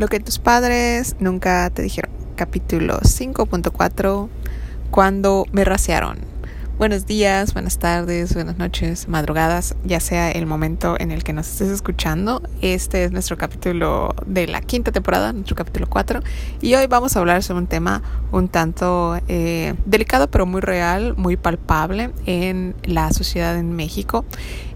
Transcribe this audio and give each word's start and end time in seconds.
Lo 0.00 0.08
que 0.08 0.18
tus 0.18 0.38
padres 0.38 1.14
nunca 1.20 1.68
te 1.68 1.82
dijeron. 1.82 2.10
Capítulo 2.34 3.00
5.4. 3.00 4.30
Cuando 4.90 5.44
me 5.52 5.62
raciaron. 5.62 6.16
Buenos 6.78 7.04
días, 7.04 7.52
buenas 7.52 7.78
tardes, 7.78 8.32
buenas 8.32 8.56
noches, 8.56 9.06
madrugadas, 9.08 9.76
ya 9.84 10.00
sea 10.00 10.30
el 10.30 10.46
momento 10.46 10.96
en 10.98 11.10
el 11.10 11.22
que 11.22 11.34
nos 11.34 11.46
estés 11.48 11.68
escuchando. 11.68 12.40
Este 12.62 13.04
es 13.04 13.12
nuestro 13.12 13.36
capítulo 13.36 14.14
de 14.24 14.46
la 14.46 14.62
quinta 14.62 14.90
temporada, 14.90 15.34
nuestro 15.34 15.54
capítulo 15.54 15.86
4. 15.90 16.22
Y 16.62 16.74
hoy 16.76 16.86
vamos 16.86 17.14
a 17.14 17.18
hablar 17.18 17.42
sobre 17.42 17.58
un 17.58 17.66
tema 17.66 18.00
un 18.32 18.48
tanto 18.48 19.20
eh, 19.28 19.74
delicado, 19.84 20.30
pero 20.30 20.46
muy 20.46 20.62
real, 20.62 21.14
muy 21.18 21.36
palpable 21.36 22.12
en 22.24 22.74
la 22.84 23.12
sociedad 23.12 23.58
en 23.58 23.76
México 23.76 24.24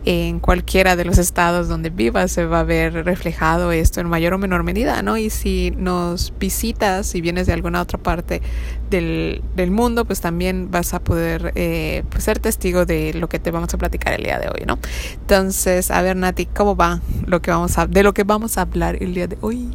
en 0.06 0.38
cualquiera 0.38 0.96
de 0.96 1.04
los 1.04 1.16
estados 1.16 1.68
donde 1.68 1.88
vivas 1.88 2.30
se 2.30 2.44
va 2.44 2.60
a 2.60 2.64
ver 2.64 3.04
reflejado 3.04 3.72
esto 3.72 4.00
en 4.00 4.08
mayor 4.08 4.34
o 4.34 4.38
menor 4.38 4.62
medida, 4.62 5.02
¿no? 5.02 5.16
Y 5.16 5.30
si 5.30 5.72
nos 5.76 6.32
visitas, 6.38 7.06
si 7.06 7.20
vienes 7.22 7.46
de 7.46 7.54
alguna 7.54 7.80
otra 7.80 7.98
parte 7.98 8.42
del, 8.90 9.42
del 9.56 9.70
mundo, 9.70 10.04
pues 10.04 10.20
también 10.20 10.70
vas 10.70 10.92
a 10.92 11.00
poder 11.00 11.52
eh, 11.54 12.04
pues 12.10 12.24
ser 12.24 12.38
testigo 12.38 12.84
de 12.84 13.14
lo 13.14 13.28
que 13.28 13.38
te 13.38 13.50
vamos 13.50 13.72
a 13.72 13.78
platicar 13.78 14.12
el 14.12 14.24
día 14.24 14.38
de 14.38 14.48
hoy, 14.48 14.66
¿no? 14.66 14.78
Entonces, 15.14 15.90
a 15.90 16.02
ver, 16.02 16.16
Nati, 16.16 16.46
¿cómo 16.46 16.76
va 16.76 17.00
lo 17.26 17.40
que 17.40 17.50
vamos 17.50 17.78
a, 17.78 17.86
de 17.86 18.02
lo 18.02 18.12
que 18.12 18.24
vamos 18.24 18.58
a 18.58 18.62
hablar 18.62 19.02
el 19.02 19.14
día 19.14 19.26
de 19.26 19.38
hoy? 19.40 19.70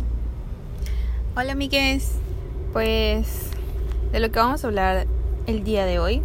Hola, 1.36 1.54
amigues. 1.54 2.12
Pues 2.72 3.50
de 4.12 4.20
lo 4.20 4.30
que 4.32 4.38
vamos 4.38 4.64
a 4.64 4.68
hablar 4.68 5.08
el 5.48 5.64
día 5.64 5.86
de 5.86 5.98
hoy 5.98 6.22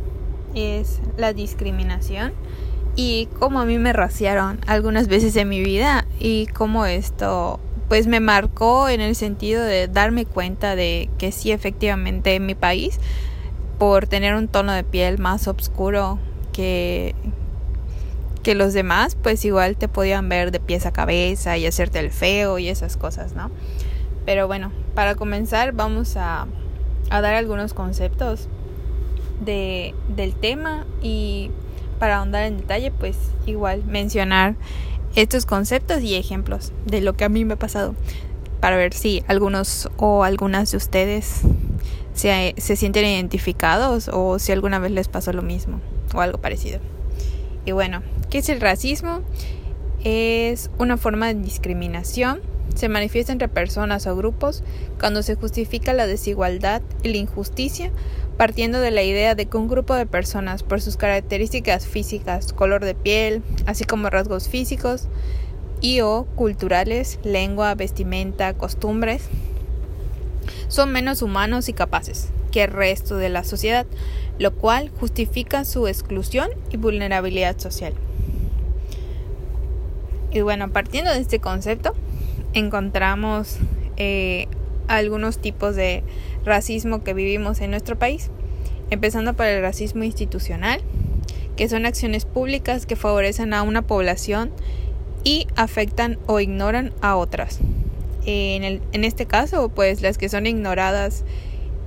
es 0.55 1.00
la 1.16 1.33
discriminación 1.33 2.33
y 2.97 3.29
cómo 3.39 3.61
a 3.61 3.65
mí 3.65 3.79
me 3.79 3.93
raciaron 3.93 4.61
algunas 4.66 5.09
veces 5.09 5.34
en 5.37 5.48
mi 5.48 5.61
vida 5.61 6.07
y 6.19 6.47
cómo 6.47 6.87
esto 6.87 7.61
pues 7.89 8.07
me 8.07 8.20
marcó 8.20 8.89
en 8.89 9.01
el 9.01 9.15
sentido 9.15 9.62
de 9.62 9.89
darme 9.89 10.27
cuenta 10.27 10.75
de 10.77 11.11
que 11.19 11.33
sí 11.33 11.53
efectivamente 11.53 12.34
en 12.34 12.47
mi 12.47 12.55
país 12.55 12.98
por 13.78 14.06
tener 14.06 14.34
un 14.34 14.48
tono 14.48 14.73
de 14.73 14.84
piel 14.84 15.19
más 15.19 15.48
oscuro 15.48 16.19
que 16.53 17.14
que 18.42 18.55
los 18.55 18.75
demás 18.75 19.17
pues 19.20 19.45
igual 19.45 19.77
te 19.77 19.89
podían 19.89 20.29
ver 20.29 20.51
de 20.51 20.61
pies 20.61 20.86
a 20.86 20.92
cabeza 20.92 21.56
y 21.56 21.67
hacerte 21.67 21.98
el 21.98 22.11
feo 22.11 22.58
y 22.58 22.69
esas 22.69 22.97
cosas, 22.97 23.34
¿no? 23.34 23.51
Pero 24.27 24.47
bueno, 24.47 24.70
para 24.95 25.14
comenzar 25.14 25.73
vamos 25.73 26.17
a, 26.17 26.47
a 27.11 27.20
dar 27.20 27.34
algunos 27.34 27.75
conceptos 27.75 28.48
de, 29.45 29.95
del 30.08 30.34
tema 30.34 30.86
y 31.03 31.51
para 32.05 32.19
ahondar 32.19 32.44
en 32.44 32.58
detalle, 32.58 32.91
pues 32.91 33.16
igual 33.47 33.83
mencionar 33.86 34.56
estos 35.16 35.47
conceptos 35.47 36.02
y 36.02 36.16
ejemplos 36.16 36.70
de 36.84 37.00
lo 37.00 37.14
que 37.14 37.24
a 37.24 37.30
mí 37.30 37.46
me 37.46 37.55
ha 37.55 37.58
pasado 37.58 37.94
para 38.61 38.77
ver 38.77 38.92
si 38.92 39.24
algunos 39.27 39.88
o 39.96 40.22
algunas 40.22 40.70
de 40.70 40.77
ustedes 40.77 41.41
se, 42.12 42.55
se 42.58 42.77
sienten 42.77 43.06
identificados 43.06 44.11
o 44.12 44.38
si 44.38 44.52
alguna 44.52 44.78
vez 44.80 44.91
les 44.91 45.08
pasó 45.08 45.33
lo 45.33 45.41
mismo 45.41 45.80
o 46.14 46.20
algo 46.20 46.36
parecido. 46.36 46.78
Y 47.64 47.72
bueno, 47.72 48.02
¿qué 48.28 48.36
es 48.36 48.50
el 48.50 48.61
racismo? 48.61 49.22
Es 50.05 50.70
una 50.77 50.98
forma 50.98 51.28
de 51.28 51.41
discriminación. 51.41 52.42
Se 52.75 52.89
manifiesta 52.89 53.33
entre 53.33 53.48
personas 53.48 54.07
o 54.07 54.17
grupos 54.17 54.62
cuando 54.98 55.23
se 55.23 55.37
justifica 55.37 55.93
la 55.93 56.07
desigualdad 56.07 56.83
y 57.03 57.09
la 57.09 57.19
injusticia 57.19 57.93
partiendo 58.37 58.81
de 58.81 58.91
la 58.91 59.03
idea 59.03 59.34
de 59.34 59.47
que 59.47 59.57
un 59.57 59.69
grupo 59.69 59.95
de 59.95 60.07
personas, 60.07 60.62
por 60.62 60.81
sus 60.81 60.97
características 60.97 61.87
físicas, 61.87 62.53
color 62.53 62.85
de 62.85 62.95
piel, 62.95 63.42
así 63.67 63.85
como 63.85 64.11
rasgos 64.11 64.48
físicos 64.48 65.09
y 65.81 66.01
o 66.01 66.27
culturales, 66.35 67.19
lengua, 67.23 67.75
vestimenta, 67.75 68.55
costumbres, 68.55 69.29
son 70.69 70.92
menos 70.92 71.23
humanos 71.23 71.69
y 71.69 71.73
capaces 71.73 72.29
que 72.51 72.65
el 72.65 72.73
resto 72.73 73.17
de 73.17 73.29
la 73.29 73.45
sociedad, 73.45 73.87
lo 74.39 74.55
cual 74.55 74.91
justifica 74.98 75.65
su 75.65 75.87
exclusión 75.87 76.51
y 76.70 76.77
vulnerabilidad 76.77 77.58
social. 77.58 77.95
Y 80.33 80.41
bueno, 80.41 80.70
partiendo 80.70 81.13
de 81.13 81.20
este 81.20 81.39
concepto, 81.39 81.95
encontramos 82.55 83.59
eh, 83.97 84.48
algunos 84.89 85.39
tipos 85.39 85.77
de 85.77 86.03
racismo 86.45 87.03
que 87.03 87.15
vivimos 87.15 87.61
en 87.61 87.70
nuestro 87.70 87.98
país, 87.98 88.31
empezando 88.91 89.35
por 89.35 89.47
el 89.47 89.61
racismo 89.61 90.05
institucional, 90.05 90.81
que 91.57 91.69
son 91.69 91.87
acciones 91.87 92.25
públicas 92.25 92.87
que 92.87 92.97
favorecen 92.97 93.55
a 93.55 93.63
una 93.63 93.83
población 93.83 94.51
y 95.23 95.47
afectan 95.57 96.19
o 96.27 96.41
ignoran 96.41 96.92
a 97.01 97.17
otras. 97.17 97.61
En, 98.27 98.65
el, 98.65 98.81
en 98.92 99.05
este 99.05 99.27
caso, 99.27 99.69
pues 99.69 100.01
las 100.01 100.19
que 100.19 100.29
son 100.29 100.47
ignoradas 100.47 101.25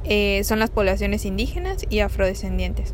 eh, 0.03 0.43
son 0.43 0.59
las 0.59 0.69
poblaciones 0.69 1.25
indígenas 1.25 1.85
y 1.89 1.99
afrodescendientes. 1.99 2.93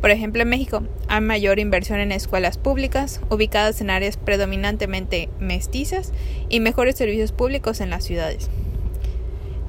Por 0.00 0.10
ejemplo, 0.10 0.42
en 0.42 0.48
México 0.48 0.82
hay 1.08 1.20
mayor 1.20 1.58
inversión 1.58 2.00
en 2.00 2.12
escuelas 2.12 2.58
públicas 2.58 3.20
ubicadas 3.30 3.80
en 3.80 3.90
áreas 3.90 4.16
predominantemente 4.16 5.28
mestizas 5.40 6.12
y 6.48 6.60
mejores 6.60 6.96
servicios 6.96 7.32
públicos 7.32 7.80
en 7.80 7.90
las 7.90 8.04
ciudades. 8.04 8.50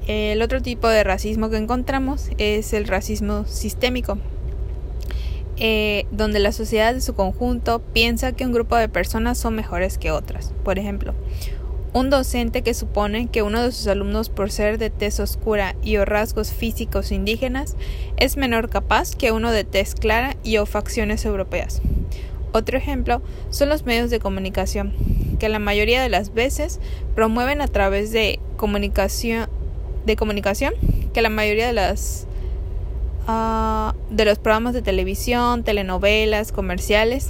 El 0.06 0.40
otro 0.40 0.62
tipo 0.62 0.88
de 0.88 1.04
racismo 1.04 1.50
que 1.50 1.58
encontramos 1.58 2.30
es 2.38 2.72
el 2.72 2.86
racismo 2.86 3.44
sistémico, 3.46 4.18
eh, 5.58 6.06
donde 6.12 6.38
la 6.38 6.52
sociedad 6.52 6.94
en 6.94 7.02
su 7.02 7.14
conjunto 7.14 7.80
piensa 7.92 8.32
que 8.32 8.46
un 8.46 8.52
grupo 8.52 8.76
de 8.76 8.88
personas 8.88 9.38
son 9.38 9.54
mejores 9.54 9.98
que 9.98 10.10
otras. 10.10 10.54
Por 10.64 10.78
ejemplo, 10.78 11.14
un 11.98 12.10
docente 12.10 12.62
que 12.62 12.74
supone 12.74 13.26
que 13.26 13.42
uno 13.42 13.60
de 13.60 13.72
sus 13.72 13.88
alumnos 13.88 14.28
por 14.28 14.52
ser 14.52 14.78
de 14.78 14.88
tez 14.88 15.18
oscura 15.18 15.74
y 15.82 15.96
o 15.96 16.04
rasgos 16.04 16.52
físicos 16.52 17.10
indígenas 17.10 17.74
es 18.16 18.36
menor 18.36 18.70
capaz 18.70 19.16
que 19.16 19.32
uno 19.32 19.50
de 19.50 19.64
tez 19.64 19.96
clara 19.96 20.36
y 20.44 20.58
o 20.58 20.66
facciones 20.66 21.24
europeas. 21.24 21.82
Otro 22.52 22.78
ejemplo 22.78 23.20
son 23.50 23.68
los 23.68 23.84
medios 23.84 24.10
de 24.10 24.20
comunicación, 24.20 24.92
que 25.40 25.48
la 25.48 25.58
mayoría 25.58 26.00
de 26.00 26.08
las 26.08 26.32
veces 26.32 26.78
promueven 27.16 27.60
a 27.60 27.68
través 27.68 28.12
de 28.12 28.38
comunicación 28.56 29.48
de 30.06 30.16
comunicación 30.16 30.72
que 31.12 31.20
la 31.20 31.28
mayoría 31.28 31.66
de 31.66 31.72
las 31.72 32.26
uh, 33.26 33.92
de 34.08 34.24
los 34.24 34.38
programas 34.38 34.72
de 34.72 34.82
televisión, 34.82 35.64
telenovelas, 35.64 36.52
comerciales 36.52 37.28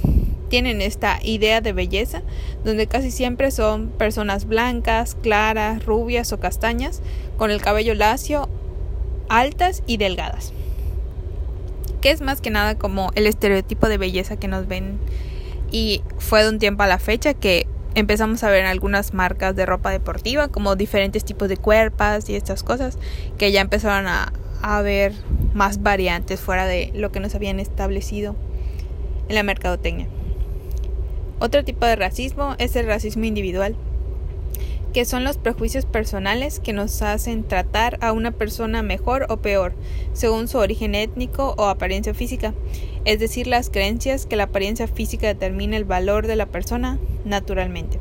tienen 0.49 0.81
esta 0.81 1.19
idea 1.23 1.61
de 1.61 1.73
belleza 1.73 2.21
donde 2.65 2.87
casi 2.87 3.11
siempre 3.11 3.51
son 3.51 3.89
personas 3.89 4.45
blancas, 4.45 5.15
claras, 5.21 5.85
rubias 5.85 6.33
o 6.33 6.39
castañas 6.39 7.01
con 7.37 7.51
el 7.51 7.61
cabello 7.61 7.95
lacio, 7.95 8.49
altas 9.29 9.83
y 9.87 9.97
delgadas. 9.97 10.51
Que 12.01 12.11
es 12.11 12.21
más 12.21 12.41
que 12.41 12.49
nada 12.49 12.77
como 12.77 13.11
el 13.15 13.27
estereotipo 13.27 13.87
de 13.87 13.97
belleza 13.97 14.37
que 14.37 14.47
nos 14.47 14.67
ven 14.67 14.99
y 15.71 16.01
fue 16.17 16.43
de 16.43 16.49
un 16.49 16.59
tiempo 16.59 16.83
a 16.83 16.87
la 16.87 16.99
fecha 16.99 17.33
que 17.33 17.67
empezamos 17.95 18.43
a 18.43 18.49
ver 18.49 18.65
algunas 18.65 19.13
marcas 19.13 19.55
de 19.55 19.65
ropa 19.65 19.91
deportiva, 19.91 20.47
como 20.47 20.75
diferentes 20.75 21.25
tipos 21.25 21.49
de 21.49 21.57
cuerpas 21.57 22.29
y 22.29 22.35
estas 22.35 22.63
cosas, 22.63 22.97
que 23.37 23.51
ya 23.51 23.61
empezaron 23.61 24.07
a, 24.07 24.31
a 24.61 24.81
ver 24.81 25.13
más 25.53 25.81
variantes 25.81 26.39
fuera 26.39 26.65
de 26.65 26.91
lo 26.93 27.11
que 27.11 27.19
nos 27.19 27.35
habían 27.35 27.59
establecido 27.59 28.35
en 29.27 29.35
la 29.35 29.43
mercadotecnia. 29.43 30.07
Otro 31.41 31.63
tipo 31.63 31.85
de 31.85 31.95
racismo 31.95 32.55
es 32.57 32.75
el 32.75 32.85
racismo 32.85 33.23
individual, 33.23 33.77
que 34.93 35.05
son 35.05 35.23
los 35.23 35.37
prejuicios 35.37 35.85
personales 35.85 36.59
que 36.59 36.73
nos 36.73 37.01
hacen 37.01 37.43
tratar 37.43 37.97
a 38.01 38.11
una 38.11 38.31
persona 38.31 38.81
mejor 38.81 39.25
o 39.29 39.37
peor, 39.37 39.73
según 40.13 40.49
su 40.49 40.57
origen 40.57 40.95
étnico 40.95 41.55
o 41.57 41.65
apariencia 41.65 42.13
física, 42.13 42.53
es 43.05 43.19
decir, 43.19 43.47
las 43.47 43.69
creencias 43.69 44.25
que 44.25 44.35
la 44.35 44.45
apariencia 44.45 44.87
física 44.87 45.27
determina 45.27 45.77
el 45.77 45.85
valor 45.85 46.27
de 46.27 46.35
la 46.35 46.47
persona 46.47 46.99
naturalmente. 47.23 47.99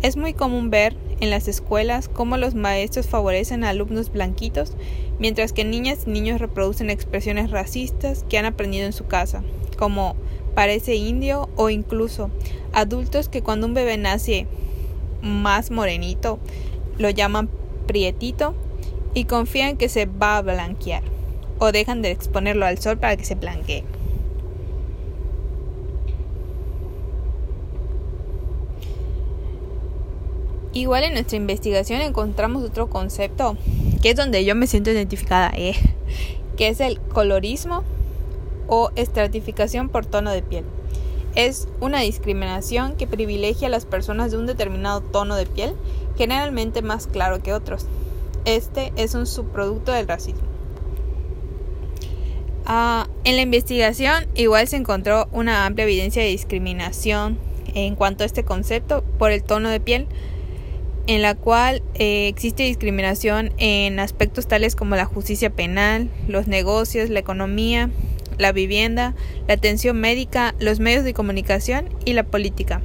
Es 0.00 0.16
muy 0.16 0.32
común 0.32 0.70
ver 0.70 0.96
en 1.20 1.30
las 1.30 1.48
escuelas 1.48 2.08
cómo 2.08 2.36
los 2.36 2.54
maestros 2.54 3.06
favorecen 3.06 3.64
a 3.64 3.68
alumnos 3.68 4.10
blanquitos, 4.10 4.72
mientras 5.18 5.52
que 5.52 5.64
niñas 5.64 6.04
y 6.06 6.10
niños 6.10 6.40
reproducen 6.40 6.88
expresiones 6.88 7.50
racistas 7.50 8.24
que 8.28 8.38
han 8.38 8.46
aprendido 8.46 8.86
en 8.86 8.92
su 8.92 9.06
casa, 9.06 9.42
como 9.76 10.16
parece 10.54 10.94
indio 10.94 11.48
o 11.56 11.70
incluso 11.70 12.30
adultos 12.72 13.28
que 13.28 13.42
cuando 13.42 13.66
un 13.66 13.74
bebé 13.74 13.96
nace 13.96 14.46
más 15.22 15.70
morenito, 15.70 16.38
lo 16.98 17.10
llaman 17.10 17.48
prietito 17.86 18.54
y 19.14 19.24
confían 19.24 19.76
que 19.76 19.88
se 19.88 20.06
va 20.06 20.38
a 20.38 20.42
blanquear 20.42 21.02
o 21.58 21.72
dejan 21.72 22.02
de 22.02 22.10
exponerlo 22.10 22.66
al 22.66 22.78
sol 22.78 22.98
para 22.98 23.16
que 23.16 23.24
se 23.24 23.34
blanquee. 23.34 23.84
Igual 30.74 31.04
en 31.04 31.12
nuestra 31.12 31.36
investigación 31.36 32.00
encontramos 32.00 32.64
otro 32.64 32.88
concepto 32.88 33.58
que 34.00 34.10
es 34.10 34.16
donde 34.16 34.44
yo 34.44 34.54
me 34.54 34.66
siento 34.66 34.90
identificada, 34.90 35.52
eh, 35.54 35.74
que 36.56 36.68
es 36.68 36.80
el 36.80 36.98
colorismo 36.98 37.84
o 38.74 38.90
estratificación 38.96 39.90
por 39.90 40.06
tono 40.06 40.30
de 40.30 40.40
piel 40.40 40.64
es 41.34 41.68
una 41.80 42.00
discriminación 42.00 42.96
que 42.96 43.06
privilegia 43.06 43.68
a 43.68 43.70
las 43.70 43.84
personas 43.84 44.30
de 44.30 44.38
un 44.38 44.46
determinado 44.46 45.02
tono 45.02 45.36
de 45.36 45.44
piel 45.44 45.74
generalmente 46.16 46.80
más 46.80 47.06
claro 47.06 47.42
que 47.42 47.52
otros. 47.52 47.86
Este 48.46 48.90
es 48.96 49.14
un 49.14 49.26
subproducto 49.26 49.92
del 49.92 50.08
racismo. 50.08 50.40
Ah, 52.64 53.08
en 53.24 53.36
la 53.36 53.42
investigación 53.42 54.26
igual 54.34 54.66
se 54.68 54.76
encontró 54.76 55.28
una 55.32 55.66
amplia 55.66 55.84
evidencia 55.84 56.22
de 56.22 56.28
discriminación 56.28 57.38
en 57.74 57.94
cuanto 57.94 58.22
a 58.22 58.26
este 58.26 58.42
concepto 58.42 59.04
por 59.18 59.32
el 59.32 59.42
tono 59.42 59.68
de 59.68 59.80
piel, 59.80 60.06
en 61.08 61.20
la 61.20 61.34
cual 61.34 61.82
eh, 61.92 62.28
existe 62.28 62.62
discriminación 62.62 63.52
en 63.58 64.00
aspectos 64.00 64.46
tales 64.46 64.76
como 64.76 64.96
la 64.96 65.04
justicia 65.04 65.50
penal, 65.50 66.08
los 66.26 66.46
negocios, 66.46 67.10
la 67.10 67.18
economía, 67.18 67.90
la 68.38 68.52
vivienda, 68.52 69.14
la 69.46 69.54
atención 69.54 70.00
médica, 70.00 70.54
los 70.58 70.80
medios 70.80 71.04
de 71.04 71.14
comunicación 71.14 71.88
y 72.04 72.12
la 72.12 72.24
política. 72.24 72.80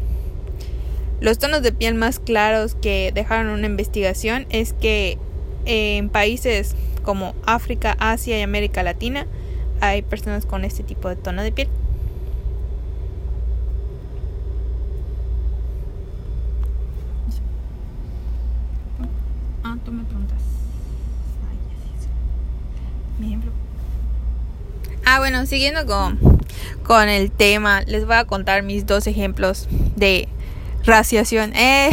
Los 1.20 1.40
tonos 1.40 1.64
de 1.64 1.72
piel 1.72 1.96
más 1.96 2.20
claros 2.20 2.76
que 2.76 3.12
dejaron 3.14 3.48
una 3.48 3.66
investigación 3.66 4.46
es 4.50 4.74
que 4.74 5.18
en 5.66 6.10
países 6.10 6.76
como 7.04 7.34
África, 7.46 7.96
Asia 8.00 8.38
y 8.38 8.42
América 8.42 8.84
Latina 8.84 9.26
hay 9.82 10.02
personas 10.02 10.46
con 10.46 10.64
este 10.64 10.84
tipo 10.84 11.10
de 11.10 11.16
tono 11.16 11.42
de 11.42 11.52
piel. 11.52 11.70
Ah, 19.64 19.76
tú 19.84 19.92
me 19.92 20.04
preguntas. 20.04 20.38
Ah, 25.10 25.20
bueno, 25.20 25.46
siguiendo 25.46 25.86
con, 25.86 26.20
con 26.84 27.08
el 27.08 27.32
tema, 27.32 27.80
les 27.84 28.06
voy 28.06 28.18
a 28.18 28.26
contar 28.26 28.62
mis 28.62 28.86
dos 28.86 29.08
ejemplos 29.08 29.70
de 29.96 30.28
raciación. 30.84 31.56
Eh, 31.56 31.90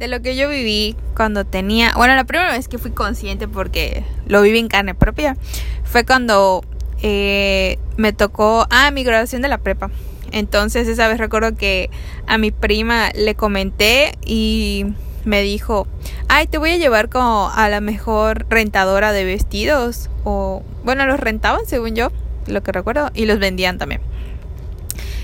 de 0.00 0.08
lo 0.08 0.20
que 0.20 0.34
yo 0.34 0.48
viví 0.48 0.96
cuando 1.14 1.44
tenía. 1.44 1.92
Bueno, 1.94 2.16
la 2.16 2.24
primera 2.24 2.50
vez 2.50 2.66
que 2.66 2.78
fui 2.78 2.90
consciente 2.90 3.46
porque 3.46 4.02
lo 4.26 4.42
viví 4.42 4.58
en 4.58 4.66
carne 4.66 4.96
propia 4.96 5.36
fue 5.84 6.04
cuando 6.04 6.64
eh, 7.00 7.78
me 7.96 8.12
tocó. 8.12 8.66
Ah, 8.70 8.90
mi 8.90 9.04
graduación 9.04 9.40
de 9.40 9.46
la 9.46 9.58
prepa. 9.58 9.92
Entonces, 10.32 10.88
esa 10.88 11.06
vez 11.06 11.18
recuerdo 11.18 11.54
que 11.54 11.90
a 12.26 12.38
mi 12.38 12.50
prima 12.50 13.10
le 13.14 13.36
comenté 13.36 14.18
y 14.26 14.86
me 15.26 15.42
dijo, 15.42 15.86
ay, 16.28 16.46
te 16.46 16.56
voy 16.56 16.70
a 16.70 16.76
llevar 16.76 17.10
como 17.10 17.50
a 17.54 17.68
la 17.68 17.80
mejor 17.80 18.46
rentadora 18.48 19.12
de 19.12 19.24
vestidos. 19.24 20.08
O, 20.24 20.62
bueno, 20.84 21.04
los 21.04 21.20
rentaban 21.20 21.66
según 21.66 21.94
yo, 21.94 22.10
lo 22.46 22.62
que 22.62 22.72
recuerdo, 22.72 23.10
y 23.12 23.26
los 23.26 23.38
vendían 23.38 23.76
también. 23.76 24.00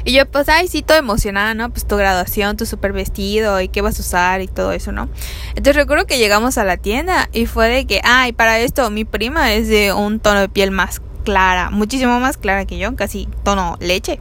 Y 0.04 0.12
yo, 0.12 0.26
pues, 0.26 0.48
ay, 0.48 0.66
sí, 0.66 0.82
todo 0.82 0.98
emocionada, 0.98 1.54
¿no? 1.54 1.70
Pues 1.70 1.86
tu 1.86 1.96
graduación, 1.96 2.56
tu 2.56 2.66
super 2.66 2.92
vestido 2.92 3.60
y 3.60 3.68
qué 3.68 3.82
vas 3.82 3.98
a 3.98 4.02
usar 4.02 4.40
y 4.40 4.48
todo 4.48 4.72
eso, 4.72 4.90
¿no? 4.90 5.08
Entonces 5.50 5.76
recuerdo 5.76 6.06
que 6.06 6.18
llegamos 6.18 6.58
a 6.58 6.64
la 6.64 6.76
tienda 6.76 7.28
y 7.32 7.46
fue 7.46 7.68
de 7.68 7.86
que, 7.86 8.00
ay, 8.02 8.32
para 8.32 8.58
esto 8.58 8.90
mi 8.90 9.04
prima 9.04 9.52
es 9.52 9.68
de 9.68 9.92
un 9.92 10.18
tono 10.18 10.40
de 10.40 10.48
piel 10.48 10.72
más 10.72 11.00
clara, 11.24 11.70
muchísimo 11.70 12.18
más 12.18 12.36
clara 12.36 12.64
que 12.64 12.78
yo, 12.78 12.96
casi 12.96 13.28
tono 13.44 13.76
leche. 13.78 14.18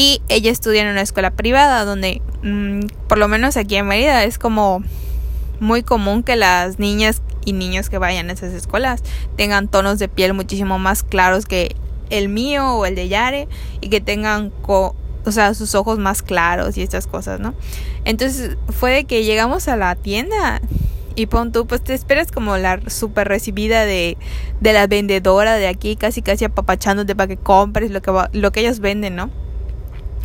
Y 0.00 0.22
ella 0.30 0.50
estudia 0.50 0.80
en 0.80 0.88
una 0.88 1.02
escuela 1.02 1.30
privada 1.30 1.84
donde, 1.84 2.22
mm, 2.42 2.86
por 3.06 3.18
lo 3.18 3.28
menos 3.28 3.58
aquí 3.58 3.76
en 3.76 3.86
Mérida, 3.86 4.24
es 4.24 4.38
como 4.38 4.82
muy 5.60 5.82
común 5.82 6.22
que 6.22 6.36
las 6.36 6.78
niñas 6.78 7.20
y 7.44 7.52
niños 7.52 7.90
que 7.90 7.98
vayan 7.98 8.30
a 8.30 8.32
esas 8.32 8.54
escuelas 8.54 9.02
tengan 9.36 9.68
tonos 9.68 9.98
de 9.98 10.08
piel 10.08 10.32
muchísimo 10.32 10.78
más 10.78 11.02
claros 11.02 11.44
que 11.44 11.76
el 12.08 12.30
mío 12.30 12.76
o 12.76 12.86
el 12.86 12.94
de 12.94 13.08
Yare 13.08 13.46
y 13.82 13.90
que 13.90 14.00
tengan 14.00 14.54
o 14.66 14.94
sea, 15.28 15.52
sus 15.52 15.74
ojos 15.74 15.98
más 15.98 16.22
claros 16.22 16.78
y 16.78 16.82
estas 16.82 17.06
cosas, 17.06 17.38
¿no? 17.38 17.52
Entonces 18.06 18.56
fue 18.70 18.92
de 18.92 19.04
que 19.04 19.24
llegamos 19.24 19.68
a 19.68 19.76
la 19.76 19.96
tienda 19.96 20.62
y 21.14 21.26
pon 21.26 21.52
tú, 21.52 21.66
pues 21.66 21.84
te 21.84 21.92
esperas 21.92 22.32
como 22.32 22.56
la 22.56 22.80
super 22.88 23.28
recibida 23.28 23.84
de, 23.84 24.16
de 24.62 24.72
la 24.72 24.86
vendedora 24.86 25.56
de 25.56 25.68
aquí, 25.68 25.96
casi 25.96 26.22
casi 26.22 26.46
apapachándote 26.46 27.14
para 27.14 27.28
que 27.28 27.36
compres 27.36 27.90
lo 27.90 28.00
que, 28.00 28.12
lo 28.32 28.50
que 28.50 28.60
ellos 28.60 28.80
venden, 28.80 29.14
¿no? 29.14 29.49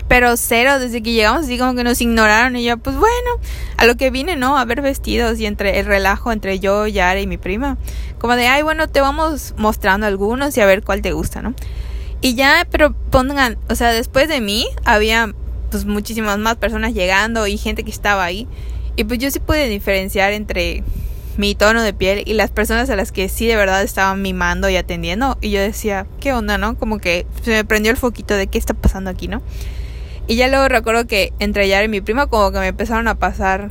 Pero 0.07 0.37
cero, 0.37 0.79
desde 0.79 1.01
que 1.01 1.13
llegamos 1.13 1.45
así 1.45 1.57
como 1.57 1.73
que 1.73 1.83
nos 1.83 1.99
ignoraron 1.99 2.55
y 2.55 2.63
yo, 2.63 2.77
pues 2.77 2.95
bueno, 2.95 3.29
a 3.77 3.85
lo 3.85 3.95
que 3.95 4.11
vine, 4.11 4.35
¿no? 4.35 4.57
A 4.57 4.65
ver 4.65 4.81
vestidos 4.81 5.39
y 5.39 5.45
entre 5.45 5.79
el 5.79 5.85
relajo 5.85 6.31
entre 6.31 6.59
yo, 6.59 6.85
Yara 6.85 7.19
y 7.19 7.27
mi 7.27 7.37
prima. 7.37 7.77
Como 8.19 8.35
de, 8.35 8.47
ay, 8.47 8.61
bueno, 8.61 8.87
te 8.87 9.01
vamos 9.01 9.55
mostrando 9.57 10.05
algunos 10.05 10.55
y 10.57 10.61
a 10.61 10.65
ver 10.65 10.83
cuál 10.83 11.01
te 11.01 11.11
gusta, 11.11 11.41
¿no? 11.41 11.55
Y 12.21 12.35
ya, 12.35 12.67
pero 12.69 12.93
pongan, 12.93 13.57
o 13.69 13.75
sea, 13.75 13.91
después 13.91 14.27
de 14.27 14.41
mí 14.41 14.67
había 14.83 15.33
pues 15.69 15.85
muchísimas 15.85 16.37
más 16.37 16.55
personas 16.55 16.93
llegando 16.93 17.47
y 17.47 17.57
gente 17.57 17.83
que 17.83 17.91
estaba 17.91 18.23
ahí. 18.23 18.47
Y 18.95 19.03
pues 19.03 19.19
yo 19.19 19.29
sí 19.29 19.39
pude 19.39 19.67
diferenciar 19.67 20.33
entre 20.33 20.83
mi 21.37 21.53
tono 21.53 21.81
de 21.81 21.93
piel 21.93 22.23
y 22.25 22.33
las 22.33 22.49
personas 22.49 22.89
a 22.89 22.95
las 22.95 23.11
que 23.11 23.27
sí 23.27 23.45
de 23.45 23.55
verdad 23.55 23.83
estaban 23.83 24.21
mimando 24.21 24.69
y 24.69 24.77
atendiendo. 24.77 25.37
Y 25.41 25.51
yo 25.51 25.59
decía, 25.59 26.07
¿qué 26.19 26.33
onda, 26.33 26.57
no? 26.57 26.77
Como 26.77 26.99
que 26.99 27.27
se 27.43 27.51
me 27.51 27.65
prendió 27.65 27.91
el 27.91 27.97
foquito 27.97 28.35
de 28.35 28.47
qué 28.47 28.57
está 28.57 28.73
pasando 28.73 29.09
aquí, 29.09 29.27
¿no? 29.27 29.41
Y 30.27 30.35
ya 30.35 30.47
luego 30.47 30.67
recuerdo 30.67 31.05
que 31.05 31.33
entre 31.39 31.65
ella 31.65 31.83
y 31.83 31.87
mi 31.87 32.01
prima 32.01 32.27
como 32.27 32.51
que 32.51 32.59
me 32.59 32.67
empezaron 32.67 33.07
a 33.07 33.15
pasar 33.15 33.69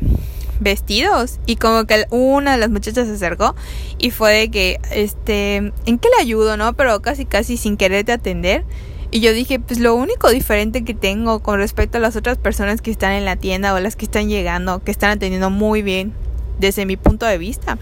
vestidos 0.60 1.40
y 1.46 1.56
como 1.56 1.84
que 1.84 2.06
una 2.10 2.52
de 2.52 2.58
las 2.58 2.70
muchachas 2.70 3.08
se 3.08 3.14
acercó 3.14 3.54
y 3.98 4.10
fue 4.10 4.32
de 4.32 4.50
que 4.50 4.80
este 4.92 5.56
en 5.56 5.98
qué 5.98 6.08
le 6.16 6.22
ayudo 6.22 6.56
no 6.56 6.74
pero 6.74 7.02
casi 7.02 7.24
casi 7.24 7.56
sin 7.56 7.76
quererte 7.76 8.12
atender. 8.12 8.64
Y 9.10 9.20
yo 9.20 9.32
dije 9.32 9.60
pues 9.60 9.78
lo 9.78 9.94
único 9.94 10.30
diferente 10.30 10.84
que 10.84 10.94
tengo 10.94 11.40
con 11.40 11.58
respecto 11.58 11.98
a 11.98 12.00
las 12.00 12.16
otras 12.16 12.38
personas 12.38 12.80
que 12.80 12.90
están 12.90 13.12
en 13.12 13.24
la 13.24 13.36
tienda 13.36 13.74
o 13.74 13.80
las 13.80 13.96
que 13.96 14.04
están 14.04 14.28
llegando 14.28 14.82
que 14.82 14.90
están 14.90 15.10
atendiendo 15.10 15.50
muy 15.50 15.82
bien 15.82 16.12
desde 16.58 16.86
mi 16.86 16.96
punto 16.96 17.26
de 17.26 17.38
vista 17.38 17.78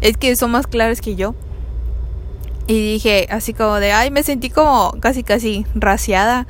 es 0.00 0.16
que 0.16 0.34
son 0.36 0.50
más 0.50 0.66
claros 0.66 1.00
que 1.00 1.16
yo. 1.16 1.34
Y 2.66 2.92
dije 2.92 3.26
así 3.30 3.52
como 3.52 3.74
de 3.76 3.92
ay 3.92 4.10
me 4.10 4.22
sentí 4.22 4.50
como 4.50 4.96
casi 5.00 5.22
casi 5.22 5.66
raciada 5.74 6.46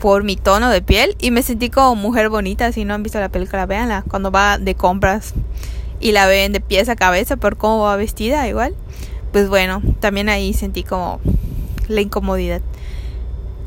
por 0.00 0.24
mi 0.24 0.36
tono 0.36 0.70
de 0.70 0.82
piel 0.82 1.16
y 1.20 1.30
me 1.30 1.42
sentí 1.42 1.70
como 1.70 1.94
mujer 1.94 2.28
bonita. 2.28 2.72
Si 2.72 2.84
no 2.84 2.94
han 2.94 3.02
visto 3.02 3.20
la 3.20 3.28
película, 3.28 3.66
véanla. 3.66 4.04
Cuando 4.08 4.30
va 4.30 4.58
de 4.58 4.74
compras 4.74 5.34
y 6.00 6.12
la 6.12 6.26
ven 6.26 6.52
de 6.52 6.60
pies 6.60 6.88
a 6.88 6.96
cabeza 6.96 7.36
por 7.36 7.56
cómo 7.56 7.80
va 7.80 7.96
vestida, 7.96 8.46
igual. 8.48 8.74
Pues 9.32 9.48
bueno, 9.48 9.82
también 10.00 10.28
ahí 10.28 10.52
sentí 10.52 10.82
como 10.82 11.20
la 11.88 12.00
incomodidad. 12.00 12.62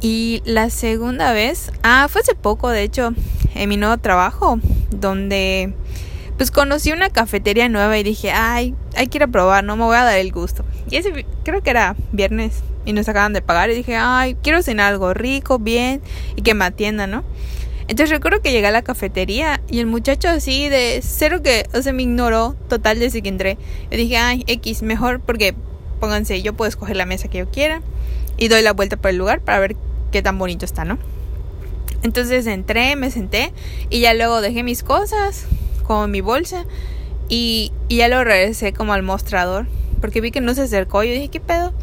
Y 0.01 0.41
la 0.45 0.69
segunda 0.69 1.33
vez, 1.33 1.71
ah, 1.83 2.07
fue 2.09 2.21
hace 2.21 2.33
poco, 2.33 2.69
de 2.69 2.83
hecho, 2.83 3.13
en 3.53 3.69
mi 3.69 3.75
nuevo 3.75 3.97
trabajo, 3.97 4.59
donde 4.91 5.73
pues 6.37 6.51
conocí 6.51 6.93
una 6.93 7.09
cafetería 7.09 7.67
nueva 7.67 7.97
y 7.97 8.03
dije, 8.03 8.31
ay, 8.31 8.73
hay 8.95 9.07
que 9.07 9.17
ir 9.17 9.23
a 9.23 9.27
probar, 9.27 9.65
no 9.65 9.75
me 9.75 9.83
voy 9.83 9.97
a 9.97 10.05
dar 10.05 10.17
el 10.17 10.31
gusto. 10.31 10.63
Y 10.89 10.95
ese 10.95 11.25
creo 11.43 11.61
que 11.61 11.69
era 11.69 11.97
viernes 12.13 12.63
y 12.85 12.93
nos 12.93 13.07
acaban 13.09 13.33
de 13.33 13.41
pagar 13.41 13.69
y 13.69 13.75
dije, 13.75 13.95
ay, 13.95 14.35
quiero 14.41 14.61
cenar 14.61 14.93
algo 14.93 15.13
rico, 15.13 15.59
bien 15.59 16.01
y 16.35 16.41
que 16.41 16.53
me 16.53 16.65
atiendan, 16.65 17.11
¿no? 17.11 17.23
Entonces 17.87 18.11
recuerdo 18.11 18.41
que 18.41 18.51
llegué 18.51 18.67
a 18.67 18.71
la 18.71 18.83
cafetería 18.83 19.61
y 19.67 19.79
el 19.79 19.87
muchacho 19.87 20.29
así 20.29 20.69
de 20.69 20.99
cero 21.03 21.41
que, 21.41 21.65
o 21.73 21.81
sea, 21.81 21.91
me 21.91 22.03
ignoró 22.03 22.55
total 22.67 22.99
desde 22.99 23.23
que 23.23 23.29
entré. 23.29 23.57
Yo 23.89 23.97
dije, 23.97 24.17
ay, 24.17 24.43
X, 24.45 24.83
mejor 24.83 25.19
porque 25.21 25.55
pónganse, 25.99 26.41
yo 26.41 26.53
puedo 26.53 26.69
escoger 26.69 26.95
la 26.95 27.05
mesa 27.05 27.29
que 27.29 27.39
yo 27.39 27.49
quiera 27.49 27.81
y 28.37 28.47
doy 28.47 28.61
la 28.61 28.73
vuelta 28.73 28.95
por 28.97 29.09
el 29.09 29.17
lugar 29.17 29.41
para 29.41 29.59
ver 29.59 29.75
qué 30.11 30.21
tan 30.21 30.37
bonito 30.37 30.65
está, 30.65 30.85
¿no? 30.85 30.99
Entonces 32.03 32.47
entré, 32.47 32.95
me 32.95 33.11
senté 33.11 33.51
y 33.89 34.01
ya 34.01 34.13
luego 34.13 34.41
dejé 34.41 34.63
mis 34.63 34.83
cosas, 34.83 35.45
como 35.83 36.07
mi 36.07 36.21
bolsa 36.21 36.65
y, 37.27 37.71
ya 37.89 38.07
lo 38.07 38.23
regresé 38.23 38.73
como 38.73 38.93
al 38.93 39.03
mostrador 39.03 39.67
porque 39.99 40.21
vi 40.21 40.31
que 40.31 40.41
no 40.41 40.53
se 40.53 40.61
acercó. 40.61 41.03
Yo 41.03 41.11
dije, 41.11 41.29
¿qué 41.29 41.39
pedo? 41.39 41.73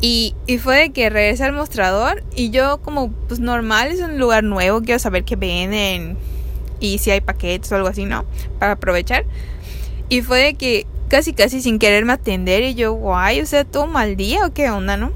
Y, 0.00 0.34
y 0.46 0.58
fue 0.58 0.76
de 0.76 0.92
que 0.92 1.08
regresé 1.08 1.44
al 1.44 1.52
mostrador 1.52 2.22
y 2.36 2.50
yo 2.50 2.78
como 2.82 3.10
pues 3.28 3.40
normal, 3.40 3.88
es 3.88 4.00
un 4.00 4.18
lugar 4.18 4.44
nuevo, 4.44 4.82
quiero 4.82 4.98
saber 4.98 5.24
qué 5.24 5.36
venden 5.36 6.18
y 6.80 6.98
si 6.98 7.10
hay 7.10 7.20
paquetes 7.20 7.72
o 7.72 7.76
algo 7.76 7.88
así, 7.88 8.04
¿no? 8.04 8.24
Para 8.58 8.72
aprovechar. 8.72 9.24
Y 10.08 10.20
fue 10.22 10.40
de 10.40 10.54
que 10.54 10.86
casi 11.08 11.32
casi 11.32 11.62
sin 11.62 11.78
quererme 11.78 12.12
atender 12.12 12.62
y 12.62 12.74
yo, 12.74 12.92
guay, 12.92 13.40
o 13.40 13.46
sea, 13.46 13.64
todo 13.64 13.86
mal 13.86 14.16
día 14.16 14.46
o 14.46 14.52
qué 14.52 14.70
onda, 14.70 14.96
¿no? 14.96 15.12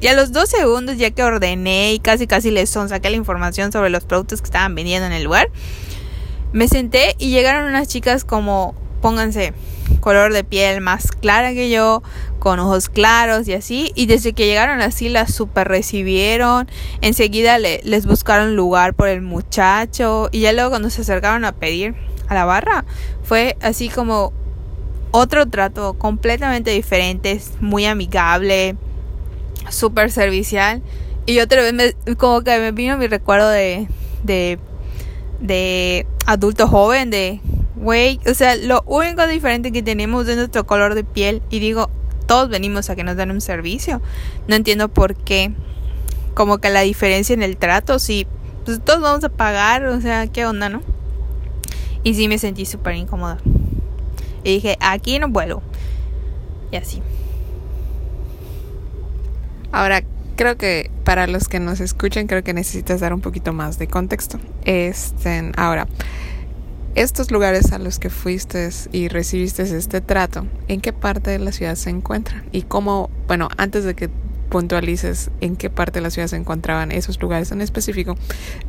Y 0.00 0.08
a 0.08 0.14
los 0.14 0.32
dos 0.32 0.48
segundos 0.48 0.96
ya 0.96 1.10
que 1.10 1.22
ordené 1.22 1.92
y 1.92 1.98
casi 2.00 2.26
casi 2.26 2.50
les 2.50 2.68
son 2.70 2.88
saqué 2.88 3.10
la 3.10 3.16
información 3.16 3.70
sobre 3.70 3.90
los 3.90 4.04
productos 4.04 4.40
que 4.40 4.46
estaban 4.46 4.74
vendiendo 4.74 5.06
en 5.06 5.12
el 5.12 5.22
lugar, 5.22 5.48
me 6.52 6.68
senté 6.68 7.14
y 7.18 7.30
llegaron 7.30 7.68
unas 7.68 7.88
chicas 7.88 8.24
como, 8.24 8.74
pónganse, 9.00 9.54
color 10.00 10.32
de 10.32 10.44
piel 10.44 10.80
más 10.80 11.12
clara 11.12 11.52
que 11.52 11.70
yo, 11.70 12.02
con 12.42 12.58
ojos 12.58 12.88
claros 12.88 13.46
y 13.46 13.54
así. 13.54 13.92
Y 13.94 14.06
desde 14.06 14.32
que 14.32 14.46
llegaron 14.46 14.80
así 14.80 15.08
las 15.08 15.32
super 15.32 15.68
recibieron. 15.68 16.68
Enseguida 17.00 17.60
les 17.60 18.04
buscaron 18.04 18.56
lugar 18.56 18.94
por 18.94 19.06
el 19.06 19.22
muchacho. 19.22 20.28
Y 20.32 20.40
ya 20.40 20.52
luego 20.52 20.70
cuando 20.70 20.90
se 20.90 21.02
acercaron 21.02 21.44
a 21.44 21.52
pedir 21.52 21.94
a 22.26 22.34
la 22.34 22.44
barra, 22.44 22.84
fue 23.22 23.56
así 23.60 23.88
como 23.88 24.32
otro 25.12 25.46
trato 25.46 25.94
completamente 25.94 26.72
diferente, 26.72 27.40
muy 27.60 27.86
amigable, 27.86 28.74
súper 29.70 30.10
servicial. 30.10 30.82
Y 31.26 31.38
otra 31.38 31.62
vez 31.62 31.72
me, 31.72 32.16
como 32.16 32.40
que 32.40 32.58
me 32.58 32.72
vino 32.72 32.98
mi 32.98 33.06
recuerdo 33.06 33.50
de, 33.50 33.86
de 34.24 34.58
de 35.38 36.06
adulto 36.26 36.66
joven, 36.66 37.10
de 37.10 37.40
güey, 37.76 38.18
o 38.26 38.34
sea, 38.34 38.56
lo 38.56 38.82
único 38.86 39.26
diferente 39.28 39.70
que 39.70 39.82
tenemos 39.82 40.26
es 40.26 40.36
nuestro 40.36 40.66
color 40.66 40.96
de 40.96 41.04
piel. 41.04 41.40
Y 41.50 41.60
digo, 41.60 41.88
todos 42.32 42.48
venimos 42.48 42.88
a 42.88 42.96
que 42.96 43.04
nos 43.04 43.18
den 43.18 43.30
un 43.30 43.42
servicio. 43.42 44.00
No 44.48 44.56
entiendo 44.56 44.88
por 44.88 45.14
qué. 45.14 45.52
Como 46.32 46.56
que 46.56 46.70
la 46.70 46.80
diferencia 46.80 47.34
en 47.34 47.42
el 47.42 47.58
trato, 47.58 47.98
sí, 47.98 48.26
pues 48.64 48.82
todos 48.82 49.02
vamos 49.02 49.22
a 49.22 49.28
pagar, 49.28 49.84
o 49.84 50.00
sea, 50.00 50.26
¿qué 50.28 50.46
onda, 50.46 50.70
no? 50.70 50.80
Y 52.02 52.14
sí 52.14 52.28
me 52.28 52.38
sentí 52.38 52.64
súper 52.64 52.94
incómoda. 52.94 53.36
Y 54.44 54.54
dije, 54.54 54.78
aquí 54.80 55.18
no 55.18 55.28
vuelo. 55.28 55.60
Y 56.70 56.76
así. 56.76 57.02
Ahora, 59.70 60.02
creo 60.34 60.56
que 60.56 60.90
para 61.04 61.26
los 61.26 61.48
que 61.48 61.60
nos 61.60 61.80
escuchen, 61.80 62.28
creo 62.28 62.42
que 62.42 62.54
necesitas 62.54 63.00
dar 63.00 63.12
un 63.12 63.20
poquito 63.20 63.52
más 63.52 63.78
de 63.78 63.88
contexto. 63.88 64.40
Este, 64.64 65.52
ahora, 65.58 65.86
estos 66.94 67.30
lugares 67.30 67.72
a 67.72 67.78
los 67.78 67.98
que 67.98 68.10
fuiste 68.10 68.68
y 68.92 69.08
recibiste 69.08 69.62
este 69.62 70.00
trato, 70.00 70.46
¿en 70.68 70.80
qué 70.80 70.92
parte 70.92 71.30
de 71.30 71.38
la 71.38 71.52
ciudad 71.52 71.74
se 71.74 71.90
encuentran? 71.90 72.44
Y 72.52 72.62
cómo, 72.62 73.10
bueno, 73.26 73.48
antes 73.56 73.84
de 73.84 73.94
que 73.94 74.10
puntualices 74.50 75.30
en 75.40 75.56
qué 75.56 75.70
parte 75.70 76.00
de 76.00 76.02
la 76.02 76.10
ciudad 76.10 76.28
se 76.28 76.36
encontraban 76.36 76.92
esos 76.92 77.18
lugares 77.18 77.50
en 77.52 77.62
específico, 77.62 78.16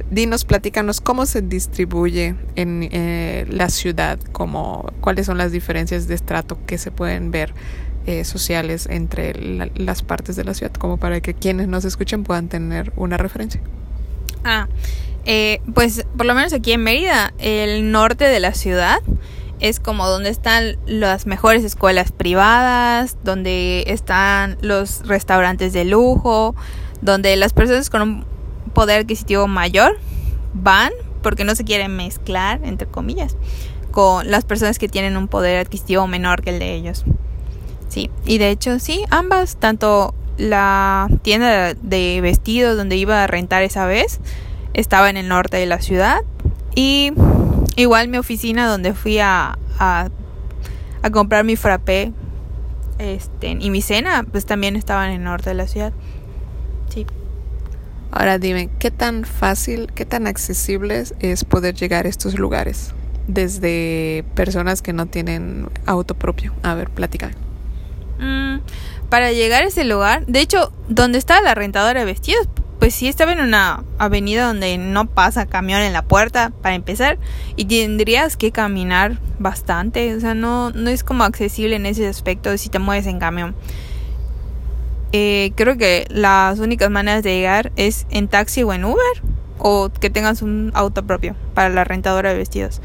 dinos, 0.09 0.45
platícanos 0.45 1.01
cómo 1.01 1.25
se 1.25 1.41
distribuye 1.41 2.35
en 2.55 2.87
eh, 2.91 3.45
la 3.49 3.69
ciudad, 3.69 4.17
como, 4.31 4.89
cuáles 5.01 5.25
son 5.25 5.37
las 5.37 5.51
diferencias 5.51 6.07
de 6.07 6.15
estrato 6.15 6.57
que 6.65 6.77
se 6.77 6.91
pueden 6.91 7.31
ver 7.31 7.53
eh, 8.05 8.23
sociales 8.23 8.87
entre 8.89 9.33
las 9.75 10.01
partes 10.01 10.37
de 10.37 10.45
la 10.45 10.53
ciudad, 10.53 10.71
como 10.73 10.95
para 10.95 11.19
que 11.19 11.33
quienes 11.33 11.67
nos 11.67 11.83
escuchen 11.83 12.23
puedan 12.23 12.47
tener 12.47 12.93
una 12.95 13.17
referencia. 13.17 13.59
Ah, 14.45 14.67
eh, 15.25 15.61
pues 15.73 16.05
por 16.17 16.25
lo 16.25 16.33
menos 16.33 16.53
aquí 16.53 16.71
en 16.73 16.83
Mérida, 16.83 17.33
el 17.37 17.91
norte 17.91 18.25
de 18.25 18.39
la 18.39 18.53
ciudad 18.53 18.99
es 19.59 19.79
como 19.79 20.07
donde 20.07 20.29
están 20.29 20.77
las 20.85 21.25
mejores 21.25 21.63
escuelas 21.63 22.11
privadas, 22.11 23.15
donde 23.23 23.85
están 23.87 24.57
los 24.61 25.07
restaurantes 25.07 25.71
de 25.71 25.85
lujo, 25.85 26.53
donde 27.01 27.35
las 27.37 27.53
personas 27.53 27.89
con 27.89 28.01
un 28.01 28.25
poder 28.73 29.01
adquisitivo 29.01 29.47
mayor 29.47 29.97
van 30.53 30.91
porque 31.21 31.45
no 31.45 31.55
se 31.55 31.63
quieren 31.63 31.95
mezclar, 31.95 32.59
entre 32.63 32.87
comillas, 32.87 33.37
con 33.91 34.29
las 34.29 34.43
personas 34.43 34.79
que 34.79 34.89
tienen 34.89 35.15
un 35.15 35.29
poder 35.29 35.57
adquisitivo 35.59 36.07
menor 36.07 36.41
que 36.41 36.49
el 36.49 36.59
de 36.59 36.75
ellos. 36.75 37.05
Sí, 37.87 38.09
y 38.25 38.39
de 38.39 38.49
hecho 38.49 38.79
sí, 38.79 39.05
ambas, 39.09 39.55
tanto 39.55 40.13
la 40.37 41.07
tienda 41.21 41.73
de 41.75 42.19
vestidos 42.21 42.75
donde 42.75 42.97
iba 42.97 43.23
a 43.23 43.27
rentar 43.27 43.63
esa 43.63 43.85
vez, 43.85 44.19
estaba 44.73 45.09
en 45.09 45.17
el 45.17 45.27
norte 45.27 45.57
de 45.57 45.65
la 45.65 45.81
ciudad 45.81 46.19
y 46.75 47.13
igual 47.75 48.07
mi 48.07 48.17
oficina 48.17 48.67
donde 48.67 48.93
fui 48.93 49.19
a, 49.19 49.57
a, 49.79 50.09
comprar 51.11 51.43
mi 51.43 51.55
frappé 51.55 52.11
este, 52.99 53.57
y 53.59 53.69
mi 53.69 53.81
cena 53.81 54.25
pues 54.29 54.45
también 54.45 54.75
estaba 54.75 55.07
en 55.07 55.13
el 55.13 55.23
norte 55.23 55.49
de 55.49 55.55
la 55.55 55.67
ciudad. 55.67 55.93
Sí. 56.89 57.05
Ahora 58.11 58.37
dime, 58.37 58.69
¿qué 58.79 58.91
tan 58.91 59.25
fácil, 59.25 59.91
qué 59.93 60.05
tan 60.05 60.27
accesible 60.27 61.03
es 61.19 61.43
poder 61.43 61.75
llegar 61.75 62.05
a 62.05 62.09
estos 62.09 62.37
lugares? 62.37 62.93
Desde 63.27 64.25
personas 64.35 64.81
que 64.81 64.93
no 64.93 65.05
tienen 65.07 65.69
auto 65.85 66.13
propio. 66.13 66.53
A 66.61 66.75
ver, 66.75 66.89
platícame. 66.89 67.33
Mm, 68.19 68.59
para 69.09 69.31
llegar 69.31 69.63
a 69.63 69.67
ese 69.67 69.83
lugar, 69.83 70.25
de 70.27 70.41
hecho, 70.41 70.71
donde 70.89 71.17
estaba 71.17 71.41
la 71.41 71.55
rentadora 71.55 72.01
de 72.01 72.05
vestidos, 72.05 72.47
pues 72.79 72.93
sí 72.95 73.07
estaba 73.07 73.31
en 73.31 73.39
una 73.39 73.83
avenida 73.97 74.47
donde 74.47 74.77
no 74.77 75.07
pasa 75.07 75.45
camión 75.45 75.81
en 75.81 75.93
la 75.93 76.03
puerta 76.03 76.51
para 76.61 76.75
empezar 76.75 77.17
y 77.55 77.65
tendrías 77.65 78.37
que 78.37 78.51
caminar 78.51 79.19
bastante, 79.39 80.15
o 80.15 80.19
sea, 80.19 80.33
no, 80.33 80.71
no 80.71 80.89
es 80.89 81.03
como 81.03 81.23
accesible 81.23 81.75
en 81.75 81.85
ese 81.85 82.07
aspecto 82.07 82.57
si 82.57 82.69
te 82.69 82.79
mueves 82.79 83.07
en 83.07 83.19
camión. 83.19 83.55
Eh, 85.11 85.51
creo 85.55 85.77
que 85.77 86.05
las 86.09 86.59
únicas 86.59 86.89
maneras 86.89 87.23
de 87.23 87.35
llegar 87.35 87.71
es 87.75 88.07
en 88.09 88.27
taxi 88.27 88.63
o 88.63 88.73
en 88.73 88.83
Uber 88.83 89.21
o 89.59 89.89
que 89.89 90.09
tengas 90.09 90.41
un 90.41 90.71
auto 90.73 91.05
propio 91.05 91.35
para 91.53 91.69
la 91.69 91.83
rentadora 91.83 92.31
de 92.31 92.37
vestidos. 92.37 92.81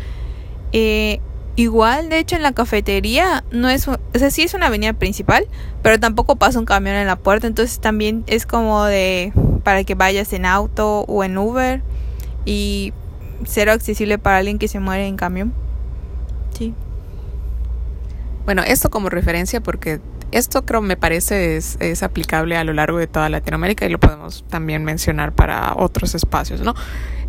Eh, 0.72 1.20
Igual, 1.58 2.08
de 2.08 2.20
hecho, 2.20 2.36
en 2.36 2.44
la 2.44 2.52
cafetería 2.52 3.42
no 3.50 3.68
es, 3.68 3.88
o 3.88 3.98
sea, 4.14 4.30
sí 4.30 4.42
es 4.42 4.54
una 4.54 4.66
avenida 4.66 4.92
principal, 4.92 5.48
pero 5.82 5.98
tampoco 5.98 6.36
pasa 6.36 6.60
un 6.60 6.64
camión 6.64 6.94
en 6.94 7.08
la 7.08 7.16
puerta, 7.16 7.48
entonces 7.48 7.80
también 7.80 8.22
es 8.28 8.46
como 8.46 8.84
de 8.84 9.32
para 9.68 9.84
que 9.84 9.94
vayas 9.94 10.32
en 10.32 10.46
auto 10.46 11.00
o 11.00 11.24
en 11.24 11.36
Uber 11.36 11.82
y 12.46 12.94
cero 13.44 13.72
accesible 13.72 14.16
para 14.16 14.38
alguien 14.38 14.58
que 14.58 14.66
se 14.66 14.80
muere 14.80 15.06
en 15.06 15.18
camión. 15.18 15.52
Sí. 16.56 16.72
Bueno, 18.46 18.62
esto 18.62 18.88
como 18.88 19.10
referencia 19.10 19.60
porque 19.60 20.00
esto 20.32 20.64
creo 20.64 20.80
me 20.80 20.96
parece 20.96 21.58
es, 21.58 22.02
aplicable 22.02 22.56
a 22.56 22.64
lo 22.64 22.72
largo 22.72 22.96
de 22.96 23.08
toda 23.08 23.28
Latinoamérica 23.28 23.84
y 23.84 23.90
lo 23.90 24.00
podemos 24.00 24.42
también 24.48 24.84
mencionar 24.84 25.34
para 25.34 25.74
otros 25.76 26.14
espacios, 26.14 26.62
¿no? 26.62 26.74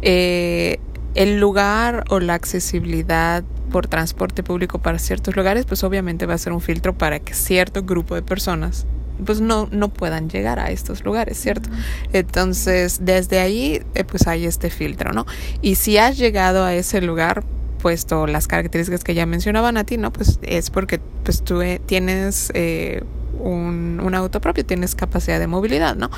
Eh, 0.01 0.79
el 1.15 1.41
lugar 1.41 2.05
o 2.09 2.21
la 2.21 2.35
accesibilidad 2.35 3.43
por 3.69 3.87
transporte 3.87 4.43
público 4.43 4.79
para 4.79 4.97
ciertos 4.97 5.35
lugares, 5.35 5.65
pues 5.65 5.83
obviamente 5.83 6.25
va 6.25 6.35
a 6.35 6.37
ser 6.37 6.53
un 6.53 6.61
filtro 6.61 6.97
para 6.97 7.19
que 7.19 7.33
cierto 7.33 7.83
grupo 7.83 8.15
de 8.15 8.21
personas 8.21 8.85
pues 9.25 9.41
no, 9.41 9.67
no 9.71 9.89
puedan 9.89 10.29
llegar 10.29 10.59
a 10.59 10.71
estos 10.71 11.03
lugares, 11.03 11.37
¿cierto? 11.39 11.69
Entonces, 12.13 12.99
desde 13.01 13.39
ahí, 13.39 13.81
eh, 13.95 14.03
pues 14.03 14.27
hay 14.27 14.45
este 14.45 14.69
filtro, 14.69 15.13
¿no? 15.13 15.25
Y 15.61 15.75
si 15.75 15.97
has 15.97 16.17
llegado 16.17 16.63
a 16.63 16.73
ese 16.73 17.01
lugar, 17.01 17.43
puesto 17.79 18.27
las 18.27 18.47
características 18.47 19.03
que 19.03 19.13
ya 19.13 19.25
mencionaban 19.25 19.77
a 19.77 19.83
ti, 19.83 19.97
¿no? 19.97 20.11
Pues 20.11 20.39
es 20.43 20.69
porque 20.69 20.99
pues 21.23 21.41
tú 21.41 21.61
eh, 21.61 21.81
tienes 21.85 22.51
eh, 22.53 23.03
un, 23.39 24.01
un 24.03 24.15
auto 24.15 24.41
propio, 24.41 24.65
tienes 24.65 24.95
capacidad 24.95 25.39
de 25.39 25.47
movilidad, 25.47 25.95
¿no? 25.95 26.09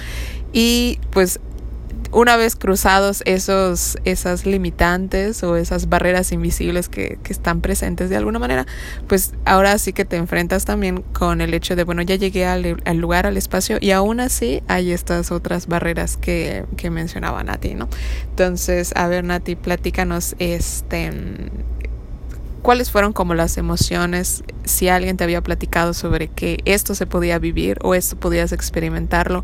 Y 0.53 0.99
pues 1.11 1.39
una 2.11 2.35
vez 2.35 2.55
cruzados 2.55 3.23
esos, 3.25 3.97
esas 4.03 4.45
limitantes 4.45 5.43
o 5.43 5.55
esas 5.55 5.89
barreras 5.89 6.31
invisibles 6.31 6.89
que, 6.89 7.17
están 7.31 7.61
presentes 7.61 8.09
de 8.09 8.17
alguna 8.17 8.39
manera, 8.39 8.65
pues 9.07 9.33
ahora 9.45 9.77
sí 9.77 9.93
que 9.93 10.03
te 10.03 10.17
enfrentas 10.17 10.65
también 10.65 11.01
con 11.13 11.39
el 11.39 11.53
hecho 11.53 11.77
de, 11.77 11.85
bueno, 11.85 12.01
ya 12.01 12.15
llegué 12.15 12.45
al, 12.45 12.81
al 12.83 12.97
lugar, 12.97 13.25
al 13.25 13.37
espacio, 13.37 13.77
y 13.79 13.91
aún 13.91 14.19
así 14.19 14.61
hay 14.67 14.91
estas 14.91 15.31
otras 15.31 15.67
barreras 15.67 16.17
que, 16.17 16.65
que 16.75 16.89
mencionaba 16.89 17.41
Nati, 17.45 17.73
¿no? 17.75 17.87
Entonces, 18.29 18.91
a 18.97 19.07
ver, 19.07 19.23
Nati, 19.23 19.55
platícanos, 19.55 20.35
este, 20.39 21.09
cuáles 22.61 22.91
fueron 22.91 23.13
como 23.13 23.33
las 23.33 23.57
emociones, 23.57 24.43
si 24.65 24.87
alguien 24.89 25.17
te 25.17 25.23
había 25.23 25.41
platicado 25.41 25.93
sobre 25.93 26.27
que 26.27 26.59
esto 26.65 26.95
se 26.95 27.07
podía 27.07 27.39
vivir 27.39 27.77
o 27.81 27.95
esto 27.95 28.17
podías 28.17 28.51
experimentarlo, 28.51 29.43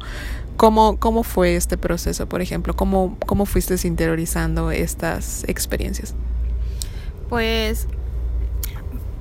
¿Cómo, 0.58 0.98
¿Cómo 0.98 1.24
fue 1.24 1.56
este 1.56 1.78
proceso, 1.78 2.28
por 2.28 2.42
ejemplo? 2.42 2.76
¿Cómo, 2.76 3.16
¿Cómo 3.26 3.46
fuiste 3.46 3.76
interiorizando 3.88 4.72
estas 4.72 5.44
experiencias? 5.48 6.16
Pues, 7.30 7.88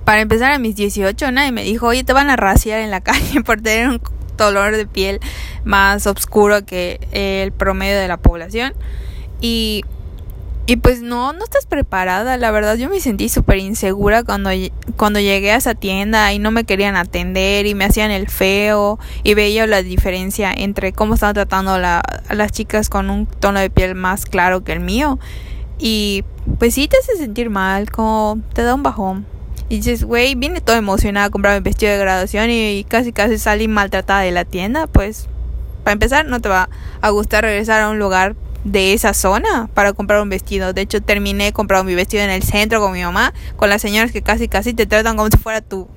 para 0.05 0.23
empezar 0.23 0.53
a 0.53 0.59
mis 0.59 0.77
18, 0.77 1.31
nadie 1.33 1.53
me 1.53 1.63
dijo, 1.63 1.89
oye, 1.89 2.05
te 2.05 2.13
van 2.13 2.31
a 2.31 2.37
raciar 2.37 2.81
en 2.81 2.91
la 2.91 3.01
calle 3.03 3.43
por 3.43 3.61
tener 3.61 3.89
un 3.89 4.01
color 4.39 4.77
de 4.77 4.87
piel 4.87 5.21
más 5.65 6.07
oscuro 6.07 6.65
que 6.65 7.01
el 7.13 7.53
promedio 7.53 7.99
de 7.99 8.09
la 8.09 8.17
población. 8.17 8.73
Y 9.41 9.85
y 10.69 10.77
pues 10.77 11.01
no, 11.01 11.33
no 11.33 11.45
estás 11.45 11.65
preparada, 11.65 12.37
la 12.37 12.51
verdad 12.51 12.77
yo 12.77 12.91
me 12.91 12.99
sentí 12.99 13.29
súper 13.29 13.59
insegura 13.59 14.25
cuando, 14.25 14.51
cuando 14.97 15.21
llegué 15.21 15.53
a 15.53 15.57
esa 15.57 15.77
tienda 15.77 16.33
y 16.33 16.41
no 16.41 16.51
me 16.51 16.65
querían 16.65 16.97
atender 16.97 17.67
y 17.67 17.77
me 17.77 17.85
hacían 17.85 18.11
el 18.11 18.29
feo 18.29 18.99
y 19.23 19.35
veía 19.35 19.69
la 19.69 19.83
diferencia 19.83 20.53
entre 20.53 20.93
cómo 20.93 21.15
estaban 21.15 21.35
tratando 21.35 21.73
a 21.73 22.03
las 22.31 22.53
chicas 22.53 22.89
con 22.89 23.11
un 23.11 23.27
tono 23.27 23.61
de 23.61 23.71
piel 23.71 23.95
más 23.95 24.27
claro 24.27 24.65
que 24.65 24.73
el 24.73 24.81
mío. 24.81 25.21
Y 25.79 26.25
pues 26.59 26.75
sí 26.75 26.89
te 26.89 26.97
hace 26.97 27.17
sentir 27.17 27.49
mal, 27.49 27.91
como 27.91 28.41
te 28.53 28.63
da 28.63 28.75
un 28.75 28.83
bajón. 28.83 29.25
Y 29.69 29.77
dices, 29.77 30.03
güey, 30.03 30.35
vine 30.35 30.61
todo 30.61 30.77
emocionada 30.77 31.27
a 31.27 31.31
comprar 31.31 31.55
mi 31.55 31.61
vestido 31.61 31.93
de 31.93 31.99
graduación 31.99 32.51
y 32.51 32.85
casi 32.89 33.13
casi 33.13 33.39
salí 33.39 33.69
maltratada 33.69 34.21
de 34.23 34.33
la 34.33 34.45
tienda, 34.45 34.89
pues 34.89 35.29
para 35.85 35.93
empezar 35.93 36.27
no 36.27 36.41
te 36.41 36.49
va 36.49 36.69
a 37.01 37.11
gustar 37.11 37.45
regresar 37.45 37.83
a 37.83 37.91
un 37.91 38.01
lugar 38.01 38.35
de 38.67 38.93
esa 38.93 39.15
zona 39.15 39.71
para 39.75 39.93
comprar 39.93 40.21
un 40.21 40.29
vestido. 40.29 40.73
De 40.73 40.83
hecho, 40.83 41.01
terminé 41.01 41.53
comprando 41.53 41.85
mi 41.85 41.95
vestido 41.95 42.25
en 42.25 42.31
el 42.31 42.43
centro 42.43 42.81
con 42.81 42.93
mi 42.93 43.03
mamá, 43.03 43.33
con 43.57 43.71
las 43.71 43.81
señoras 43.81 44.11
que 44.11 44.23
casi 44.23 44.49
casi 44.49 44.75
te 44.75 44.87
tratan 44.87 45.17
como 45.17 45.31
si 45.31 45.39
fuera 45.39 45.61
tu, 45.61 45.89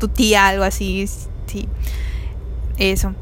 tu 0.00 0.08
tía, 0.08 0.48
algo 0.48 0.64
así. 0.64 1.08
Sí, 1.46 1.68
eso. 2.78 3.14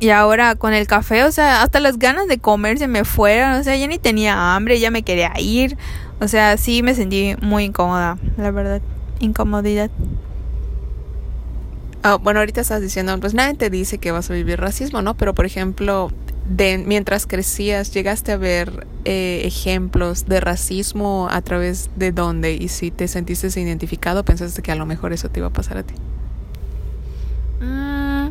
Y 0.00 0.08
ahora 0.08 0.54
con 0.54 0.72
el 0.72 0.86
café, 0.86 1.24
o 1.24 1.32
sea, 1.32 1.62
hasta 1.62 1.78
las 1.78 1.98
ganas 1.98 2.26
de 2.26 2.38
comer 2.38 2.78
se 2.78 2.88
me 2.88 3.04
fueron, 3.04 3.52
o 3.52 3.62
sea, 3.62 3.76
ya 3.76 3.86
ni 3.86 3.98
tenía 3.98 4.56
hambre, 4.56 4.80
ya 4.80 4.90
me 4.90 5.02
quería 5.02 5.32
ir. 5.38 5.76
O 6.20 6.28
sea, 6.28 6.56
sí 6.56 6.82
me 6.82 6.94
sentí 6.94 7.36
muy 7.42 7.64
incómoda, 7.64 8.16
la 8.38 8.50
verdad, 8.50 8.80
incomodidad. 9.18 9.90
Ah, 12.02 12.14
bueno, 12.14 12.40
ahorita 12.40 12.62
estás 12.62 12.80
diciendo, 12.80 13.18
pues 13.20 13.34
nadie 13.34 13.54
te 13.54 13.68
dice 13.68 13.98
que 13.98 14.10
vas 14.10 14.30
a 14.30 14.32
vivir 14.32 14.58
racismo, 14.58 15.02
¿no? 15.02 15.18
Pero 15.18 15.34
por 15.34 15.44
ejemplo, 15.44 16.10
mientras 16.50 17.26
crecías, 17.26 17.94
llegaste 17.94 18.32
a 18.32 18.36
ver 18.36 18.86
eh, 19.04 19.42
ejemplos 19.44 20.26
de 20.26 20.40
racismo 20.40 21.28
a 21.30 21.40
través 21.42 21.90
de 21.96 22.12
dónde 22.12 22.54
y 22.54 22.68
si 22.68 22.90
te 22.90 23.06
sentiste 23.08 23.48
identificado, 23.60 24.24
pensaste 24.24 24.60
que 24.60 24.72
a 24.72 24.74
lo 24.74 24.84
mejor 24.84 25.12
eso 25.12 25.28
te 25.28 25.40
iba 25.40 25.46
a 25.46 25.52
pasar 25.52 25.78
a 25.78 25.82
ti. 25.84 25.94
Mm, 27.60 28.30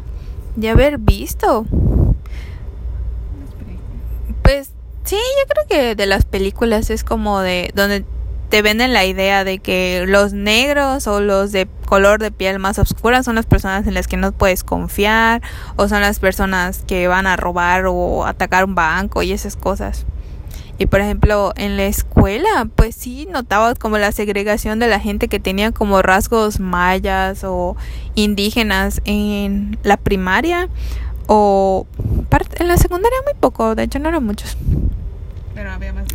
de 0.56 0.70
haber 0.70 0.98
visto. 0.98 1.66
Pues 4.44 4.72
sí, 5.06 5.16
yo 5.16 5.48
creo 5.48 5.68
que 5.70 5.96
de 5.96 6.06
las 6.06 6.26
películas 6.26 6.90
es 6.90 7.04
como 7.04 7.40
de 7.40 7.72
donde 7.74 8.04
te 8.50 8.62
venden 8.64 8.94
la 8.94 9.06
idea 9.06 9.44
de 9.44 9.60
que 9.60 10.06
los 10.08 10.34
negros 10.34 11.08
o 11.08 11.22
los 11.22 11.52
de 11.52 11.68
color 11.86 12.20
de 12.20 12.32
piel 12.32 12.60
más 12.60 12.80
oscura 12.80 13.24
son 13.24 13.36
las 13.36 13.46
personas 13.46 13.86
en 13.88 13.94
las 13.94 14.08
que 14.08 14.18
no 14.18 14.32
puedes 14.32 14.64
confiar 14.64 15.42
o 15.76 15.88
son 15.88 16.02
las 16.02 16.20
personas 16.20 16.84
que 16.88 17.08
van 17.08 17.28
a 17.28 17.36
robar 17.36 17.86
o 17.88 18.26
atacar 18.26 18.66
un 18.66 18.76
banco 18.76 19.22
y 19.22 19.32
esas 19.32 19.56
cosas. 19.56 20.06
Y 20.80 20.86
por 20.86 21.02
ejemplo, 21.02 21.52
en 21.58 21.76
la 21.76 21.86
escuela, 21.86 22.68
pues 22.76 22.96
sí 22.96 23.28
notaba 23.30 23.76
como 23.76 23.98
la 23.98 24.12
segregación 24.14 24.80
de 24.80 24.88
la 24.88 25.00
gente 25.00 25.28
que 25.28 25.40
tenía 25.40 25.72
como 25.72 26.02
rasgos 26.02 26.60
mayas 26.60 27.44
o 27.44 27.76
indígenas 28.16 29.02
en 29.04 29.78
la 29.84 29.98
primaria 29.98 30.70
o 31.28 31.86
en 32.58 32.68
la 32.68 32.78
secundaria 32.78 33.18
muy 33.26 33.34
poco, 33.40 33.76
de 33.76 33.84
hecho 33.84 34.00
no 34.00 34.10
eran 34.10 34.24
muchos. 34.24 34.58
Pero 35.54 35.72
había 35.72 35.92
más 35.92 36.06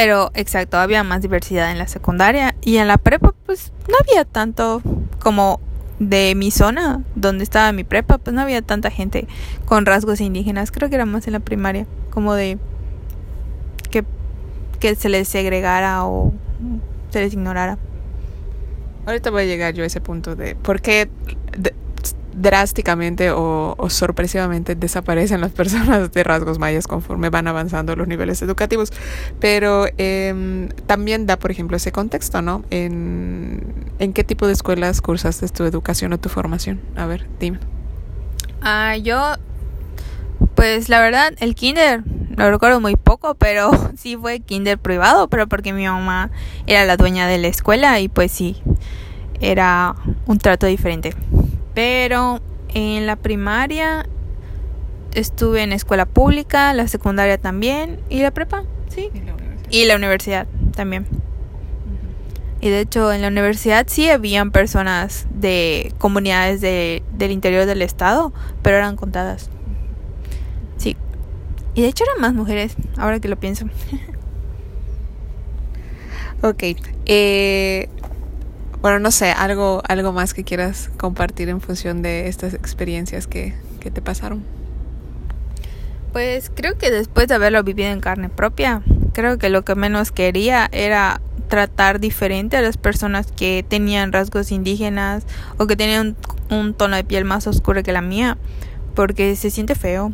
pero 0.00 0.30
exacto, 0.34 0.76
había 0.76 1.02
más 1.02 1.22
diversidad 1.22 1.72
en 1.72 1.78
la 1.78 1.88
secundaria 1.88 2.54
y 2.60 2.76
en 2.76 2.86
la 2.86 2.98
prepa 2.98 3.34
pues 3.46 3.72
no 3.88 3.96
había 4.00 4.24
tanto 4.24 4.80
como 5.18 5.58
de 5.98 6.36
mi 6.36 6.52
zona 6.52 7.02
donde 7.16 7.42
estaba 7.42 7.72
mi 7.72 7.82
prepa, 7.82 8.18
pues 8.18 8.32
no 8.32 8.40
había 8.40 8.62
tanta 8.62 8.92
gente 8.92 9.26
con 9.64 9.86
rasgos 9.86 10.20
indígenas, 10.20 10.70
creo 10.70 10.88
que 10.88 10.94
era 10.94 11.04
más 11.04 11.26
en 11.26 11.32
la 11.32 11.40
primaria, 11.40 11.84
como 12.10 12.34
de 12.34 12.58
que, 13.90 14.04
que 14.78 14.94
se 14.94 15.08
les 15.08 15.26
segregara 15.26 16.04
o 16.04 16.32
se 17.10 17.18
les 17.18 17.32
ignorara. 17.32 17.76
Ahorita 19.04 19.30
voy 19.30 19.42
a 19.42 19.46
llegar 19.46 19.74
yo 19.74 19.82
a 19.82 19.88
ese 19.88 20.00
punto 20.00 20.36
de 20.36 20.54
por 20.54 20.80
qué 20.80 21.10
drásticamente 22.40 23.30
o, 23.30 23.76
sorpresivamente 23.88 24.74
desaparecen 24.74 25.40
las 25.40 25.52
personas 25.52 26.12
de 26.12 26.24
rasgos 26.24 26.58
mayas 26.58 26.86
conforme 26.86 27.30
van 27.30 27.48
avanzando 27.48 27.96
los 27.96 28.08
niveles 28.08 28.40
educativos. 28.42 28.92
Pero 29.40 29.86
em, 29.96 30.68
también 30.86 31.26
da, 31.26 31.38
por 31.38 31.50
ejemplo, 31.50 31.76
ese 31.76 31.92
contexto, 31.92 32.42
¿no? 32.42 32.64
En, 32.70 33.62
¿En 33.98 34.12
qué 34.12 34.24
tipo 34.24 34.46
de 34.46 34.52
escuelas 34.52 35.00
cursaste 35.00 35.48
tu 35.48 35.64
educación 35.64 36.12
o 36.12 36.18
tu 36.18 36.28
formación? 36.28 36.80
A 36.96 37.06
ver, 37.06 37.26
dime. 37.40 37.58
Ah, 38.60 38.96
yo, 38.96 39.34
pues 40.54 40.88
la 40.88 41.00
verdad, 41.00 41.32
el 41.38 41.54
kinder 41.54 42.02
lo 42.36 42.50
recuerdo 42.50 42.80
muy 42.80 42.96
poco, 42.96 43.34
pero 43.34 43.70
sí 43.96 44.16
fue 44.16 44.40
kinder 44.40 44.78
privado, 44.78 45.28
pero 45.28 45.48
porque 45.48 45.72
mi 45.72 45.86
mamá 45.86 46.30
era 46.66 46.84
la 46.84 46.96
dueña 46.96 47.26
de 47.26 47.38
la 47.38 47.48
escuela 47.48 47.98
y 48.00 48.08
pues 48.08 48.30
sí, 48.30 48.62
era 49.40 49.96
un 50.26 50.38
trato 50.38 50.66
diferente. 50.66 51.14
Pero 51.78 52.40
en 52.74 53.06
la 53.06 53.14
primaria 53.14 54.04
estuve 55.14 55.62
en 55.62 55.70
escuela 55.70 56.06
pública, 56.06 56.74
la 56.74 56.88
secundaria 56.88 57.38
también 57.38 58.00
y 58.08 58.20
la 58.20 58.32
prepa, 58.32 58.64
sí. 58.88 59.10
Y 59.70 59.84
la 59.84 59.94
universidad, 59.94 60.48
también. 60.74 61.06
Y 62.60 62.70
de 62.70 62.80
hecho 62.80 63.12
en 63.12 63.22
la 63.22 63.28
universidad 63.28 63.86
sí 63.88 64.10
habían 64.10 64.50
personas 64.50 65.28
de 65.32 65.92
comunidades 65.98 66.60
de, 66.60 67.04
del 67.12 67.30
interior 67.30 67.64
del 67.64 67.82
estado, 67.82 68.32
pero 68.60 68.76
eran 68.78 68.96
contadas. 68.96 69.48
Sí. 70.78 70.96
Y 71.76 71.82
de 71.82 71.86
hecho 71.86 72.02
eran 72.02 72.20
más 72.20 72.34
mujeres, 72.34 72.74
ahora 72.96 73.20
que 73.20 73.28
lo 73.28 73.36
pienso. 73.36 73.66
ok. 76.42 76.64
Eh, 77.06 77.88
bueno, 78.82 78.98
no 78.98 79.10
sé, 79.10 79.30
algo, 79.32 79.82
algo 79.88 80.12
más 80.12 80.34
que 80.34 80.44
quieras 80.44 80.90
compartir 80.96 81.48
en 81.48 81.60
función 81.60 82.02
de 82.02 82.28
estas 82.28 82.54
experiencias 82.54 83.26
que, 83.26 83.54
que 83.80 83.90
te 83.90 84.00
pasaron. 84.00 84.44
Pues 86.12 86.50
creo 86.54 86.78
que 86.78 86.90
después 86.90 87.28
de 87.28 87.34
haberlo 87.34 87.62
vivido 87.62 87.90
en 87.90 88.00
carne 88.00 88.28
propia, 88.28 88.82
creo 89.12 89.38
que 89.38 89.50
lo 89.50 89.64
que 89.64 89.74
menos 89.74 90.10
quería 90.10 90.68
era 90.72 91.20
tratar 91.48 91.98
diferente 91.98 92.56
a 92.56 92.62
las 92.62 92.76
personas 92.76 93.32
que 93.32 93.64
tenían 93.66 94.12
rasgos 94.12 94.52
indígenas 94.52 95.24
o 95.56 95.66
que 95.66 95.76
tenían 95.76 96.16
un, 96.50 96.74
tono 96.74 96.96
de 96.96 97.04
piel 97.04 97.24
más 97.24 97.46
oscuro 97.46 97.82
que 97.82 97.92
la 97.92 98.02
mía, 98.02 98.38
porque 98.94 99.34
se 99.36 99.50
siente 99.50 99.74
feo. 99.74 100.12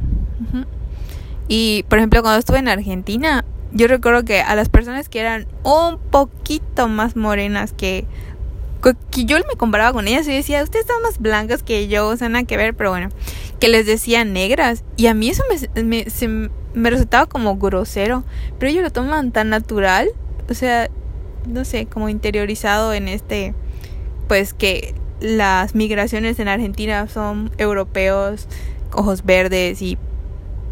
Y 1.49 1.85
por 1.89 1.99
ejemplo, 1.99 2.23
cuando 2.23 2.39
estuve 2.39 2.59
en 2.59 2.69
Argentina, 2.69 3.45
yo 3.73 3.89
recuerdo 3.89 4.25
que 4.25 4.41
a 4.41 4.55
las 4.55 4.69
personas 4.69 5.09
que 5.09 5.21
eran 5.21 5.47
un 5.65 5.99
poquito 5.99 6.89
más 6.89 7.17
morenas 7.17 7.73
que 7.73 8.07
que 8.93 9.25
yo 9.25 9.39
me 9.39 9.57
comparaba 9.57 9.93
con 9.93 10.07
ellas 10.07 10.27
y 10.29 10.33
decía, 10.33 10.63
ustedes 10.63 10.85
están 10.85 11.03
más 11.03 11.19
blancas 11.19 11.63
que 11.63 11.89
yo, 11.89 12.09
o 12.09 12.17
sea, 12.17 12.29
nada 12.29 12.45
que 12.45 12.57
ver, 12.57 12.75
pero 12.75 12.91
bueno, 12.91 13.09
que 13.59 13.69
les 13.69 13.87
decía 13.87 14.25
negras. 14.25 14.85
Y 14.97 15.07
a 15.07 15.15
mí 15.15 15.31
eso 15.31 15.43
me, 15.49 16.07
me, 16.75 16.91
resultaba 16.91 17.27
como 17.27 17.57
grosero, 17.57 18.25
pero 18.59 18.71
ellos 18.71 18.83
lo 18.83 18.91
toman 18.91 19.33
tan 19.33 19.49
natural, 19.49 20.11
o 20.51 20.55
sea, 20.55 20.91
no 21.47 21.65
sé, 21.65 21.87
como 21.87 22.09
interiorizado 22.09 22.93
en 22.93 23.09
este, 23.09 23.55
pues 24.29 24.53
que 24.53 24.95
las 25.21 25.75
migraciones 25.75 26.39
en 26.39 26.49
Argentina 26.49 27.09
son 27.09 27.51
europeos, 27.57 28.49
ojos 28.93 29.25
verdes 29.25 29.81
y 29.81 29.97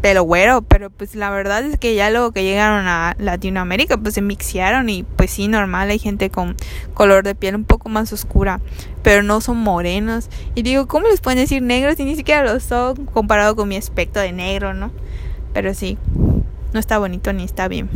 pelo 0.03 0.23
güero, 0.23 0.63
pero 0.63 0.89
pues 0.89 1.15
la 1.15 1.29
verdad 1.29 1.63
es 1.63 1.79
que 1.79 1.95
ya 1.95 2.09
luego 2.09 2.33
que 2.33 2.43
llegaron 2.43 2.87
a 2.87 3.15
Latinoamérica 3.19 3.95
pues 3.95 4.15
se 4.15 4.21
mixearon 4.21 4.89
y 4.89 5.03
pues 5.03 5.31
sí, 5.31 5.47
normal, 5.47 5.89
hay 5.91 5.97
gente 5.97 6.29
con 6.29 6.57
color 6.93 7.23
de 7.23 7.35
piel 7.35 7.55
un 7.55 7.63
poco 7.63 7.87
más 7.87 8.11
oscura, 8.11 8.59
pero 9.01 9.23
no 9.23 9.39
son 9.39 9.55
morenos. 9.59 10.29
Y 10.55 10.63
digo, 10.63 10.89
¿cómo 10.89 11.07
les 11.07 11.21
pueden 11.21 11.39
decir 11.39 11.61
negros 11.61 11.95
si 11.95 12.03
ni 12.03 12.17
siquiera 12.17 12.43
lo 12.43 12.59
son 12.59 13.05
comparado 13.05 13.55
con 13.55 13.69
mi 13.69 13.77
aspecto 13.77 14.19
de 14.19 14.33
negro, 14.33 14.73
no? 14.73 14.91
Pero 15.53 15.73
sí, 15.73 15.97
no 16.73 16.81
está 16.81 16.97
bonito 16.97 17.31
ni 17.31 17.45
está 17.45 17.69
bien. 17.69 17.89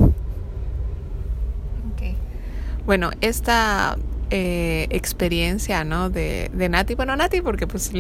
Bueno, 2.86 3.12
esta 3.20 3.98
eh, 4.30 4.88
experiencia, 4.90 5.84
¿no? 5.84 6.10
De, 6.10 6.52
de, 6.54 6.70
Nati. 6.70 6.96
Bueno, 6.96 7.16
Nati, 7.16 7.42
porque 7.42 7.68
pues 7.68 7.92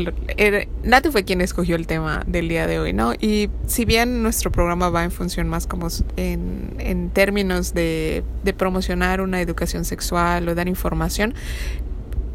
Nati 0.84 1.10
fue 1.10 1.24
quien 1.24 1.42
escogió 1.42 1.76
el 1.76 1.88
tema 1.88 2.24
del 2.28 2.50
día 2.50 2.68
de 2.68 2.80
hoy, 2.80 2.94
¿no? 2.94 3.13
Y 3.13 3.50
si 3.66 3.86
bien 3.86 4.24
nuestro 4.24 4.52
programa 4.52 4.90
va 4.90 5.04
en 5.04 5.12
función 5.12 5.48
más 5.48 5.68
como 5.68 5.88
en, 6.18 6.76
en 6.80 7.10
términos 7.10 7.74
de, 7.74 8.24
de 8.44 8.54
promocionar 8.54 9.22
una 9.22 9.42
educación 9.42 9.86
sexual 9.86 10.48
o 10.50 10.56
dar 10.56 10.68
información, 10.68 11.34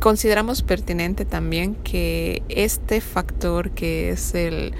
consideramos 0.00 0.62
pertinente 0.62 1.24
también 1.24 1.74
que 1.74 2.42
este 2.48 3.00
factor 3.00 3.70
que 3.70 4.10
es 4.10 4.34
el 4.34 4.74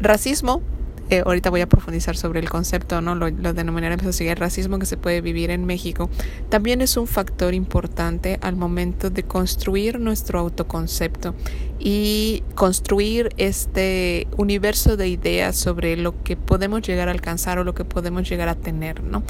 racismo 0.00 0.62
eh, 1.10 1.22
ahorita 1.24 1.50
voy 1.50 1.60
a 1.60 1.68
profundizar 1.68 2.16
sobre 2.16 2.40
el 2.40 2.48
concepto, 2.48 3.00
¿no? 3.00 3.14
Lo, 3.14 3.30
lo 3.30 3.52
denominaremos 3.52 4.06
así, 4.06 4.26
el 4.28 4.36
racismo 4.36 4.78
que 4.78 4.86
se 4.86 4.96
puede 4.96 5.20
vivir 5.20 5.50
en 5.50 5.64
México, 5.64 6.10
también 6.48 6.80
es 6.80 6.96
un 6.96 7.06
factor 7.06 7.54
importante 7.54 8.38
al 8.42 8.56
momento 8.56 9.10
de 9.10 9.22
construir 9.22 10.00
nuestro 10.00 10.38
autoconcepto 10.38 11.34
y 11.78 12.42
construir 12.54 13.30
este 13.36 14.26
universo 14.36 14.96
de 14.96 15.08
ideas 15.08 15.56
sobre 15.56 15.96
lo 15.96 16.22
que 16.22 16.36
podemos 16.36 16.82
llegar 16.82 17.08
a 17.08 17.12
alcanzar 17.12 17.58
o 17.58 17.64
lo 17.64 17.74
que 17.74 17.84
podemos 17.84 18.28
llegar 18.28 18.48
a 18.48 18.54
tener, 18.54 19.02
¿no? 19.02 19.22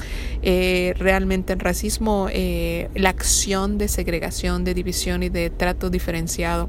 Eh, 0.43 0.95
realmente 0.99 1.53
el 1.53 1.61
racismo, 1.61 2.29
eh, 2.31 2.89
la 2.95 3.11
acción 3.11 3.79
de 3.79 3.89
segregación, 3.89 4.65
de 4.65 4.75
división 4.75 5.23
y 5.23 5.29
de 5.29 5.51
trato 5.51 5.91
diferenciado 5.91 6.69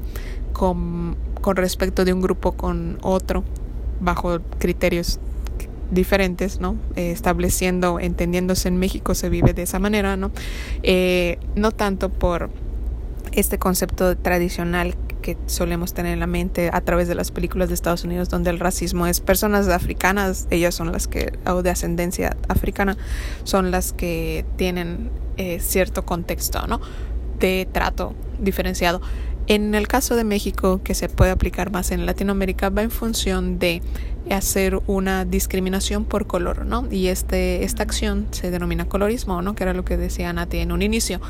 con, 0.52 1.16
con 1.40 1.56
respecto 1.56 2.04
de 2.04 2.12
un 2.12 2.20
grupo 2.20 2.52
con 2.52 2.98
otro, 3.02 3.44
bajo 4.00 4.40
criterios 4.58 5.20
diferentes, 5.90 6.60
¿no? 6.60 6.76
Eh, 6.96 7.10
estableciendo, 7.10 8.00
entendiéndose 8.00 8.68
en 8.68 8.78
México 8.78 9.14
se 9.14 9.28
vive 9.28 9.52
de 9.52 9.62
esa 9.62 9.78
manera, 9.78 10.16
¿no? 10.16 10.30
Eh, 10.82 11.38
no 11.56 11.72
tanto 11.72 12.08
por 12.08 12.50
este 13.32 13.58
concepto 13.58 14.16
tradicional 14.16 14.94
que 15.20 15.36
solemos 15.46 15.92
tener 15.92 16.14
en 16.14 16.20
la 16.20 16.26
mente 16.26 16.70
a 16.72 16.80
través 16.80 17.06
de 17.06 17.14
las 17.14 17.30
películas 17.30 17.68
de 17.68 17.74
Estados 17.74 18.04
Unidos 18.04 18.28
donde 18.28 18.50
el 18.50 18.58
racismo 18.58 19.06
es 19.06 19.20
personas 19.20 19.68
africanas, 19.68 20.46
ellas 20.50 20.74
son 20.74 20.92
las 20.92 21.06
que, 21.06 21.38
o 21.46 21.62
de 21.62 21.70
ascendencia 21.70 22.36
africana, 22.48 22.96
son 23.44 23.70
las 23.70 23.92
que 23.92 24.44
tienen 24.56 25.10
eh, 25.36 25.60
cierto 25.60 26.04
contexto, 26.04 26.66
¿no? 26.66 26.80
De 27.38 27.68
trato 27.70 28.14
diferenciado. 28.38 29.00
En 29.50 29.74
el 29.74 29.88
caso 29.88 30.14
de 30.14 30.22
México, 30.22 30.80
que 30.84 30.94
se 30.94 31.08
puede 31.08 31.32
aplicar 31.32 31.72
más 31.72 31.90
en 31.90 32.06
Latinoamérica, 32.06 32.70
va 32.70 32.82
en 32.82 32.90
función 32.92 33.58
de 33.58 33.82
hacer 34.30 34.80
una 34.86 35.24
discriminación 35.24 36.04
por 36.04 36.28
color, 36.28 36.64
¿no? 36.66 36.86
Y 36.88 37.08
este, 37.08 37.64
esta 37.64 37.82
acción 37.82 38.28
se 38.30 38.52
denomina 38.52 38.88
colorismo, 38.88 39.42
¿no? 39.42 39.56
Que 39.56 39.64
era 39.64 39.74
lo 39.74 39.84
que 39.84 39.96
decía 39.96 40.32
Nati 40.32 40.58
en 40.58 40.70
un 40.70 40.82
inicio. 40.82 41.20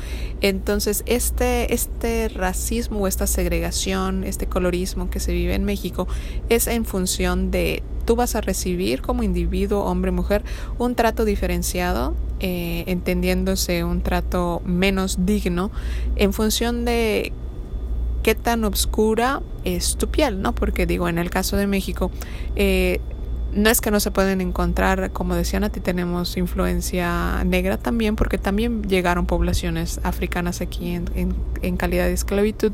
Entonces, 0.41 1.01
este, 1.07 1.73
este 1.73 2.29
racismo 2.29 2.99
o 2.99 3.07
esta 3.07 3.25
segregación, 3.25 4.23
este 4.23 4.45
colorismo 4.45 5.09
que 5.09 5.19
se 5.19 5.33
vive 5.33 5.55
en 5.55 5.63
México, 5.63 6.07
es 6.47 6.67
en 6.67 6.85
función 6.85 7.49
de 7.49 7.81
tú 8.05 8.15
vas 8.15 8.35
a 8.35 8.41
recibir 8.41 9.01
como 9.01 9.23
individuo, 9.23 9.85
hombre, 9.85 10.11
mujer, 10.11 10.43
un 10.77 10.93
trato 10.93 11.25
diferenciado, 11.25 12.13
eh, 12.39 12.83
entendiéndose 12.85 13.83
un 13.83 14.01
trato 14.01 14.61
menos 14.63 15.25
digno 15.25 15.71
en 16.17 16.33
función 16.33 16.85
de 16.85 17.33
qué 18.23 18.35
tan 18.35 18.63
oscura 18.63 19.41
es 19.63 19.97
tu 19.97 20.07
piel, 20.07 20.41
¿no? 20.41 20.53
Porque 20.53 20.85
digo, 20.85 21.09
en 21.09 21.17
el 21.17 21.29
caso 21.29 21.57
de 21.57 21.67
México, 21.67 22.11
eh, 22.55 22.99
no 23.53 23.69
es 23.69 23.81
que 23.81 23.91
no 23.91 23.99
se 23.99 24.11
pueden 24.11 24.39
encontrar, 24.41 25.11
como 25.11 25.35
decían 25.35 25.63
a 25.63 25.69
ti, 25.69 25.79
tenemos 25.79 26.37
influencia 26.37 27.43
negra 27.43 27.77
también, 27.77 28.15
porque 28.15 28.37
también 28.37 28.83
llegaron 28.83 29.25
poblaciones 29.25 29.99
africanas 30.03 30.61
aquí 30.61 30.91
en, 30.91 31.35
en, 31.61 31.77
calidad 31.77 32.05
de 32.05 32.13
esclavitud, 32.13 32.71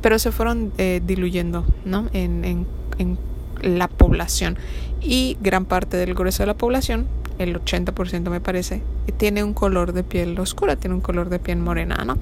pero 0.00 0.18
se 0.18 0.30
fueron 0.30 0.72
eh, 0.78 1.00
diluyendo 1.04 1.64
¿no? 1.84 2.08
en, 2.12 2.44
en 2.44 3.18
la 3.60 3.88
población. 3.88 4.58
Y 5.00 5.36
gran 5.40 5.64
parte 5.64 5.96
del 5.96 6.14
grueso 6.14 6.44
de 6.44 6.46
la 6.46 6.54
población 6.54 7.08
el 7.38 7.62
80% 7.62 8.30
me 8.30 8.40
parece, 8.40 8.82
tiene 9.16 9.44
un 9.44 9.54
color 9.54 9.92
de 9.92 10.02
piel 10.02 10.38
oscura, 10.38 10.76
tiene 10.76 10.94
un 10.94 11.00
color 11.00 11.28
de 11.28 11.38
piel 11.38 11.58
morena, 11.58 12.04
¿no? 12.04 12.18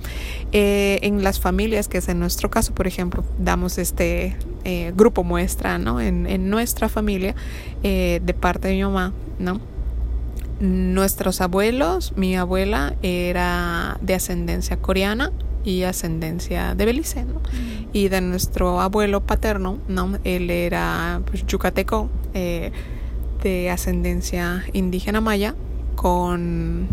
Eh, 0.52 0.98
en 1.02 1.22
las 1.22 1.40
familias, 1.40 1.88
que 1.88 1.98
es 1.98 2.08
en 2.08 2.18
nuestro 2.18 2.50
caso, 2.50 2.74
por 2.74 2.86
ejemplo, 2.86 3.24
damos 3.38 3.78
este 3.78 4.36
eh, 4.64 4.92
grupo 4.96 5.24
muestra, 5.24 5.78
¿no? 5.78 6.00
En, 6.00 6.26
en 6.26 6.50
nuestra 6.50 6.88
familia, 6.88 7.34
eh, 7.82 8.20
de 8.24 8.34
parte 8.34 8.68
de 8.68 8.74
mi 8.74 8.82
mamá, 8.82 9.12
¿no? 9.38 9.60
Nuestros 10.60 11.40
abuelos, 11.40 12.12
mi 12.16 12.36
abuela 12.36 12.94
era 13.02 13.98
de 14.02 14.14
ascendencia 14.14 14.76
coreana, 14.76 15.32
y 15.64 15.82
ascendencia 15.82 16.74
de 16.74 16.84
Belice, 16.84 17.24
¿no? 17.24 17.40
Y 17.92 18.08
de 18.08 18.20
nuestro 18.20 18.80
abuelo 18.80 19.20
paterno, 19.20 19.78
¿no? 19.88 20.18
Él 20.24 20.50
era 20.50 21.20
pues, 21.26 21.46
yucateco, 21.46 22.08
eh, 22.34 22.72
de 23.42 23.70
ascendencia 23.70 24.64
indígena 24.72 25.20
maya 25.20 25.54
con, 25.96 26.86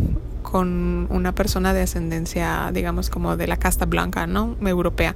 con 0.43 1.07
una 1.09 1.33
persona 1.33 1.73
de 1.73 1.81
ascendencia, 1.81 2.71
digamos, 2.73 3.09
como 3.09 3.37
de 3.37 3.47
la 3.47 3.57
casta 3.57 3.85
blanca, 3.85 4.27
¿no? 4.27 4.55
Europea. 4.65 5.15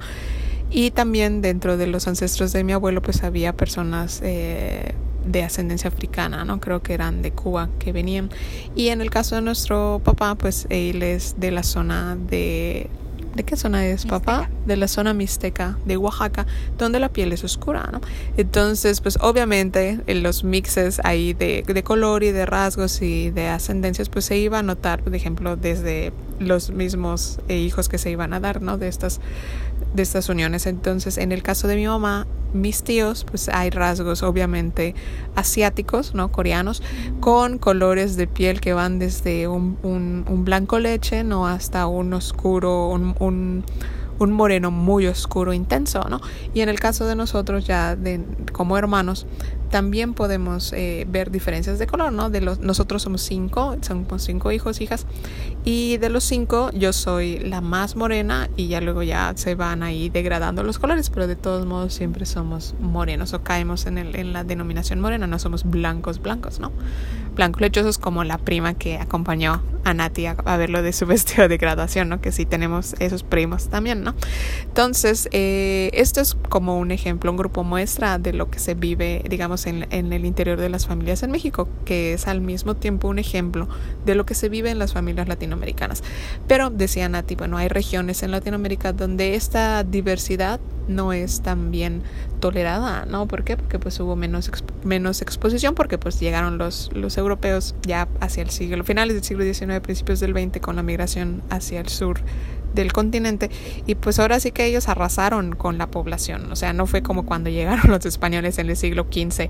Y 0.70 0.90
también 0.90 1.42
dentro 1.42 1.76
de 1.76 1.86
los 1.86 2.08
ancestros 2.08 2.52
de 2.52 2.64
mi 2.64 2.72
abuelo, 2.72 3.02
pues 3.02 3.22
había 3.24 3.54
personas 3.54 4.20
eh, 4.22 4.94
de 5.26 5.42
ascendencia 5.42 5.88
africana, 5.88 6.44
¿no? 6.44 6.60
Creo 6.60 6.82
que 6.82 6.94
eran 6.94 7.22
de 7.22 7.30
Cuba 7.30 7.68
que 7.78 7.92
venían. 7.92 8.30
Y 8.74 8.88
en 8.88 9.00
el 9.00 9.10
caso 9.10 9.34
de 9.36 9.42
nuestro 9.42 10.00
papá, 10.02 10.34
pues 10.34 10.66
él 10.70 11.02
es 11.02 11.34
de 11.38 11.50
la 11.50 11.62
zona 11.62 12.16
de 12.16 12.88
¿De 13.34 13.44
qué 13.44 13.56
zona 13.56 13.86
es, 13.86 14.04
papá? 14.04 14.50
De 14.66 14.76
la 14.76 14.88
zona 14.88 15.14
mixteca 15.14 15.78
de 15.86 15.96
Oaxaca, 15.96 16.46
donde 16.76 17.00
la 17.00 17.08
piel 17.08 17.32
es 17.32 17.44
oscura, 17.44 17.88
¿no? 17.90 18.00
Entonces, 18.36 19.00
pues 19.00 19.18
obviamente 19.20 20.00
en 20.06 20.22
los 20.22 20.44
mixes 20.44 21.00
ahí 21.04 21.32
de, 21.32 21.62
de 21.66 21.82
color 21.82 22.22
y 22.24 22.32
de 22.32 22.44
rasgos 22.44 23.00
y 23.00 23.30
de 23.30 23.48
ascendencias, 23.48 24.10
pues 24.10 24.26
se 24.26 24.36
iba 24.36 24.58
a 24.58 24.62
notar, 24.62 25.02
por 25.02 25.14
ejemplo, 25.14 25.56
desde 25.56 26.12
los 26.38 26.70
mismos 26.70 27.40
eh, 27.48 27.58
hijos 27.58 27.88
que 27.88 27.98
se 27.98 28.10
iban 28.10 28.34
a 28.34 28.40
dar, 28.40 28.60
¿no? 28.60 28.76
De 28.76 28.88
estas, 28.88 29.20
de 29.94 30.02
estas 30.02 30.28
uniones. 30.28 30.66
Entonces, 30.66 31.16
en 31.16 31.32
el 31.32 31.42
caso 31.42 31.68
de 31.68 31.76
mi 31.76 31.86
mamá, 31.86 32.26
mis 32.52 32.82
tíos, 32.82 33.24
pues 33.24 33.48
hay 33.48 33.70
rasgos 33.70 34.22
obviamente 34.22 34.94
asiáticos, 35.34 36.14
¿no? 36.14 36.30
Coreanos, 36.30 36.82
con 37.20 37.58
colores 37.58 38.16
de 38.16 38.26
piel 38.26 38.60
que 38.60 38.72
van 38.72 38.98
desde 38.98 39.48
un, 39.48 39.78
un, 39.82 40.44
blanco 40.44 40.78
leche, 40.78 41.24
¿no? 41.24 41.46
Hasta 41.46 41.86
un 41.86 42.12
oscuro, 42.12 42.88
un, 42.88 43.14
un 43.18 43.64
un 44.18 44.32
moreno 44.32 44.70
muy 44.70 45.06
oscuro, 45.06 45.52
intenso, 45.52 46.04
¿no? 46.08 46.20
Y 46.54 46.60
en 46.60 46.68
el 46.68 46.78
caso 46.78 47.06
de 47.06 47.16
nosotros 47.16 47.66
ya 47.66 47.96
de, 47.96 48.20
como 48.52 48.78
hermanos, 48.78 49.26
también 49.72 50.12
podemos 50.12 50.74
eh, 50.74 51.06
ver 51.08 51.30
diferencias 51.30 51.78
de 51.78 51.86
color, 51.86 52.12
¿no? 52.12 52.28
De 52.28 52.42
los, 52.42 52.60
nosotros 52.60 53.00
somos 53.00 53.22
cinco, 53.22 53.74
somos 53.80 54.22
cinco 54.22 54.52
hijos, 54.52 54.82
hijas, 54.82 55.06
y 55.64 55.96
de 55.96 56.10
los 56.10 56.24
cinco 56.24 56.70
yo 56.74 56.92
soy 56.92 57.38
la 57.38 57.62
más 57.62 57.96
morena 57.96 58.50
y 58.54 58.68
ya 58.68 58.82
luego 58.82 59.02
ya 59.02 59.32
se 59.34 59.54
van 59.54 59.82
ahí 59.82 60.10
degradando 60.10 60.62
los 60.62 60.78
colores, 60.78 61.08
pero 61.08 61.26
de 61.26 61.36
todos 61.36 61.64
modos 61.64 61.94
siempre 61.94 62.26
somos 62.26 62.74
morenos 62.80 63.32
o 63.32 63.42
caemos 63.42 63.86
en, 63.86 63.96
el, 63.96 64.14
en 64.14 64.34
la 64.34 64.44
denominación 64.44 65.00
morena, 65.00 65.26
no 65.26 65.38
somos 65.38 65.64
blancos, 65.64 66.20
blancos, 66.20 66.60
¿no? 66.60 66.70
Blancos 67.34 67.62
lechosos 67.62 67.96
como 67.96 68.24
la 68.24 68.36
prima 68.36 68.74
que 68.74 68.98
acompañó 68.98 69.62
a 69.84 69.94
Nati 69.94 70.26
a, 70.26 70.34
ver 70.34 70.70
lo 70.70 70.82
de 70.82 70.92
su 70.92 71.06
vestido 71.12 71.48
de 71.48 71.56
graduación, 71.56 72.08
¿no? 72.08 72.20
Que 72.20 72.32
sí 72.32 72.44
tenemos 72.44 72.94
esos 72.98 73.22
primos 73.22 73.68
también, 73.68 74.02
¿no? 74.02 74.14
Entonces, 74.64 75.28
eh, 75.32 75.90
esto 75.94 76.20
es 76.20 76.34
como 76.34 76.78
un 76.78 76.90
ejemplo, 76.90 77.30
un 77.30 77.36
grupo 77.36 77.64
muestra 77.64 78.18
de 78.18 78.32
lo 78.32 78.50
que 78.50 78.58
se 78.58 78.74
vive, 78.74 79.24
digamos, 79.28 79.61
en, 79.66 79.86
en, 79.90 80.12
el 80.12 80.24
interior 80.24 80.58
de 80.60 80.68
las 80.68 80.86
familias 80.86 81.22
en 81.22 81.30
México, 81.30 81.68
que 81.84 82.12
es 82.12 82.26
al 82.26 82.40
mismo 82.40 82.76
tiempo 82.76 83.08
un 83.08 83.18
ejemplo 83.18 83.68
de 84.04 84.14
lo 84.14 84.26
que 84.26 84.34
se 84.34 84.48
vive 84.48 84.70
en 84.70 84.78
las 84.78 84.92
familias 84.92 85.28
latinoamericanas. 85.28 86.02
Pero 86.46 86.70
decía 86.70 87.08
Nati, 87.08 87.34
bueno, 87.34 87.56
hay 87.56 87.68
regiones 87.68 88.22
en 88.22 88.30
Latinoamérica 88.30 88.92
donde 88.92 89.34
esta 89.34 89.84
diversidad 89.84 90.60
no 90.88 91.12
es 91.12 91.42
tan 91.42 91.70
bien 91.70 92.02
tolerada, 92.40 93.06
¿no? 93.06 93.26
¿Por 93.28 93.44
qué? 93.44 93.56
Porque 93.56 93.78
pues 93.78 93.98
hubo 94.00 94.16
menos, 94.16 94.50
menos 94.84 95.22
exposición, 95.22 95.74
porque 95.74 95.98
pues 95.98 96.18
llegaron 96.18 96.58
los, 96.58 96.90
los 96.92 97.16
europeos 97.18 97.74
ya 97.82 98.08
hacia 98.20 98.42
el 98.42 98.50
siglo, 98.50 98.82
finales 98.84 99.14
del 99.14 99.24
siglo 99.24 99.44
XIX, 99.44 99.80
principios 99.80 100.20
del 100.20 100.32
XX, 100.32 100.60
con 100.60 100.76
la 100.76 100.82
migración 100.82 101.42
hacia 101.50 101.80
el 101.80 101.88
sur 101.88 102.20
del 102.74 102.92
continente 102.92 103.50
y 103.86 103.94
pues 103.94 104.18
ahora 104.18 104.40
sí 104.40 104.52
que 104.52 104.64
ellos 104.66 104.88
arrasaron 104.88 105.54
con 105.54 105.78
la 105.78 105.86
población, 105.88 106.50
o 106.50 106.56
sea, 106.56 106.72
no 106.72 106.86
fue 106.86 107.02
como 107.02 107.24
cuando 107.24 107.50
llegaron 107.50 107.82
los 107.90 108.04
españoles 108.06 108.58
en 108.58 108.70
el 108.70 108.76
siglo 108.76 109.06
XV 109.10 109.48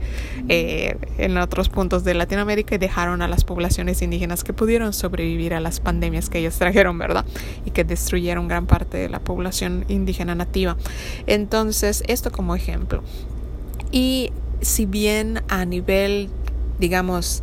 eh, 0.48 0.96
en 1.18 1.36
otros 1.38 1.68
puntos 1.68 2.04
de 2.04 2.14
Latinoamérica 2.14 2.74
y 2.74 2.78
dejaron 2.78 3.22
a 3.22 3.28
las 3.28 3.44
poblaciones 3.44 4.02
indígenas 4.02 4.44
que 4.44 4.52
pudieron 4.52 4.92
sobrevivir 4.92 5.54
a 5.54 5.60
las 5.60 5.80
pandemias 5.80 6.28
que 6.28 6.38
ellos 6.38 6.54
trajeron, 6.58 6.98
¿verdad? 6.98 7.24
Y 7.64 7.70
que 7.70 7.84
destruyeron 7.84 8.48
gran 8.48 8.66
parte 8.66 8.98
de 8.98 9.08
la 9.08 9.20
población 9.20 9.84
indígena 9.88 10.34
nativa. 10.34 10.76
Entonces, 11.26 12.02
esto 12.06 12.30
como 12.30 12.54
ejemplo. 12.54 13.02
Y 13.90 14.32
si 14.60 14.86
bien 14.86 15.42
a 15.48 15.64
nivel, 15.64 16.30
digamos, 16.78 17.42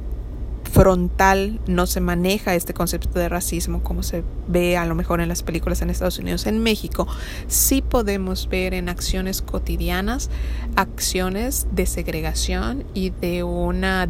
frontal 0.71 1.60
no 1.67 1.88
se 1.88 1.99
maneja 1.99 2.55
este 2.55 2.73
concepto 2.73 3.19
de 3.19 3.29
racismo 3.29 3.84
como 3.84 4.03
se 4.03 4.23
ve 4.47 4.77
a 4.77 4.86
lo 4.86 4.95
mejor 4.95 5.21
en 5.21 5.29
las 5.29 5.43
películas 5.43 5.82
en 5.82 5.89
Estados 5.89 6.19
Unidos, 6.19 6.45
en 6.45 6.60
México, 6.60 7.08
sí 7.47 7.82
podemos 7.82 8.47
ver 8.49 8.73
en 8.73 8.89
acciones 8.89 9.41
cotidianas 9.41 10.29
acciones 10.75 11.67
de 11.71 11.86
segregación 11.86 12.86
y 12.93 13.10
de 13.10 13.43
una 13.43 14.08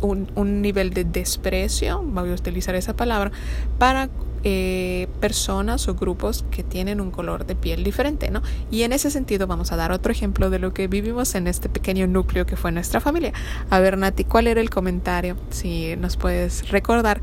un, 0.00 0.30
un 0.34 0.60
nivel 0.60 0.90
de 0.90 1.04
desprecio, 1.04 2.02
voy 2.02 2.30
a 2.30 2.34
utilizar 2.34 2.74
esa 2.74 2.94
palabra, 2.94 3.32
para 3.78 4.10
eh, 4.44 5.08
personas 5.20 5.88
o 5.88 5.94
grupos 5.94 6.44
que 6.50 6.62
tienen 6.62 7.00
un 7.00 7.10
color 7.10 7.46
de 7.46 7.54
piel 7.54 7.84
diferente, 7.84 8.30
¿no? 8.30 8.42
Y 8.70 8.82
en 8.82 8.92
ese 8.92 9.10
sentido 9.10 9.46
vamos 9.46 9.72
a 9.72 9.76
dar 9.76 9.92
otro 9.92 10.12
ejemplo 10.12 10.50
de 10.50 10.58
lo 10.58 10.72
que 10.72 10.88
vivimos 10.88 11.34
en 11.34 11.46
este 11.46 11.68
pequeño 11.68 12.06
núcleo 12.06 12.46
que 12.46 12.56
fue 12.56 12.72
nuestra 12.72 13.00
familia. 13.00 13.32
A 13.70 13.80
ver, 13.80 13.98
Nati, 13.98 14.24
¿cuál 14.24 14.46
era 14.46 14.60
el 14.60 14.70
comentario? 14.70 15.36
Si 15.50 15.96
nos 15.96 16.16
puedes 16.16 16.68
recordar 16.70 17.20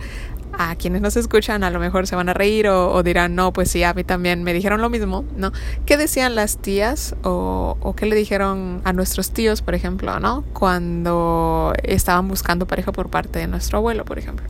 a 0.57 0.75
quienes 0.75 1.01
nos 1.01 1.17
escuchan 1.17 1.63
a 1.63 1.69
lo 1.69 1.79
mejor 1.79 2.07
se 2.07 2.15
van 2.15 2.29
a 2.29 2.33
reír 2.33 2.67
o, 2.67 3.03
dirán, 3.03 3.35
no, 3.35 3.51
pues 3.51 3.71
sí, 3.71 3.83
a 3.83 3.93
mí 3.93 4.03
también 4.03 4.43
me 4.43 4.53
dijeron 4.53 4.81
lo 4.81 4.89
mismo, 4.89 5.25
¿no? 5.35 5.51
¿Qué 5.85 5.97
decían 5.97 6.35
las 6.35 6.57
tías 6.57 7.15
o, 7.23 7.77
o 7.81 7.95
qué 7.95 8.05
le 8.05 8.15
dijeron 8.15 8.81
a 8.83 8.93
nuestros 8.93 9.31
tíos, 9.31 9.61
por 9.61 9.75
ejemplo, 9.75 10.19
¿no? 10.19 10.43
Cuando 10.53 11.73
estaban 11.83 12.27
buscando 12.27 12.67
pareja 12.67 12.91
por 12.91 13.09
parte 13.09 13.39
de 13.39 13.47
nuestro 13.47 13.79
abuelo, 13.79 14.05
por 14.05 14.19
ejemplo. 14.19 14.47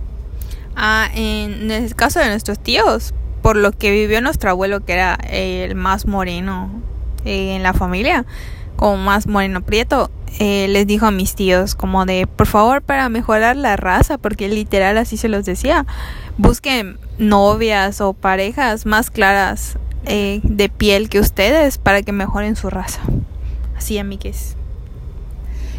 Ah, 0.76 1.10
en 1.14 1.72
el 1.72 1.96
caso 1.96 2.20
de 2.20 2.28
nuestros 2.28 2.60
tíos, 2.60 3.14
por 3.42 3.56
lo 3.56 3.72
que 3.72 3.92
vivió 3.92 4.22
nuestro 4.22 4.50
abuelo, 4.50 4.84
que 4.84 4.94
era 4.94 5.16
el 5.30 5.76
más 5.76 6.06
moreno 6.06 6.70
eh, 7.26 7.56
en 7.56 7.64
la 7.64 7.74
familia, 7.74 8.26
como 8.76 8.98
más 8.98 9.28
moreno 9.28 9.62
prieto, 9.62 10.12
eh, 10.40 10.68
les 10.68 10.86
dijo 10.86 11.06
a 11.06 11.12
mis 11.12 11.36
tíos 11.36 11.76
como 11.76 12.06
de, 12.06 12.28
por 12.28 12.48
favor, 12.48 12.82
para 12.82 13.08
mejorar 13.08 13.56
la 13.56 13.78
raza, 13.78 14.18
porque 14.18 14.50
literal 14.50 14.98
así 14.98 15.16
se 15.16 15.30
los 15.30 15.46
decía, 15.46 15.86
busquen 16.38 16.98
novias 17.18 18.02
o 18.02 18.14
parejas 18.14 18.86
más 18.86 19.10
claras 19.12 19.78
eh, 20.06 20.42
de 20.44 20.68
piel 20.68 21.08
que 21.10 21.20
ustedes 21.20 21.78
para 21.78 22.02
que 22.02 22.12
mejoren 22.12 22.56
su 22.56 22.70
raza. 22.70 23.02
Así, 23.78 23.98
amigues. 23.98 24.55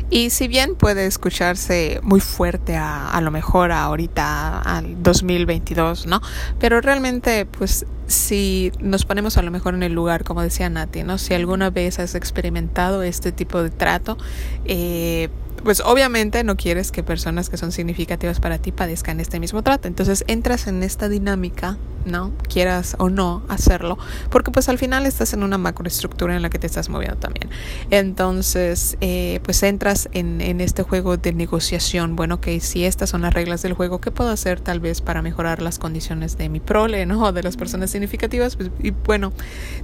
Y 0.09 0.31
si 0.31 0.47
bien 0.49 0.77
puede 0.77 1.07
escucharse 1.07 2.01
muy 2.03 2.21
fuerte 2.21 2.77
a, 2.77 3.11
a 3.11 3.21
lo 3.21 3.31
mejor 3.31 3.73
ahorita 3.73 4.61
al 4.61 5.03
2022, 5.03 6.07
¿no? 6.07 6.21
Pero 6.59 6.81
realmente 6.81 7.45
pues 7.47 7.87
si 8.07 8.71
nos 8.79 9.05
ponemos 9.05 9.37
a 9.37 9.43
lo 9.43 9.51
mejor 9.51 9.75
en 9.75 9.83
el 9.83 9.93
lugar, 9.93 10.25
como 10.25 10.43
decía 10.43 10.71
Nati, 10.71 11.03
¿no? 11.03 11.19
Si 11.19 11.35
alguna 11.35 11.71
vez 11.71 11.99
has 11.99 12.15
experimentado 12.15 13.03
este 13.03 13.33
tipo 13.33 13.63
de 13.63 13.71
trato, 13.71 14.17
eh, 14.65 15.29
pues 15.63 15.81
obviamente 15.81 16.45
no 16.45 16.57
quieres 16.57 16.93
que 16.93 17.03
personas 17.03 17.49
que 17.49 17.57
son 17.57 17.73
significativas 17.73 18.41
para 18.41 18.59
ti 18.59 18.73
padezcan 18.73 19.21
este 19.21 19.41
mismo 19.41 19.63
trato. 19.63 19.89
Entonces 19.89 20.25
entras 20.27 20.67
en 20.67 20.83
esta 20.83 21.09
dinámica, 21.09 21.77
¿no? 22.05 22.33
Quieras 22.49 22.97
o 22.99 23.11
no 23.11 23.43
hacerlo, 23.49 23.99
porque 24.31 24.51
pues 24.51 24.69
al 24.69 24.79
final 24.79 25.07
estás 25.07 25.33
en 25.33 25.43
una 25.43 25.59
macroestructura 25.59 26.37
en 26.37 26.43
la 26.43 26.51
que 26.51 26.59
te 26.59 26.67
estás 26.67 26.89
moviendo 26.89 27.17
también. 27.19 27.51
Entonces, 27.91 28.97
eh, 29.01 29.41
pues 29.43 29.63
entras 29.63 30.09
en, 30.13 30.37
este 30.61 30.83
juego 30.83 31.17
de 31.17 31.33
negociación. 31.33 32.17
Bueno, 32.17 32.41
que 32.41 32.61
si 32.61 32.85
estas 32.85 33.11
son 33.11 33.23
las 33.23 33.35
reglas 33.35 33.63
del 33.63 33.75
juego, 33.75 34.01
¿qué 34.01 34.11
puedo 34.11 34.31
hacer 34.31 34.61
tal 34.61 34.81
vez 34.81 35.01
para 35.01 35.23
mejorar 35.23 35.61
las 35.61 35.79
condiciones 35.79 36.39
de 36.39 36.49
mi 36.49 36.61
prole, 36.61 37.05
¿no? 37.07 37.23
O 37.25 37.33
de 37.33 37.43
las 37.43 37.57
personas 37.57 37.91
significativas. 37.91 38.57
Pues, 38.57 38.71
y 38.81 38.91
bueno, 38.91 39.33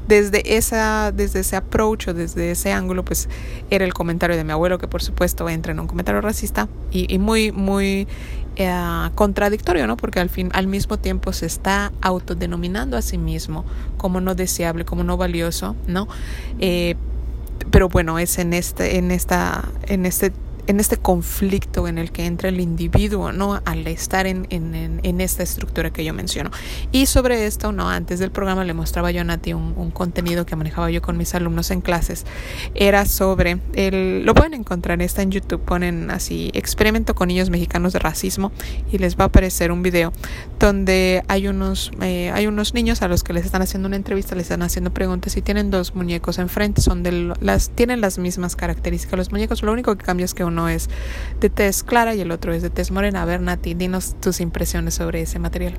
desde, 0.09 0.57
esa, 0.57 1.13
desde 1.13 1.41
ese 1.41 1.57
approach 1.57 2.09
o 2.09 2.15
desde 2.15 2.53
ese 2.53 2.73
ángulo, 2.73 3.05
pues 3.05 3.29
era 3.71 3.85
el 3.85 3.95
comentario 3.95 4.37
de 4.37 4.45
mi 4.45 4.53
abuelo, 4.53 4.79
que 4.79 4.89
por 4.89 5.03
supuesto 5.03 5.45
entra 5.63 5.73
en 5.73 5.79
un 5.79 5.87
comentario 5.87 6.21
racista 6.21 6.69
y, 6.91 7.19
muy, 7.19 7.53
muy 7.53 8.09
eh, 8.57 9.11
contradictorio, 9.15 9.87
¿no? 9.87 9.97
Porque 9.97 10.19
al 10.19 10.29
fin, 10.29 10.51
al 10.55 10.67
mismo 10.67 10.99
tiempo 10.99 11.33
se 11.33 11.47
está 11.47 11.93
autodenominando 12.01 12.97
a 12.97 13.03
sí 13.03 13.17
mismo 13.17 13.65
como 13.97 14.21
no 14.21 14.35
deseable, 14.35 14.85
como 14.85 15.05
no 15.05 15.17
valioso, 15.17 15.77
¿no? 15.87 16.09
Eh, 16.59 16.97
pero 17.71 17.89
bueno, 17.89 18.19
es 18.19 18.39
en 18.39 18.55
este, 18.55 18.99
en 18.99 19.13
esta, 19.13 19.69
en 19.87 20.05
este 20.05 20.33
en 20.67 20.81
este 20.81 20.97
conflicto 20.97 21.89
en 21.89 21.99
el 21.99 22.13
que 22.13 22.27
entra 22.27 22.49
el 22.49 22.61
individuo, 22.61 23.33
¿no? 23.33 23.61
Al 23.65 23.87
estar 23.87 24.27
en, 24.27 24.47
en, 24.51 25.01
en, 25.03 25.21
esta 25.21 25.43
estructura 25.43 25.91
que 25.91 26.05
yo 26.05 26.15
menciono. 26.15 26.51
Y 26.93 27.07
sobre 27.07 27.47
esto, 27.47 27.73
¿no? 27.73 27.89
Antes 27.89 28.19
del 28.19 28.31
programa 28.31 28.65
le 28.65 28.75
mostraba 28.75 29.11
yo 29.11 29.21
a 29.21 29.25
Nati 29.25 29.53
un, 29.55 29.75
un, 29.77 29.91
contenido 29.91 30.47
que 30.47 30.57
manejaba 30.57 30.91
yo 30.91 31.03
con 31.03 31.17
mis 31.17 31.35
alumnos 31.35 31.71
en 31.71 31.81
clases. 31.81 32.25
Era 32.75 33.07
sobre, 33.07 33.59
el, 33.75 34.25
lo 34.25 34.35
pueden 34.35 34.55
encontrar, 34.55 35.03
está 35.03 35.23
en 35.23 35.31
YouTube, 35.31 35.61
ponen 35.63 36.11
así, 36.11 36.51
experimento 36.55 37.15
con 37.15 37.29
niños 37.29 37.51
mexicanos 37.51 37.93
de 37.93 37.99
racismo 37.99 38.53
y 38.91 38.99
les 38.99 39.17
va 39.17 39.25
a 39.25 39.27
aparecer 39.27 39.73
un 39.73 39.83
video 39.83 40.13
donde 40.59 41.25
hay 41.29 41.49
unos, 41.49 41.91
eh, 42.01 42.31
hay 42.33 42.47
unos 42.47 42.75
niños 42.75 43.03
a 43.03 43.09
los 43.09 43.25
que 43.25 43.33
les 43.33 43.45
están 43.45 43.63
haciendo 43.63 43.89
una 43.89 43.97
entrevista, 43.97 44.35
les 44.35 44.45
están 44.45 44.63
haciendo 44.63 44.93
preguntas 44.93 45.37
y 45.37 45.43
tienen 45.43 45.71
dos 45.71 45.95
muñecos 45.95 46.39
enfrente, 46.39 46.83
son 46.83 47.03
de 47.03 47.35
las, 47.41 47.71
tienen 47.71 48.01
las 48.01 48.19
mismas 48.19 48.55
características 48.55 49.19
los 49.19 49.33
muñecos, 49.33 49.63
lo 49.63 49.73
único 49.73 49.97
que 49.97 50.05
cambia 50.05 50.25
es 50.25 50.35
que 50.35 50.45
uno 50.45 50.52
es 50.69 50.89
de 51.41 51.51
tez 51.51 51.83
clara 51.83 52.15
y 52.15 52.21
el 52.21 52.31
otro 52.31 52.53
es 52.53 52.63
de 52.63 52.71
tez 52.71 52.91
morena. 52.91 53.23
A 53.23 53.25
ver, 53.25 53.41
Nati, 53.41 53.75
dinos 53.75 54.15
tus 54.21 54.41
impresiones 54.41 54.95
sobre 54.95 55.23
ese 55.23 55.39
material. 55.39 55.77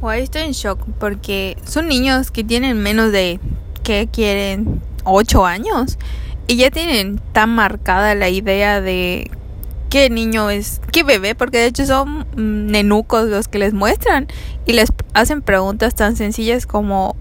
Guay, 0.00 0.22
estoy 0.22 0.42
en 0.42 0.52
shock 0.52 0.80
porque 1.00 1.56
son 1.64 1.88
niños 1.88 2.30
que 2.30 2.44
tienen 2.44 2.78
menos 2.78 3.10
de, 3.10 3.40
¿qué 3.82 4.08
quieren? 4.12 4.80
8 5.04 5.46
años. 5.46 5.98
Y 6.46 6.56
ya 6.56 6.70
tienen 6.70 7.20
tan 7.32 7.50
marcada 7.50 8.14
la 8.14 8.28
idea 8.28 8.80
de 8.80 9.30
qué 9.90 10.10
niño 10.10 10.50
es, 10.50 10.80
qué 10.92 11.02
bebé, 11.02 11.34
porque 11.34 11.58
de 11.58 11.66
hecho 11.66 11.86
son 11.86 12.26
nenucos 12.36 13.28
los 13.28 13.48
que 13.48 13.58
les 13.58 13.72
muestran 13.74 14.28
y 14.66 14.72
les 14.72 14.92
hacen 15.14 15.42
preguntas 15.42 15.94
tan 15.94 16.16
sencillas 16.16 16.66
como 16.66 17.16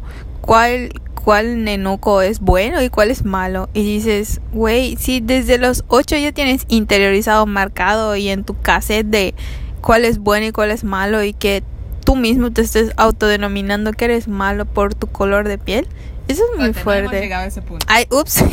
cuál 0.47 0.89
cuál 1.13 1.65
nenuco 1.65 2.21
es 2.21 2.39
bueno 2.39 2.81
y 2.81 2.89
cuál 2.89 3.11
es 3.11 3.25
malo. 3.25 3.69
Y 3.73 3.83
dices, 3.83 4.39
güey, 4.53 4.95
si 4.95 5.19
desde 5.19 5.57
los 5.57 5.83
8 5.89 6.15
ya 6.15 6.31
tienes 6.31 6.63
interiorizado, 6.69 7.45
marcado 7.45 8.15
y 8.15 8.29
en 8.29 8.45
tu 8.45 8.57
cassette 8.57 9.05
de 9.05 9.35
cuál 9.81 10.05
es 10.05 10.19
bueno 10.19 10.45
y 10.47 10.51
cuál 10.53 10.71
es 10.71 10.85
malo 10.85 11.21
y 11.21 11.33
que 11.33 11.63
tú 12.05 12.15
mismo 12.15 12.51
te 12.51 12.61
estés 12.61 12.93
autodenominando 12.95 13.91
que 13.91 14.05
eres 14.05 14.29
malo 14.29 14.65
por 14.65 14.95
tu 14.95 15.07
color 15.07 15.49
de 15.49 15.57
piel. 15.57 15.85
Eso 16.29 16.43
es 16.53 16.59
muy 16.59 16.71
fuerte. 16.71 17.33
a 17.33 17.45
ese 17.45 17.61
punto. 17.61 17.85
Ay, 17.89 18.05
ups. 18.09 18.45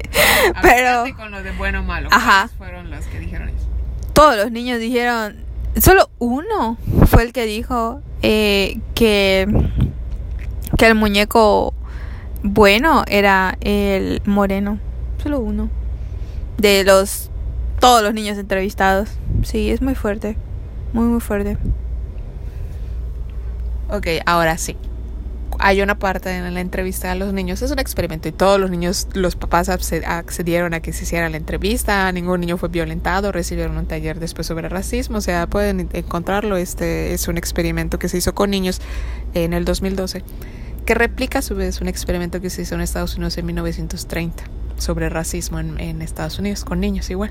Pero 0.62 1.04
con 1.16 1.30
lo 1.30 1.42
de 1.42 1.52
bueno 1.52 1.80
o 1.80 1.82
malo. 1.82 2.08
Ajá. 2.10 2.48
Fueron 2.56 2.90
los 2.90 3.04
que 3.04 3.18
dijeron 3.18 3.50
eso. 3.50 3.66
Todos 4.14 4.38
los 4.38 4.50
niños 4.50 4.78
dijeron, 4.78 5.36
solo 5.78 6.08
uno 6.18 6.78
fue 7.06 7.24
el 7.24 7.34
que 7.34 7.44
dijo 7.44 8.00
eh, 8.22 8.78
que 8.94 9.46
que 10.76 10.86
el 10.86 10.94
muñeco 10.94 11.74
bueno 12.42 13.04
era 13.06 13.56
el 13.60 14.22
moreno. 14.26 14.78
Solo 15.22 15.40
uno. 15.40 15.70
De 16.58 16.84
los. 16.84 17.30
Todos 17.80 18.02
los 18.02 18.14
niños 18.14 18.38
entrevistados. 18.38 19.08
Sí, 19.42 19.70
es 19.70 19.82
muy 19.82 19.94
fuerte. 19.94 20.36
Muy, 20.92 21.06
muy 21.06 21.20
fuerte. 21.20 21.58
Ok, 23.90 24.06
ahora 24.26 24.56
sí. 24.58 24.76
Hay 25.60 25.80
una 25.82 25.98
parte 25.98 26.36
en 26.36 26.52
la 26.52 26.60
entrevista 26.60 27.12
a 27.12 27.14
los 27.14 27.32
niños, 27.32 27.62
es 27.62 27.70
un 27.70 27.78
experimento 27.78 28.28
y 28.28 28.32
todos 28.32 28.58
los 28.58 28.70
niños, 28.70 29.06
los 29.14 29.36
papás 29.36 29.68
accedieron 29.68 30.74
a 30.74 30.80
que 30.80 30.92
se 30.92 31.04
hiciera 31.04 31.28
la 31.28 31.36
entrevista, 31.36 32.10
ningún 32.10 32.40
niño 32.40 32.56
fue 32.56 32.70
violentado, 32.70 33.30
recibieron 33.30 33.78
un 33.78 33.86
taller 33.86 34.18
después 34.18 34.48
sobre 34.48 34.68
racismo, 34.68 35.18
o 35.18 35.20
sea, 35.20 35.46
pueden 35.46 35.88
encontrarlo, 35.92 36.56
este 36.56 37.14
es 37.14 37.28
un 37.28 37.38
experimento 37.38 38.00
que 38.00 38.08
se 38.08 38.18
hizo 38.18 38.34
con 38.34 38.50
niños 38.50 38.80
en 39.34 39.52
el 39.52 39.64
2012 39.64 40.24
que 40.84 40.94
replica 40.94 41.38
a 41.38 41.42
su 41.42 41.54
vez 41.54 41.80
un 41.80 41.88
experimento 41.88 42.40
que 42.40 42.50
se 42.50 42.62
hizo 42.62 42.74
en 42.74 42.80
Estados 42.80 43.16
Unidos 43.16 43.38
en 43.38 43.46
1930 43.46 44.44
sobre 44.78 45.08
racismo 45.08 45.58
en, 45.60 45.80
en, 45.80 46.02
Estados 46.02 46.38
Unidos 46.38 46.64
con 46.64 46.80
niños 46.80 47.08
igual. 47.10 47.30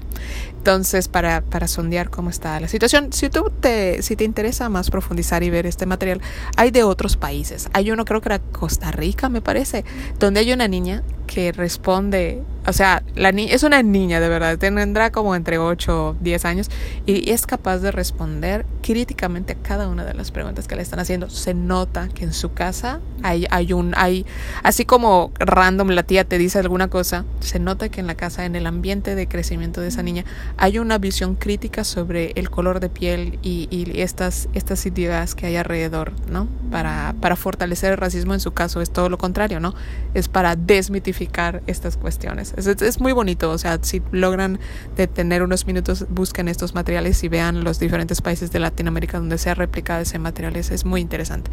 Entonces, 0.63 1.09
para, 1.09 1.41
para 1.41 1.67
sondear 1.67 2.09
cómo 2.09 2.29
está 2.29 2.57
la 2.61 2.69
situación, 2.69 3.11
si 3.11 3.29
tú 3.29 3.51
te, 3.59 4.01
si 4.01 4.15
te 4.15 4.23
interesa 4.23 4.69
más 4.69 4.89
profundizar 4.89 5.43
y 5.43 5.49
ver 5.49 5.65
este 5.65 5.85
material, 5.85 6.21
hay 6.55 6.71
de 6.71 6.83
otros 6.83 7.17
países. 7.17 7.67
Hay 7.73 7.91
uno, 7.91 8.05
creo 8.05 8.21
que 8.21 8.29
era 8.29 8.39
Costa 8.39 8.89
Rica, 8.89 9.27
me 9.27 9.41
parece, 9.41 9.83
donde 10.19 10.39
hay 10.39 10.53
una 10.53 10.69
niña 10.69 11.03
que 11.27 11.51
responde, 11.51 12.43
o 12.67 12.73
sea, 12.73 13.01
la 13.15 13.31
ni 13.31 13.51
es 13.51 13.63
una 13.63 13.81
niña 13.81 14.19
de 14.19 14.29
verdad, 14.29 14.57
tendrá 14.57 15.11
como 15.11 15.35
entre 15.35 15.57
8 15.57 16.05
o 16.05 16.15
10 16.19 16.45
años 16.45 16.69
y 17.05 17.31
es 17.31 17.47
capaz 17.47 17.79
de 17.79 17.91
responder 17.91 18.65
críticamente 18.81 19.53
a 19.53 19.55
cada 19.55 19.87
una 19.87 20.05
de 20.05 20.13
las 20.13 20.31
preguntas 20.31 20.67
que 20.67 20.75
le 20.75 20.81
están 20.81 20.99
haciendo. 20.99 21.29
Se 21.29 21.53
nota 21.53 22.09
que 22.09 22.25
en 22.25 22.33
su 22.33 22.53
casa 22.53 22.99
hay, 23.23 23.47
hay 23.49 23.73
un, 23.73 23.93
hay, 23.97 24.25
así 24.61 24.85
como 24.85 25.31
random 25.39 25.89
la 25.89 26.03
tía 26.03 26.23
te 26.23 26.37
dice 26.37 26.59
alguna 26.59 26.89
cosa, 26.89 27.25
se 27.39 27.59
nota 27.59 27.89
que 27.89 27.99
en 27.99 28.07
la 28.07 28.15
casa, 28.15 28.45
en 28.45 28.55
el 28.55 28.67
ambiente 28.67 29.15
de 29.15 29.27
crecimiento 29.27 29.81
de 29.81 29.87
esa 29.87 30.03
niña, 30.03 30.25
hay 30.57 30.79
una 30.79 30.97
visión 30.97 31.35
crítica 31.35 31.83
sobre 31.83 32.31
el 32.35 32.49
color 32.49 32.79
de 32.79 32.89
piel 32.89 33.39
y, 33.41 33.67
y 33.69 34.01
estas, 34.01 34.49
estas 34.53 34.85
ideas 34.85 35.35
que 35.35 35.47
hay 35.47 35.55
alrededor, 35.55 36.13
¿no? 36.29 36.47
Para, 36.71 37.15
para 37.19 37.35
fortalecer 37.35 37.91
el 37.91 37.97
racismo 37.97 38.33
en 38.33 38.39
su 38.39 38.51
caso 38.51 38.81
es 38.81 38.91
todo 38.91 39.09
lo 39.09 39.17
contrario, 39.17 39.59
¿no? 39.59 39.73
Es 40.13 40.27
para 40.27 40.55
desmitificar 40.55 41.61
estas 41.67 41.97
cuestiones. 41.97 42.53
Es, 42.57 42.99
muy 42.99 43.13
bonito, 43.13 43.51
o 43.51 43.57
sea, 43.57 43.79
si 43.81 44.01
logran 44.11 44.59
detener 44.95 45.43
unos 45.43 45.65
minutos, 45.67 46.05
busquen 46.09 46.47
estos 46.47 46.75
materiales 46.75 47.23
y 47.23 47.29
vean 47.29 47.63
los 47.63 47.79
diferentes 47.79 48.21
países 48.21 48.51
de 48.51 48.59
Latinoamérica 48.59 49.19
donde 49.19 49.37
se 49.37 49.49
ha 49.49 49.55
replicado 49.55 50.01
ese 50.01 50.19
material, 50.19 50.55
es, 50.55 50.85
muy 50.85 51.01
interesante. 51.01 51.51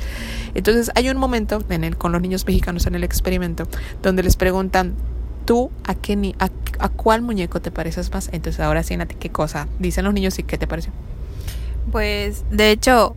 Entonces 0.54 0.90
hay 0.94 1.08
un 1.08 1.16
momento 1.16 1.62
en 1.68 1.84
el, 1.84 1.96
con 1.96 2.12
los 2.12 2.20
niños 2.20 2.46
mexicanos 2.46 2.86
en 2.86 2.94
el 2.94 3.04
experimento 3.04 3.68
donde 4.02 4.22
les 4.22 4.36
preguntan, 4.36 4.94
¿tú 5.44 5.70
a, 5.84 5.94
qué 5.94 6.16
ni, 6.16 6.34
a, 6.38 6.48
a 6.80 6.88
cuál 6.88 7.22
muñeco 7.22 7.60
te 7.60 7.70
pareces 7.70 8.12
más? 8.12 8.28
Entonces 8.32 8.60
ahora 8.60 8.82
sí, 8.82 8.96
Nati, 8.96 9.14
¿qué 9.14 9.30
cosa? 9.30 9.68
Dicen 9.78 10.04
los 10.04 10.14
niños 10.14 10.38
y 10.38 10.42
qué 10.42 10.58
te 10.58 10.66
pareció. 10.66 10.92
Pues 11.90 12.44
de 12.50 12.70
hecho 12.70 13.14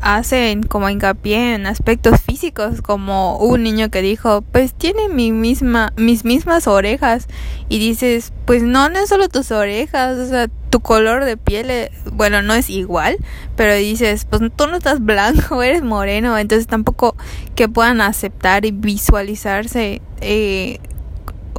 hacen 0.00 0.62
como 0.62 0.88
hincapié 0.88 1.54
en 1.54 1.66
aspectos 1.66 2.20
físicos, 2.20 2.82
como 2.82 3.38
un 3.38 3.62
niño 3.62 3.90
que 3.90 4.02
dijo, 4.02 4.42
pues 4.42 4.74
tiene 4.74 5.08
mi 5.08 5.32
misma, 5.32 5.92
mis 5.96 6.24
mismas 6.24 6.66
orejas. 6.66 7.26
Y 7.68 7.78
dices, 7.78 8.32
pues 8.44 8.62
no, 8.62 8.88
no 8.88 8.98
es 8.98 9.08
solo 9.08 9.28
tus 9.28 9.50
orejas, 9.50 10.18
o 10.18 10.26
sea, 10.26 10.48
tu 10.70 10.80
color 10.80 11.24
de 11.24 11.36
piel, 11.36 11.90
bueno, 12.12 12.42
no 12.42 12.54
es 12.54 12.70
igual, 12.70 13.16
pero 13.56 13.74
dices, 13.74 14.26
pues 14.28 14.42
tú 14.54 14.66
no 14.66 14.76
estás 14.76 15.04
blanco, 15.04 15.62
eres 15.62 15.82
moreno, 15.82 16.36
entonces 16.38 16.66
tampoco 16.66 17.16
que 17.54 17.68
puedan 17.68 18.00
aceptar 18.00 18.64
y 18.64 18.72
visualizarse. 18.72 20.02
Eh, 20.20 20.78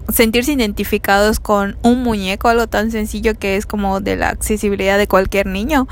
sentirse 0.09 0.53
identificados 0.53 1.39
con 1.39 1.77
un 1.83 2.03
muñeco, 2.03 2.49
algo 2.49 2.67
tan 2.67 2.91
sencillo 2.91 3.37
que 3.37 3.57
es 3.57 3.65
como 3.65 3.99
de 3.99 4.15
la 4.15 4.29
accesibilidad 4.29 4.97
de 4.97 5.07
cualquier 5.07 5.47
niño 5.47 5.87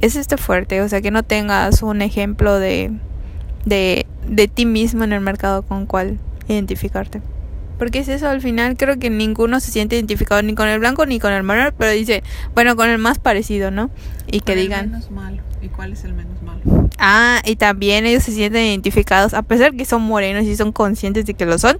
es 0.00 0.16
este 0.16 0.36
fuerte, 0.36 0.80
o 0.80 0.88
sea, 0.88 1.00
que 1.00 1.10
no 1.10 1.22
tengas 1.22 1.82
un 1.82 2.02
ejemplo 2.02 2.58
de, 2.58 2.90
de, 3.64 4.06
de 4.26 4.48
ti 4.48 4.66
mismo 4.66 5.04
en 5.04 5.12
el 5.12 5.20
mercado 5.20 5.62
con 5.62 5.86
cual 5.86 6.18
identificarte. 6.48 7.20
Porque 7.78 8.00
es 8.00 8.08
eso, 8.08 8.28
al 8.28 8.42
final 8.42 8.76
creo 8.76 8.98
que 8.98 9.08
ninguno 9.08 9.58
se 9.58 9.70
siente 9.70 9.96
identificado 9.96 10.42
ni 10.42 10.54
con 10.54 10.68
el 10.68 10.78
blanco 10.80 11.06
ni 11.06 11.18
con 11.18 11.32
el 11.32 11.42
marrón, 11.42 11.74
pero 11.78 11.92
dice, 11.92 12.22
bueno, 12.54 12.76
con 12.76 12.90
el 12.90 12.98
más 12.98 13.18
parecido, 13.18 13.70
¿no? 13.70 13.90
Y 14.26 14.40
que 14.40 14.54
digan... 14.54 14.86
El 14.86 14.90
menos 14.90 15.10
malo. 15.10 15.42
¿Y 15.62 15.68
cuál 15.68 15.92
es 15.92 16.04
el 16.04 16.12
menos 16.12 16.42
malo? 16.42 16.88
Ah, 16.98 17.40
y 17.44 17.56
también 17.56 18.04
ellos 18.04 18.22
se 18.22 18.32
sienten 18.32 18.66
identificados, 18.66 19.32
a 19.32 19.42
pesar 19.42 19.74
que 19.74 19.86
son 19.86 20.02
morenos 20.02 20.44
y 20.44 20.56
son 20.56 20.72
conscientes 20.72 21.24
de 21.24 21.32
que 21.32 21.46
lo 21.46 21.58
son, 21.58 21.78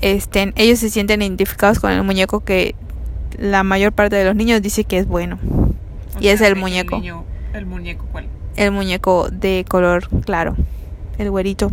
este, 0.00 0.52
ellos 0.56 0.78
se 0.78 0.90
sienten 0.90 1.22
identificados 1.22 1.80
con 1.80 1.90
el 1.90 2.02
muñeco 2.02 2.40
que 2.40 2.74
la 3.36 3.62
mayor 3.62 3.92
parte 3.92 4.16
de 4.16 4.24
los 4.24 4.34
niños 4.34 4.62
dice 4.62 4.84
que 4.84 4.98
es 4.98 5.06
bueno. 5.06 5.38
y 6.20 6.28
es 6.28 6.40
el 6.40 6.56
muñeco. 6.56 7.00
¿El 7.52 7.66
muñeco 7.66 8.06
cuál? 8.10 8.26
El 8.56 8.72
muñeco 8.72 9.28
de 9.30 9.64
color 9.68 10.08
claro. 10.24 10.56
El 11.18 11.30
güerito. 11.30 11.72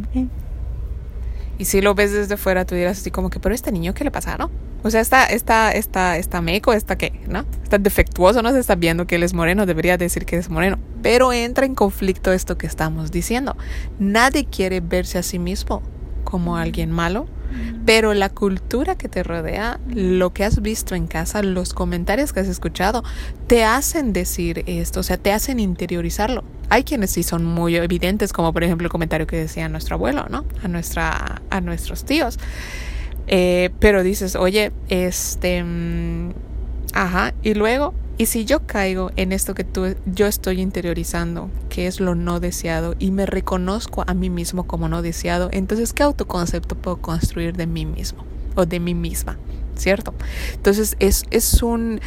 Y 1.58 1.66
si 1.66 1.82
lo 1.82 1.96
ves 1.96 2.12
desde 2.12 2.38
fuera, 2.38 2.66
tú 2.66 2.76
dirás 2.76 3.00
así 3.00 3.12
como 3.12 3.30
que, 3.30 3.40
pero 3.40 3.56
este 3.56 3.72
niño, 3.72 3.94
¿qué 3.94 4.04
le 4.04 4.12
pasa, 4.12 4.38
no? 4.38 4.52
O 4.84 4.90
sea, 4.90 5.02
está, 5.02 5.26
está, 5.26 5.72
está, 5.72 6.18
está 6.18 6.42
meco, 6.42 6.74
está 6.74 6.98
qué, 6.98 7.14
¿no? 7.28 7.46
Está 7.64 7.78
defectuoso, 7.78 8.42
no 8.42 8.52
se 8.52 8.60
está 8.60 8.76
viendo 8.76 9.08
que 9.08 9.16
él 9.16 9.24
es 9.24 9.34
moreno, 9.34 9.66
debería 9.66 9.98
decir 9.98 10.26
que 10.26 10.36
es 10.36 10.50
moreno. 10.50 10.78
Pero 11.02 11.34
entra 11.34 11.66
en 11.66 11.76
conflicto 11.76 12.32
esto 12.34 12.58
que 12.58 12.68
estamos 12.68 13.10
diciendo. 13.12 13.56
Nadie 13.98 14.46
quiere 14.46 14.82
verse 14.82 15.18
a 15.18 15.24
sí 15.24 15.40
mismo 15.40 15.82
como 16.24 16.58
alguien 16.58 16.92
malo, 16.92 17.28
pero 17.86 18.14
la 18.14 18.30
cultura 18.30 18.96
que 18.96 19.10
te 19.10 19.24
rodea, 19.24 19.80
lo 19.88 20.34
que 20.34 20.44
has 20.44 20.62
visto 20.62 20.96
en 20.96 21.08
casa, 21.08 21.44
los 21.44 21.74
comentarios 21.74 22.34
que 22.34 22.40
has 22.40 22.48
escuchado, 22.48 23.04
te 23.48 23.64
hacen 23.64 24.14
decir 24.14 24.64
esto, 24.66 25.02
o 25.02 25.04
sea, 25.04 25.18
te 25.18 25.32
hacen 25.32 25.60
interiorizarlo. 25.60 26.44
Hay 26.70 26.84
quienes 26.84 27.12
sí 27.12 27.24
son 27.24 27.46
muy 27.46 27.76
evidentes, 27.76 28.34
como 28.34 28.54
por 28.54 28.64
ejemplo 28.64 28.86
el 28.86 28.92
comentario 28.92 29.28
que 29.28 29.38
decía 29.38 29.70
nuestro 29.70 29.96
abuelo, 29.96 30.26
¿no? 30.30 30.46
A, 30.64 30.68
nuestra, 30.68 31.42
a 31.50 31.62
nuestros 31.62 32.06
tíos. 32.06 32.40
Eh, 33.28 33.72
pero 33.80 34.04
dices, 34.04 34.36
oye, 34.36 34.72
este, 34.90 35.64
mm, 35.64 36.34
ajá, 36.94 37.34
y 37.44 37.54
luego 37.54 37.94
y 38.17 38.28
si 38.28 38.45
yo 38.45 38.65
caigo 38.65 39.12
en 39.17 39.32
esto 39.34 39.54
que 39.56 39.63
tú, 39.65 39.95
yo 40.06 40.28
estoy 40.28 40.62
interiorizando, 40.62 41.49
que 41.69 41.88
es 41.88 41.99
lo 41.99 42.15
no 42.15 42.39
deseado, 42.39 42.95
y 42.97 43.12
me 43.12 43.25
reconozco 43.25 44.04
a 44.08 44.13
mí 44.13 44.30
mismo 44.30 44.65
como 44.65 44.88
no 44.88 45.01
deseado, 45.01 45.49
entonces, 45.51 45.91
¿qué 45.91 46.04
autoconcepto 46.04 46.75
puedo 46.75 46.97
construir 46.97 47.56
de 47.56 47.67
mí 47.67 47.86
mismo 47.86 48.23
o 48.56 48.65
de 48.65 48.80
mí 48.80 48.93
misma? 48.93 49.38
¿Cierto? 49.75 50.13
Entonces, 50.54 50.95
es, 50.99 51.23
es 51.32 51.62
un, 51.62 51.99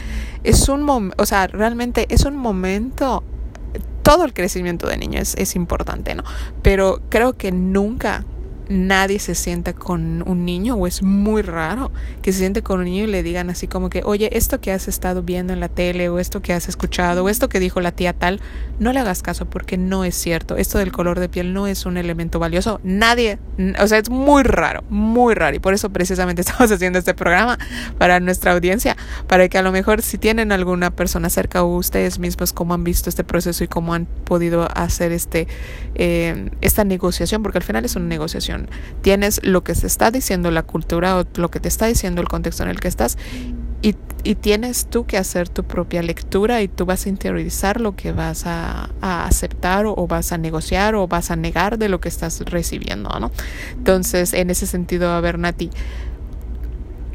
es 0.44 0.70
un 0.70 1.12
o 1.18 1.26
sea, 1.26 1.46
realmente 1.48 2.06
es 2.08 2.24
un 2.24 2.36
momento, 2.36 3.22
todo 4.02 4.24
el 4.24 4.32
crecimiento 4.32 4.86
de 4.86 4.96
niño 4.96 5.20
es, 5.20 5.34
es 5.34 5.54
importante, 5.54 6.14
¿no? 6.14 6.24
Pero 6.62 7.02
creo 7.10 7.34
que 7.34 7.52
nunca 7.52 8.24
nadie 8.68 9.18
se 9.18 9.34
sienta 9.34 9.72
con 9.72 10.22
un 10.26 10.44
niño 10.44 10.74
o 10.74 10.86
es 10.86 11.02
muy 11.02 11.42
raro 11.42 11.90
que 12.22 12.32
se 12.32 12.40
siente 12.40 12.62
con 12.62 12.80
un 12.80 12.84
niño 12.86 13.04
y 13.04 13.06
le 13.06 13.22
digan 13.22 13.50
así 13.50 13.66
como 13.66 13.90
que, 13.90 14.02
oye, 14.04 14.30
esto 14.36 14.60
que 14.60 14.72
has 14.72 14.88
estado 14.88 15.22
viendo 15.22 15.52
en 15.52 15.60
la 15.60 15.68
tele 15.68 16.08
o 16.08 16.18
esto 16.18 16.42
que 16.42 16.52
has 16.52 16.68
escuchado 16.68 17.24
o 17.24 17.28
esto 17.28 17.48
que 17.48 17.60
dijo 17.60 17.80
la 17.80 17.92
tía 17.92 18.12
tal, 18.12 18.40
no 18.78 18.92
le 18.92 19.00
hagas 19.00 19.22
caso 19.22 19.46
porque 19.46 19.78
no 19.78 20.04
es 20.04 20.14
cierto. 20.14 20.56
Esto 20.56 20.78
del 20.78 20.92
color 20.92 21.18
de 21.18 21.28
piel 21.28 21.52
no 21.52 21.66
es 21.66 21.86
un 21.86 21.96
elemento 21.96 22.38
valioso. 22.38 22.80
Nadie, 22.82 23.38
o 23.80 23.86
sea, 23.86 23.98
es 23.98 24.10
muy 24.10 24.42
raro, 24.42 24.84
muy 24.90 25.34
raro 25.34 25.56
y 25.56 25.60
por 25.60 25.74
eso 25.74 25.90
precisamente 25.90 26.40
estamos 26.42 26.70
haciendo 26.70 26.98
este 26.98 27.14
programa 27.14 27.58
para 27.96 28.20
nuestra 28.20 28.52
audiencia, 28.52 28.96
para 29.26 29.48
que 29.48 29.58
a 29.58 29.62
lo 29.62 29.72
mejor 29.72 30.02
si 30.02 30.18
tienen 30.18 30.52
alguna 30.52 30.90
persona 30.90 31.30
cerca 31.30 31.62
o 31.62 31.76
ustedes 31.76 32.18
mismos 32.18 32.52
cómo 32.52 32.74
han 32.74 32.84
visto 32.84 33.08
este 33.08 33.24
proceso 33.24 33.64
y 33.64 33.68
cómo 33.68 33.94
han 33.94 34.06
podido 34.06 34.68
hacer 34.76 35.12
este, 35.12 35.48
eh, 35.94 36.50
esta 36.60 36.84
negociación, 36.84 37.42
porque 37.42 37.58
al 37.58 37.64
final 37.64 37.84
es 37.84 37.96
una 37.96 38.06
negociación 38.06 38.57
Tienes 39.02 39.40
lo 39.44 39.62
que 39.62 39.74
se 39.74 39.86
está 39.86 40.10
diciendo 40.10 40.50
la 40.50 40.62
cultura 40.62 41.18
o 41.18 41.24
lo 41.36 41.50
que 41.50 41.60
te 41.60 41.68
está 41.68 41.86
diciendo 41.86 42.20
el 42.20 42.28
contexto 42.28 42.62
en 42.62 42.70
el 42.70 42.80
que 42.80 42.88
estás 42.88 43.16
y, 43.82 43.94
tienes 44.34 44.86
tú 44.86 45.06
que 45.06 45.16
hacer 45.16 45.48
tu 45.48 45.64
propia 45.64 46.02
lectura 46.02 46.60
y 46.60 46.68
tú 46.68 46.84
vas 46.84 47.06
a 47.06 47.08
interiorizar 47.08 47.80
lo 47.80 47.96
que 47.96 48.12
vas 48.12 48.44
a, 48.46 48.90
aceptar 49.00 49.86
o, 49.86 50.06
vas 50.06 50.32
a 50.32 50.38
negociar 50.38 50.96
o 50.96 51.06
vas 51.06 51.30
a 51.30 51.36
negar 51.36 51.78
de 51.78 51.88
lo 51.88 52.00
que 52.00 52.08
estás 52.08 52.40
recibiendo, 52.40 53.08
¿no? 53.20 53.30
Entonces, 53.72 54.34
en 54.34 54.50
ese 54.50 54.66
sentido, 54.66 55.10
a 55.10 55.20
ver, 55.20 55.38
Nati, 55.38 55.70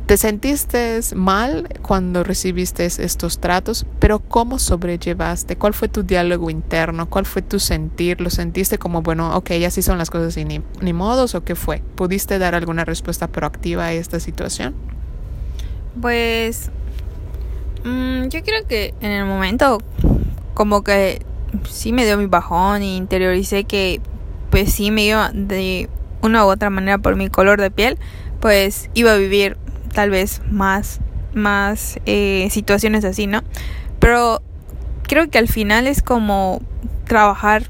te 0.06 0.18
sentiste 0.18 1.00
mal 1.16 1.70
cuando 1.82 2.24
recibiste 2.24 2.86
estos 2.86 3.39
tratos, 3.39 3.86
pero 4.00 4.20
¿cómo 4.20 4.60
sobrellevaste? 4.60 5.56
¿Cuál 5.56 5.74
fue 5.74 5.88
tu 5.88 6.04
diálogo 6.04 6.50
interno? 6.50 7.10
¿Cuál 7.10 7.26
fue 7.26 7.42
tu 7.42 7.60
sentir? 7.60 8.20
¿Lo 8.20 8.30
sentiste 8.30 8.78
como, 8.78 9.02
bueno, 9.02 9.36
ok, 9.38 9.52
así 9.66 9.82
son 9.82 9.98
las 9.98 10.10
cosas 10.10 10.36
y 10.36 10.44
ni, 10.44 10.62
ni 10.82 10.92
modos 10.92 11.36
o 11.36 11.44
qué 11.44 11.56
fue? 11.56 11.82
¿Pudiste 11.96 12.38
dar 12.38 12.54
alguna 12.54 12.84
respuesta 12.84 13.28
proactiva 13.28 13.86
a 13.86 13.94
esta 13.94 14.20
situación? 14.20 14.76
Pues 16.02 16.70
mm, 17.86 18.28
yo 18.28 18.44
creo 18.44 18.68
que 18.68 18.94
en 19.00 19.12
el 19.12 19.26
momento 19.26 19.78
como 20.54 20.84
que 20.84 21.26
sí 21.70 21.94
me 21.94 22.06
dio 22.06 22.18
mi 22.18 22.26
bajón 22.26 22.84
y 22.84 22.98
interioricé 22.98 23.63
que 23.63 24.02
pues 24.50 24.74
sí 24.74 24.92
me 24.92 25.06
iba 25.06 25.32
de 25.34 25.89
una 26.22 26.46
u 26.46 26.50
otra 26.50 26.70
manera 26.70 26.98
por 26.98 27.16
mi 27.16 27.30
color 27.30 27.62
de 27.62 27.72
piel, 27.72 27.98
pues 28.39 28.89
iba 28.94 29.13
a 29.13 29.18
vivir 29.18 29.58
tal 29.93 30.10
vez 30.10 30.41
más, 30.49 30.99
más 31.34 31.99
eh, 32.06 32.47
situaciones 32.51 33.06
así, 33.06 33.27
¿no? 33.27 33.41
Pero 33.99 34.41
creo 35.03 35.29
que 35.29 35.38
al 35.38 35.47
final 35.47 35.88
es 35.88 36.01
como 36.01 36.62
trabajar 37.06 37.63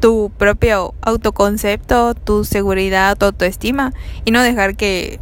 tu 0.00 0.30
propio 0.36 0.94
autoconcepto, 1.00 2.14
tu 2.14 2.44
seguridad, 2.44 3.16
tu 3.16 3.26
autoestima 3.26 3.92
y 4.24 4.30
no 4.30 4.42
dejar 4.42 4.76
que 4.76 5.20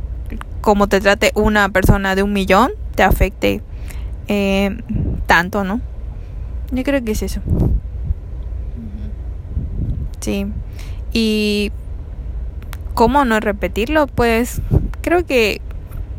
como 0.60 0.88
te 0.88 1.00
trate 1.00 1.32
una 1.34 1.68
persona 1.68 2.14
de 2.14 2.22
un 2.22 2.32
millón 2.32 2.72
te 2.94 3.02
afecte 3.02 3.62
eh, 4.28 4.76
tanto, 5.26 5.64
¿no? 5.64 5.80
Yo 6.72 6.82
creo 6.82 7.02
que 7.02 7.12
es 7.12 7.22
eso. 7.22 7.40
Sí. 10.20 10.46
Y 11.12 11.72
cómo 12.94 13.24
no 13.24 13.40
repetirlo, 13.40 14.06
pues 14.06 14.60
creo 15.00 15.24
que 15.24 15.60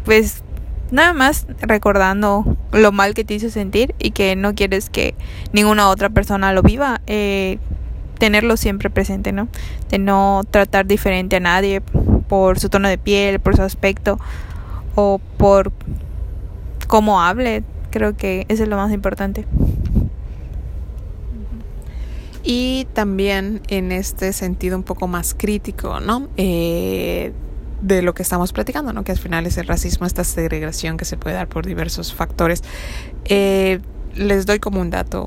pues 0.06 0.44
nada 0.92 1.14
más 1.14 1.48
recordando 1.62 2.58
lo 2.74 2.92
mal 2.92 3.14
que 3.14 3.24
te 3.24 3.34
hizo 3.34 3.50
sentir 3.50 3.96
y 4.00 4.12
que 4.12 4.36
no 4.36 4.54
quieres 4.54 4.90
que 4.90 5.16
ninguna 5.54 5.90
otra 5.90 6.10
persona 6.10 6.54
lo 6.54 6.62
viva, 6.62 7.02
eh, 7.08 7.60
tenerlo 8.18 8.58
siempre 8.58 8.90
presente, 8.90 9.32
¿no? 9.32 9.48
De 9.90 9.98
no 9.98 10.44
tratar 10.50 10.86
diferente 10.86 11.38
a 11.38 11.40
nadie 11.40 11.82
por 11.82 12.60
su 12.60 12.70
tono 12.70 12.88
de 12.88 12.98
piel, 12.98 13.40
por 13.40 13.56
su 13.56 13.64
aspecto 13.64 14.20
o 14.96 15.20
por 15.38 15.72
cómo 16.88 17.22
hable. 17.22 17.64
Creo 17.90 18.16
que 18.16 18.46
eso 18.48 18.64
es 18.64 18.70
lo 18.70 18.78
más 18.78 18.92
importante. 18.92 19.46
Y 22.44 22.88
también 22.94 23.62
en 23.68 23.92
este 23.92 24.34
sentido 24.34 24.78
un 24.78 24.84
poco 24.84 25.08
más 25.08 25.36
crítico, 25.38 26.00
¿no? 26.00 26.28
Eh, 26.38 27.34
de 27.82 28.02
lo 28.02 28.14
que 28.14 28.24
estamos 28.24 28.54
platicando, 28.54 28.94
¿no? 28.94 29.04
que 29.04 29.12
al 29.12 29.18
final 29.18 29.46
es 29.46 29.58
el 29.58 29.68
racismo, 29.68 30.06
esta 30.06 30.24
segregación 30.24 30.98
que 30.98 31.06
se 31.06 31.18
puede 31.18 31.36
dar 31.36 31.48
por 31.48 31.66
diversos 31.66 32.14
factores. 32.14 32.62
Eh, 33.26 33.80
les 34.16 34.46
doy 34.46 34.60
como 34.60 34.80
un 34.80 34.90
dato 34.90 35.26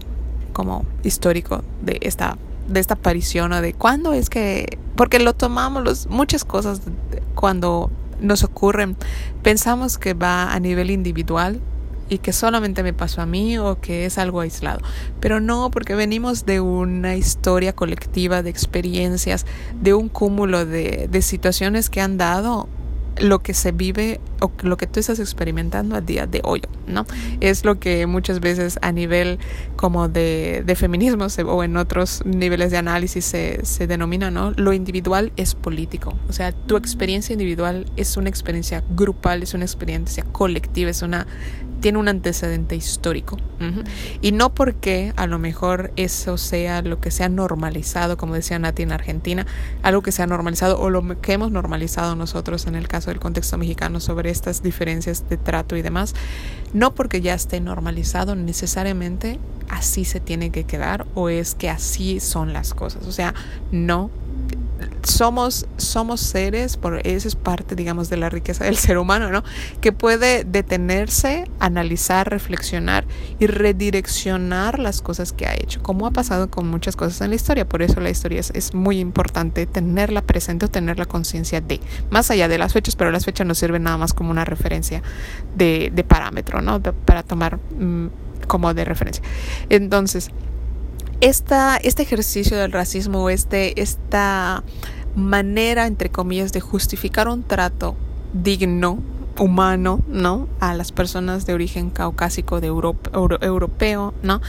como 0.53 0.85
histórico 1.03 1.65
de 1.83 1.99
esta 2.03 2.37
de 2.69 2.81
esta 2.81 2.95
aparición 2.95 3.53
o 3.53 3.61
de 3.61 3.75
cuándo 3.75 4.15
es 4.15 4.31
que 4.31 4.79
porque 4.97 5.19
lo 5.19 5.35
tomamos 5.35 5.83
los, 5.85 6.07
muchas 6.07 6.45
cosas 6.45 6.81
cuando 7.35 7.91
nos 8.21 8.43
ocurren 8.43 8.97
pensamos 9.43 9.99
que 9.99 10.15
va 10.15 10.53
a 10.53 10.61
nivel 10.61 10.91
individual 10.91 11.61
y 12.09 12.19
que 12.19 12.33
solamente 12.33 12.83
me 12.83 12.93
pasó 12.93 13.23
a 13.23 13.27
mí 13.27 13.59
o 13.59 13.81
que 13.81 14.07
es 14.07 14.19
algo 14.19 14.41
aislado. 14.41 14.81
Pero 15.21 15.41
no, 15.41 15.71
porque 15.71 15.95
venimos 15.95 16.47
de 16.47 16.61
una 16.61 17.17
historia 17.17 17.75
colectiva 17.75 18.43
de 18.43 18.51
experiencias, 18.51 19.47
de 19.81 19.95
un 19.95 20.09
cúmulo 20.09 20.67
de, 20.67 21.09
de 21.11 21.23
situaciones 21.23 21.91
que 21.91 22.01
han 22.01 22.19
dado 22.19 22.69
lo 23.19 23.41
que 23.41 23.55
se 23.55 23.73
vive 23.73 24.21
o 24.41 24.51
lo 24.63 24.77
que 24.77 24.87
tú 24.87 25.01
estás 25.01 25.19
experimentando 25.19 25.97
a 25.97 26.01
día 26.01 26.27
de 26.27 26.41
hoy, 26.45 26.63
¿no? 26.87 27.07
Es 27.41 27.65
lo 27.65 27.79
que 27.79 28.07
muchas 28.07 28.41
veces 28.41 28.79
a 28.83 28.93
nivel 28.93 29.39
como 29.77 30.09
de, 30.09 30.63
de 30.67 30.75
feminismo 30.75 31.27
o 31.47 31.65
en 31.65 31.77
otros 31.77 32.23
niveles 32.25 32.71
de 32.71 32.79
análisis 32.79 33.25
se, 33.25 33.65
se 33.65 33.87
denomina, 33.87 34.31
¿no? 34.31 34.51
Lo 34.53 34.73
individual 34.73 35.33
es 35.37 35.55
político, 35.55 36.15
o 36.29 36.33
sea, 36.33 36.53
tu 36.53 36.77
experiencia 36.77 37.33
individual 37.33 37.87
es 37.97 38.17
una 38.17 38.29
experiencia 38.29 38.83
grupal, 38.91 39.43
es 39.43 39.55
una 39.55 39.65
experiencia 39.65 40.25
colectiva, 40.25 40.91
es 40.91 41.03
una 41.03 41.27
tiene 41.85 41.99
un 41.99 42.09
antecedente 42.09 42.77
histórico. 42.77 43.37
Y 44.23 44.33
no 44.33 44.55
porque 44.55 45.13
a 45.17 45.27
lo 45.27 45.39
mejor 45.39 45.93
eso 45.97 46.39
sea 46.39 46.81
lo 46.81 46.99
que 46.99 47.11
sea 47.11 47.29
normalizado, 47.29 48.17
como 48.17 48.33
decía 48.33 48.59
Nati 48.59 48.85
en 48.85 48.91
Argentina, 48.91 49.47
algo 49.83 50.01
que 50.01 50.11
sea 50.11 50.27
normalizado 50.27 50.81
o 50.81 50.89
lo 50.89 51.21
que 51.21 51.35
hemos 51.35 51.51
normalizado 51.51 52.17
nosotros 52.17 52.67
en 52.67 52.75
el 52.75 52.89
caso 52.89 53.11
del 53.11 53.21
contexto 53.21 53.59
mexicano 53.59 54.01
sobre 54.01 54.31
estas 54.31 54.63
diferencias 54.63 55.29
de 55.29 55.37
trato 55.37 55.77
y 55.77 55.83
demás, 55.83 56.15
no 56.73 56.95
porque 56.95 57.21
ya 57.21 57.35
esté 57.35 57.61
normalizado 57.61 58.35
necesariamente 58.35 59.39
así 59.69 60.07
se 60.07 60.21
tiene 60.21 60.49
que 60.49 60.65
quedar 60.65 61.07
o 61.15 61.29
es 61.29 61.55
que 61.55 61.69
así 61.69 62.19
son 62.19 62.55
las 62.55 62.73
cosas. 62.73 63.07
O 63.07 63.13
sea, 63.13 63.35
no 63.73 64.11
somos, 65.03 65.67
somos 65.77 66.21
seres, 66.21 66.77
por 66.77 67.07
eso 67.07 67.29
es 67.29 67.37
parte, 67.37 67.75
digamos, 67.75 68.11
de 68.11 68.17
la 68.17 68.29
riqueza 68.31 68.65
del 68.65 68.77
ser 68.77 68.99
humano, 68.99 69.31
¿no? 69.31 69.45
Que 69.81 69.93
puede 69.93 70.45
detenerse, 70.45 71.49
analizar, 71.61 72.29
reflexionar 72.29 73.05
y 73.39 73.47
redireccionar 73.47 74.79
las 74.79 75.03
cosas 75.03 75.33
que 75.33 75.47
ha 75.47 75.55
hecho, 75.55 75.83
como 75.83 76.07
ha 76.07 76.11
pasado 76.11 76.51
con 76.51 76.69
muchas 76.69 76.97
cosas 76.97 77.21
en 77.21 77.31
la 77.31 77.37
historia. 77.37 77.69
Por 77.69 77.83
eso 77.83 78.01
la 78.01 78.11
historia 78.11 78.41
es, 78.41 78.75
muy 78.75 78.99
importante 78.99 79.67
tenerla 79.67 80.23
presente 80.23 80.67
o 80.67 80.69
tener 80.69 80.99
la 80.99 81.07
conciencia 81.07 81.61
de, 81.61 81.81
más 82.11 82.31
allá 82.31 82.49
de 82.49 82.59
las 82.59 82.73
fechas, 82.73 82.97
pero 82.97 83.11
las 83.11 83.25
fechas 83.25 83.47
nos 83.47 83.59
sirven 83.59 83.85
nada 83.85 83.99
más 83.99 84.13
como 84.15 84.31
una 84.31 84.45
referencia 84.45 85.03
de, 85.55 86.05
parámetro, 86.09 86.61
¿no? 86.61 86.83
para 86.83 87.23
tomar 87.23 87.59
mm, 87.79 88.09
como 88.47 88.75
de 88.75 88.85
referencia. 88.85 89.23
Entonces, 89.69 90.31
esta, 91.21 91.77
este 91.77 92.03
ejercicio 92.03 92.57
del 92.57 92.73
racismo, 92.73 93.31
este, 93.31 93.81
esta 93.81 94.63
manera, 95.15 95.87
entre 95.87 96.11
comillas, 96.11 96.53
de 96.53 96.61
justificar 96.61 97.29
un 97.29 97.43
trato 97.43 97.97
digno 98.33 98.99
humano, 99.39 100.03
¿no? 100.09 100.49
A 100.61 100.75
las 100.75 100.93
personas 100.93 101.47
de 101.47 101.55
origen 101.55 101.91
caucásico 101.91 102.61
de 102.61 102.69
europeo, 102.69 104.15
¿no? 104.23 104.41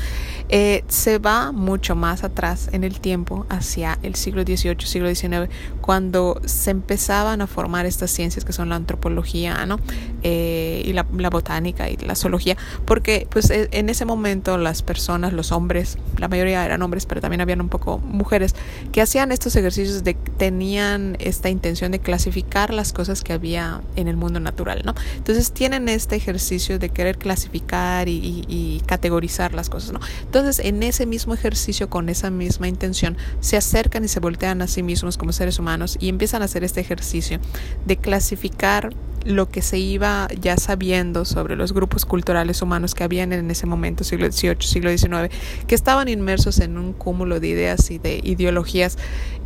Eh, 0.49 0.83
se 0.87 1.17
va 1.17 1.51
mucho 1.51 1.95
más 1.95 2.23
atrás 2.23 2.69
en 2.71 2.83
el 2.83 2.99
tiempo, 2.99 3.45
hacia 3.49 3.97
el 4.03 4.15
siglo 4.15 4.43
XVIII, 4.43 4.77
siglo 4.85 5.13
XIX, 5.13 5.49
cuando 5.81 6.39
se 6.45 6.71
empezaban 6.71 7.41
a 7.41 7.47
formar 7.47 7.85
estas 7.85 8.11
ciencias 8.11 8.45
que 8.45 8.53
son 8.53 8.69
la 8.69 8.75
antropología, 8.75 9.65
¿no? 9.65 9.79
Eh, 10.23 10.83
y 10.85 10.93
la, 10.93 11.03
botánica 11.29 11.89
y 11.89 11.97
la 11.97 12.15
zoología, 12.15 12.55
porque 12.85 13.27
pues 13.29 13.49
e, 13.49 13.69
en 13.71 13.89
ese 13.89 14.05
momento 14.05 14.57
las 14.57 14.83
personas, 14.83 15.33
los 15.33 15.51
hombres, 15.51 15.97
la 16.17 16.27
mayoría 16.27 16.63
eran 16.63 16.81
hombres, 16.83 17.05
pero 17.05 17.21
también 17.21 17.41
habían 17.41 17.61
un 17.61 17.69
poco 17.69 17.97
mujeres, 17.97 18.55
que 18.91 19.01
hacían 19.01 19.31
estos 19.31 19.55
ejercicios 19.55 20.03
de, 20.03 20.15
tenían 20.37 21.15
esta 21.19 21.49
intención 21.49 21.91
de 21.91 21.99
clasificar 21.99 22.73
las 22.73 22.93
cosas 22.93 23.23
que 23.23 23.33
había 23.33 23.81
en 23.95 24.07
el 24.07 24.17
mundo 24.17 24.39
natural. 24.39 24.83
Entonces 25.15 25.51
tienen 25.51 25.89
este 25.89 26.15
ejercicio 26.15 26.79
de 26.79 26.89
querer 26.89 27.17
clasificar 27.17 28.07
y, 28.09 28.81
categorizar 28.85 29.53
las 29.53 29.69
cosas, 29.69 29.93
¿no? 29.93 29.99
Entonces 30.23 30.59
en 30.59 30.83
ese 30.83 31.05
mismo 31.05 31.33
ejercicio, 31.33 31.89
con 31.89 32.09
esa 32.09 32.29
misma 32.29 32.67
intención, 32.67 33.17
se 33.39 33.57
acercan 33.57 34.03
y 34.03 34.07
se 34.07 34.19
voltean 34.19 34.61
a 34.61 34.67
sí 34.67 34.83
mismos 34.83 35.17
como 35.17 35.31
seres 35.31 35.59
humanos 35.59 35.97
y 35.99 36.09
empiezan 36.09 36.41
a 36.41 36.45
hacer 36.45 36.63
este 36.63 36.81
ejercicio 36.81 37.39
de 37.85 37.97
clasificar 37.97 38.93
lo 39.25 39.49
que 39.49 39.61
se 39.61 39.79
iba 39.79 40.27
ya 40.39 40.55
sabiendo 40.57 41.25
sobre 41.25 41.55
los 41.55 41.73
grupos 41.73 42.05
culturales 42.05 42.61
humanos 42.61 42.93
que 42.93 43.03
habían 43.03 43.33
en 43.33 43.49
ese 43.51 43.65
momento, 43.65 44.03
siglo 44.03 44.31
XVIII, 44.31 44.57
siglo 44.59 44.95
XIX, 44.95 45.33
que 45.67 45.75
estaban 45.75 46.07
inmersos 46.07 46.59
en 46.59 46.77
un 46.77 46.93
cúmulo 46.93 47.39
de 47.39 47.47
ideas 47.47 47.89
y 47.91 47.97
de 47.97 48.21
ideologías 48.23 48.97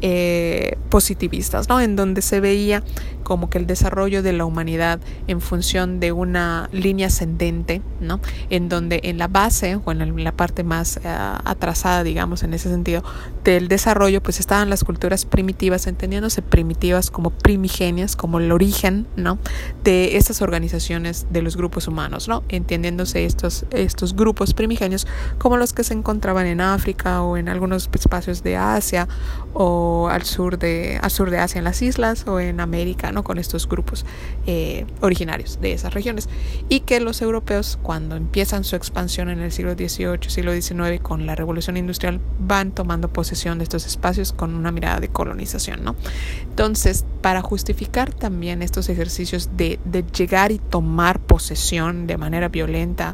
eh, 0.02 0.78
positivistas, 0.90 1.70
¿no? 1.70 1.82
En 1.82 1.96
donde 1.96 2.22
se 2.22 2.40
veía 2.40 2.84
como 3.24 3.50
que 3.50 3.58
el 3.58 3.68
desarrollo 3.68 4.24
de 4.24 4.34
la 4.34 4.46
humanidad 4.46 5.00
en 5.28 5.40
función 5.40 6.00
de 6.00 6.12
una 6.12 6.70
línea 6.72 7.08
ascendente, 7.08 7.82
¿no? 8.00 8.20
En 8.50 8.70
donde 8.70 9.02
en 9.04 9.18
la 9.18 9.28
base 9.28 9.76
o 9.76 9.92
en 9.92 10.24
la 10.24 10.32
parte 10.32 10.64
más 10.64 10.98
eh, 10.98 11.02
atrasada, 11.06 12.04
digamos, 12.04 12.44
en 12.44 12.54
ese 12.54 12.70
sentido, 12.70 13.04
del 13.44 13.68
desarrollo, 13.68 14.22
pues 14.24 14.40
estaban 14.40 14.70
las 14.70 14.84
culturas 14.84 15.26
primitivas, 15.26 15.86
entendiéndose 15.88 16.42
primitivas 16.42 17.12
como 17.12 17.30
primigenias, 17.30 18.16
como 18.16 18.40
el 18.40 18.52
origen, 18.52 19.06
¿no? 19.16 19.38
De 19.84 20.18
estas 20.18 20.42
organizaciones 20.42 21.28
de 21.30 21.42
los 21.42 21.56
grupos 21.56 21.88
humanos, 21.88 22.28
¿no? 22.28 22.44
Entendiéndose 22.50 23.26
estos, 23.26 23.66
estos 23.72 24.16
grupos 24.16 24.54
primigenios 24.54 25.08
como 25.38 25.58
los 25.58 25.74
que 25.74 25.84
se 25.84 25.94
encontraban 25.94 26.46
en 26.46 26.62
África 26.62 27.22
o 27.22 27.38
en 27.38 27.50
algunos 27.50 27.90
espacios 27.94 28.44
de 28.44 28.58
Asia 28.58 29.08
o 29.54 30.10
al 30.10 30.24
sur 30.24 30.58
de, 30.58 31.00
al 31.02 31.12
sur 31.12 31.30
de 31.30 31.40
Asia 31.40 31.60
en 31.60 31.64
las 31.64 31.82
islas 31.82 32.26
o 32.28 32.40
en 32.40 32.60
América, 32.60 33.12
¿no? 33.12 33.24
con 33.24 33.38
estos 33.38 33.68
grupos 33.68 34.06
eh, 34.48 34.86
originarios 35.02 35.60
de 35.62 35.74
esas 35.74 35.94
regiones 35.94 36.30
y 36.68 36.82
que 36.82 37.00
los 37.00 37.22
europeos 37.22 37.80
cuando 37.82 38.16
empiezan 38.16 38.64
su 38.64 38.76
expansión 38.76 39.30
en 39.30 39.40
el 39.40 39.52
siglo 39.52 39.74
XVIII, 39.74 40.30
siglo 40.30 40.54
XIX 40.54 41.00
con 41.02 41.26
la 41.26 41.36
revolución 41.36 41.78
industrial 41.78 42.20
van 42.40 42.72
tomando 42.72 43.12
posesión 43.12 43.58
de 43.58 43.64
estos 43.64 43.86
espacios 43.86 44.34
con 44.34 44.56
una 44.56 44.72
mirada 44.72 45.00
de 45.00 45.10
colonización. 45.10 45.84
¿no? 45.84 45.96
Entonces, 46.44 47.06
para 47.22 47.42
justificar 47.42 48.14
también 48.14 48.62
estos 48.62 48.90
ejercicios 48.90 49.50
de, 49.60 50.06
llegar 50.16 50.52
y 50.52 50.60
tomar 50.60 51.20
posesión 51.20 52.08
de 52.08 52.18
manera 52.18 52.48
violenta 52.48 53.14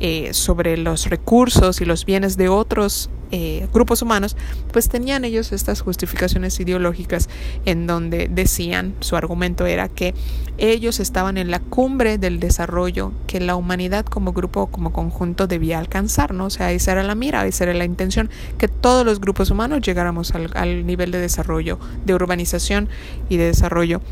eh, 0.00 0.32
sobre 0.34 0.76
los 0.76 1.08
recursos 1.08 1.80
y 1.80 1.84
los 1.84 2.04
bienes 2.04 2.36
de 2.36 2.48
otros 2.48 3.10
eh, 3.32 3.66
grupos 3.72 4.02
humanos, 4.02 4.36
pues 4.72 4.88
tenían 4.88 5.24
ellos 5.24 5.50
estas 5.50 5.80
justificaciones 5.80 6.60
ideológicas 6.60 7.28
en 7.64 7.86
donde 7.88 8.28
decían, 8.28 8.94
su 9.00 9.16
argumento 9.16 9.66
era 9.66 9.88
que 9.88 10.14
ellos 10.58 11.00
estaban 11.00 11.36
en 11.36 11.50
la 11.50 11.58
cumbre 11.58 12.18
del 12.18 12.38
desarrollo 12.38 13.12
que 13.26 13.40
la 13.40 13.56
humanidad 13.56 14.06
como 14.06 14.32
grupo, 14.32 14.68
como 14.68 14.92
conjunto 14.92 15.48
debía 15.48 15.78
alcanzar, 15.78 16.34
¿no? 16.34 16.46
O 16.46 16.50
sea, 16.50 16.70
esa 16.70 16.92
era 16.92 17.02
la 17.02 17.16
mira, 17.16 17.46
esa 17.46 17.64
era 17.64 17.74
la 17.74 17.84
intención, 17.84 18.30
que 18.58 18.68
todos 18.68 19.04
los 19.04 19.20
grupos 19.20 19.50
humanos 19.50 19.80
llegáramos 19.80 20.32
al, 20.32 20.50
al 20.54 20.86
nivel 20.86 21.10
de 21.10 21.18
desarrollo, 21.18 21.80
de 22.04 22.14
urbanización 22.14 22.88
y 23.28 23.38
de 23.38 23.46
desarrollo 23.46 24.02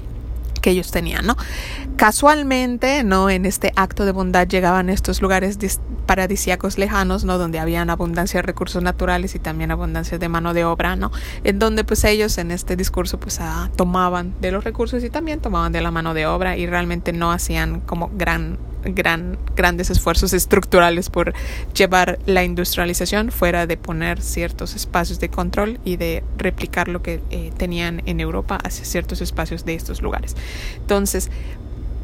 que 0.65 0.71
ellos 0.71 0.91
tenían, 0.91 1.27
¿no? 1.27 1.37
Casualmente, 1.97 3.05
¿no? 3.05 3.29
En 3.29 3.45
este 3.45 3.75
acto 3.77 4.07
de 4.07 4.12
bondad 4.12 4.49
llegaban 4.49 4.89
estos 4.89 5.21
lugares 5.21 5.59
paradisíacos 6.07 6.79
lejanos, 6.79 7.25
¿no? 7.25 7.37
Donde 7.37 7.59
habían 7.59 7.91
abundancia 7.91 8.39
de 8.39 8.43
recursos 8.47 8.83
naturales 8.83 9.35
y 9.35 9.39
también 9.39 9.71
abundancia 9.71 10.17
de 10.17 10.27
mano 10.31 10.55
de 10.55 10.65
obra, 10.65 10.97
¿no? 10.97 11.12
En 11.45 11.59
donde 11.59 11.85
pues 11.85 12.03
ellos 12.05 12.39
en 12.39 12.51
este 12.51 12.77
discurso 12.77 13.21
pues 13.21 13.41
ah, 13.43 13.69
tomaban 13.77 14.33
de 14.41 14.53
los 14.53 14.65
recursos 14.65 15.05
y 15.05 15.11
también 15.11 15.41
tomaban 15.41 15.71
de 15.71 15.83
la 15.83 15.91
mano 15.91 16.15
de 16.15 16.27
obra 16.27 16.57
y 16.57 16.67
realmente 16.67 17.12
no 17.12 17.31
hacían 17.31 17.81
como 17.81 18.11
gran 18.17 18.57
gran, 18.87 19.39
grandes 19.57 19.91
esfuerzos 19.91 20.32
estructurales 20.32 21.11
por 21.11 21.35
llevar 21.74 22.18
la 22.26 22.45
industrialización 22.45 23.30
fuera 23.30 23.66
de 23.66 23.76
poner 23.76 24.20
ciertos 24.20 24.74
espacios 24.74 25.20
de 25.20 25.28
control 25.28 25.80
y 25.85 25.97
de 25.97 26.22
replicar 26.37 26.89
lo 26.89 27.03
que 27.03 27.20
eh, 27.30 27.53
tenían 27.57 28.03
en 28.07 28.20
Europa 28.20 28.59
hacia 28.62 28.85
ciertos 28.85 29.20
espacios 29.20 29.64
de 29.64 29.74
estos 29.74 30.03
lugares. 30.03 30.37
Entonces, 30.76 31.30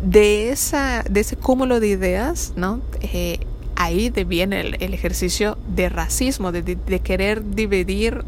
de, 0.03 0.51
esa, 0.51 1.05
de 1.09 1.21
ese 1.21 1.37
cúmulo 1.37 1.81
de 1.81 1.89
ideas, 1.89 2.55
¿no? 2.57 2.81
Eh, 3.01 3.41
ahí 3.77 4.11
viene 4.11 4.61
el, 4.61 4.95
ejercicio 4.95 5.59
de 5.75 5.89
racismo, 5.89 6.53
de 6.53 7.01
querer 7.03 7.55
dividir 7.55 8.25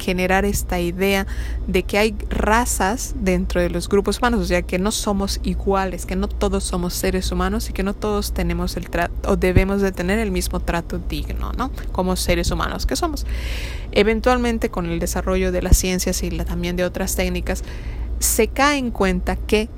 generar 0.00 0.44
esta 0.44 0.80
idea 0.80 1.26
de 1.66 1.82
que 1.84 1.98
hay 1.98 2.16
razas 2.28 3.14
dentro 3.16 3.60
de 3.60 3.70
los 3.70 3.88
grupos 3.88 4.18
humanos, 4.18 4.40
o 4.40 4.44
sea, 4.44 4.62
que 4.62 4.78
no 4.78 4.90
somos 4.90 5.40
iguales, 5.44 6.06
que 6.06 6.16
no 6.16 6.26
todos 6.26 6.64
somos 6.64 6.94
seres 6.94 7.30
humanos 7.30 7.70
y 7.70 7.72
que 7.72 7.82
no 7.82 7.94
todos 7.94 8.32
tenemos 8.32 8.76
el 8.76 8.88
o 9.26 9.36
debemos 9.36 9.80
de 9.80 9.92
tener 9.92 10.18
el 10.18 10.30
mismo 10.30 10.60
trato 10.60 10.98
digno, 10.98 11.52
¿no? 11.52 11.70
Como 11.92 12.16
seres 12.16 12.50
humanos 12.50 12.86
que 12.86 12.96
somos. 12.96 13.26
Eventualmente 13.92 14.70
con 14.70 14.86
el 14.86 14.98
desarrollo 14.98 15.52
de 15.52 15.62
las 15.62 15.76
ciencias 15.76 16.22
y 16.22 16.30
también 16.30 16.76
de 16.76 16.84
otras 16.84 17.14
técnicas, 17.16 17.62
se 18.18 18.48
cae 18.48 18.78
en 18.78 18.90
cuenta 18.90 19.36
que 19.36 19.68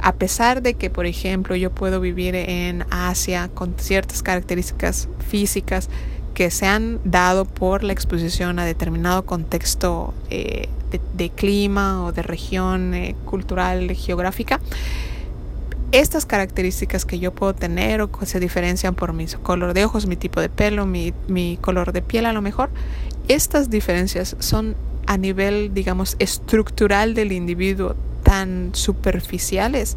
a 0.00 0.14
pesar 0.16 0.60
de 0.60 0.74
que, 0.74 0.90
por 0.90 1.06
ejemplo, 1.06 1.56
yo 1.56 1.70
puedo 1.70 2.00
vivir 2.00 2.34
en 2.34 2.84
Asia 2.90 3.48
con 3.54 3.74
ciertas 3.78 4.22
características 4.22 5.08
físicas, 5.26 5.88
que 6.34 6.50
se 6.50 6.66
han 6.66 7.00
dado 7.04 7.44
por 7.44 7.84
la 7.84 7.92
exposición 7.92 8.58
a 8.58 8.64
determinado 8.64 9.24
contexto 9.24 10.12
eh, 10.30 10.68
de, 11.14 11.30
clima 11.30 12.04
o 12.04 12.12
de 12.12 12.22
región 12.22 12.92
eh, 12.94 13.16
cultural, 13.24 13.90
geográfica, 13.92 14.60
estas 15.92 16.26
características 16.26 17.04
que 17.04 17.20
yo 17.20 17.32
puedo 17.32 17.54
tener 17.54 18.00
o 18.00 18.10
que 18.10 18.26
se 18.26 18.40
diferencian 18.40 18.96
por 18.96 19.12
mi 19.12 19.26
color 19.26 19.74
de 19.74 19.84
ojos, 19.84 20.06
mi 20.06 20.16
tipo 20.16 20.40
de 20.40 20.48
pelo, 20.48 20.86
mi, 20.86 21.14
mi 21.28 21.56
color 21.60 21.92
de 21.92 22.02
piel 22.02 22.26
a 22.26 22.32
lo 22.32 22.42
mejor, 22.42 22.70
estas 23.28 23.70
diferencias 23.70 24.36
son 24.40 24.74
a 25.06 25.16
nivel, 25.16 25.72
digamos, 25.72 26.16
estructural 26.18 27.14
del 27.14 27.30
individuo 27.30 27.94
tan 28.24 28.70
superficiales 28.74 29.96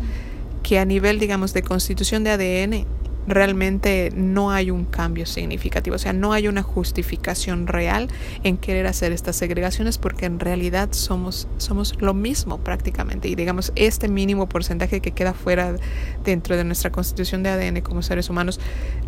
que 0.62 0.78
a 0.80 0.86
nivel, 0.86 1.18
digamos, 1.18 1.54
de 1.54 1.64
constitución 1.64 2.24
de 2.24 2.32
ADN 2.32 2.86
realmente 3.28 4.12
no 4.16 4.52
hay 4.52 4.72
un 4.72 4.86
cambio 4.86 5.26
significativo, 5.26 5.96
o 5.96 6.00
sea, 6.00 6.14
no 6.14 6.34
hay 6.34 6.48
una 6.48 6.64
justificación 6.64 7.68
real 7.68 8.08
en 8.44 8.58
querer 8.58 8.88
hacer 8.88 9.12
estas 9.12 9.36
segregaciones 9.36 9.98
porque 9.98 10.26
en 10.26 10.40
realidad 10.40 10.90
somos, 10.92 11.48
somos 11.58 11.96
lo 12.00 12.14
mismo 12.14 12.60
prácticamente 12.60 13.28
y 13.28 13.36
digamos 13.36 13.72
este 13.76 14.08
mínimo 14.08 14.48
porcentaje 14.48 15.02
que 15.02 15.12
queda 15.12 15.34
fuera 15.34 15.76
dentro 16.24 16.56
de 16.58 16.64
nuestra 16.64 16.92
constitución 16.92 17.44
de 17.44 17.50
ADN 17.50 17.82
como 17.82 18.02
seres 18.02 18.30
humanos 18.30 18.60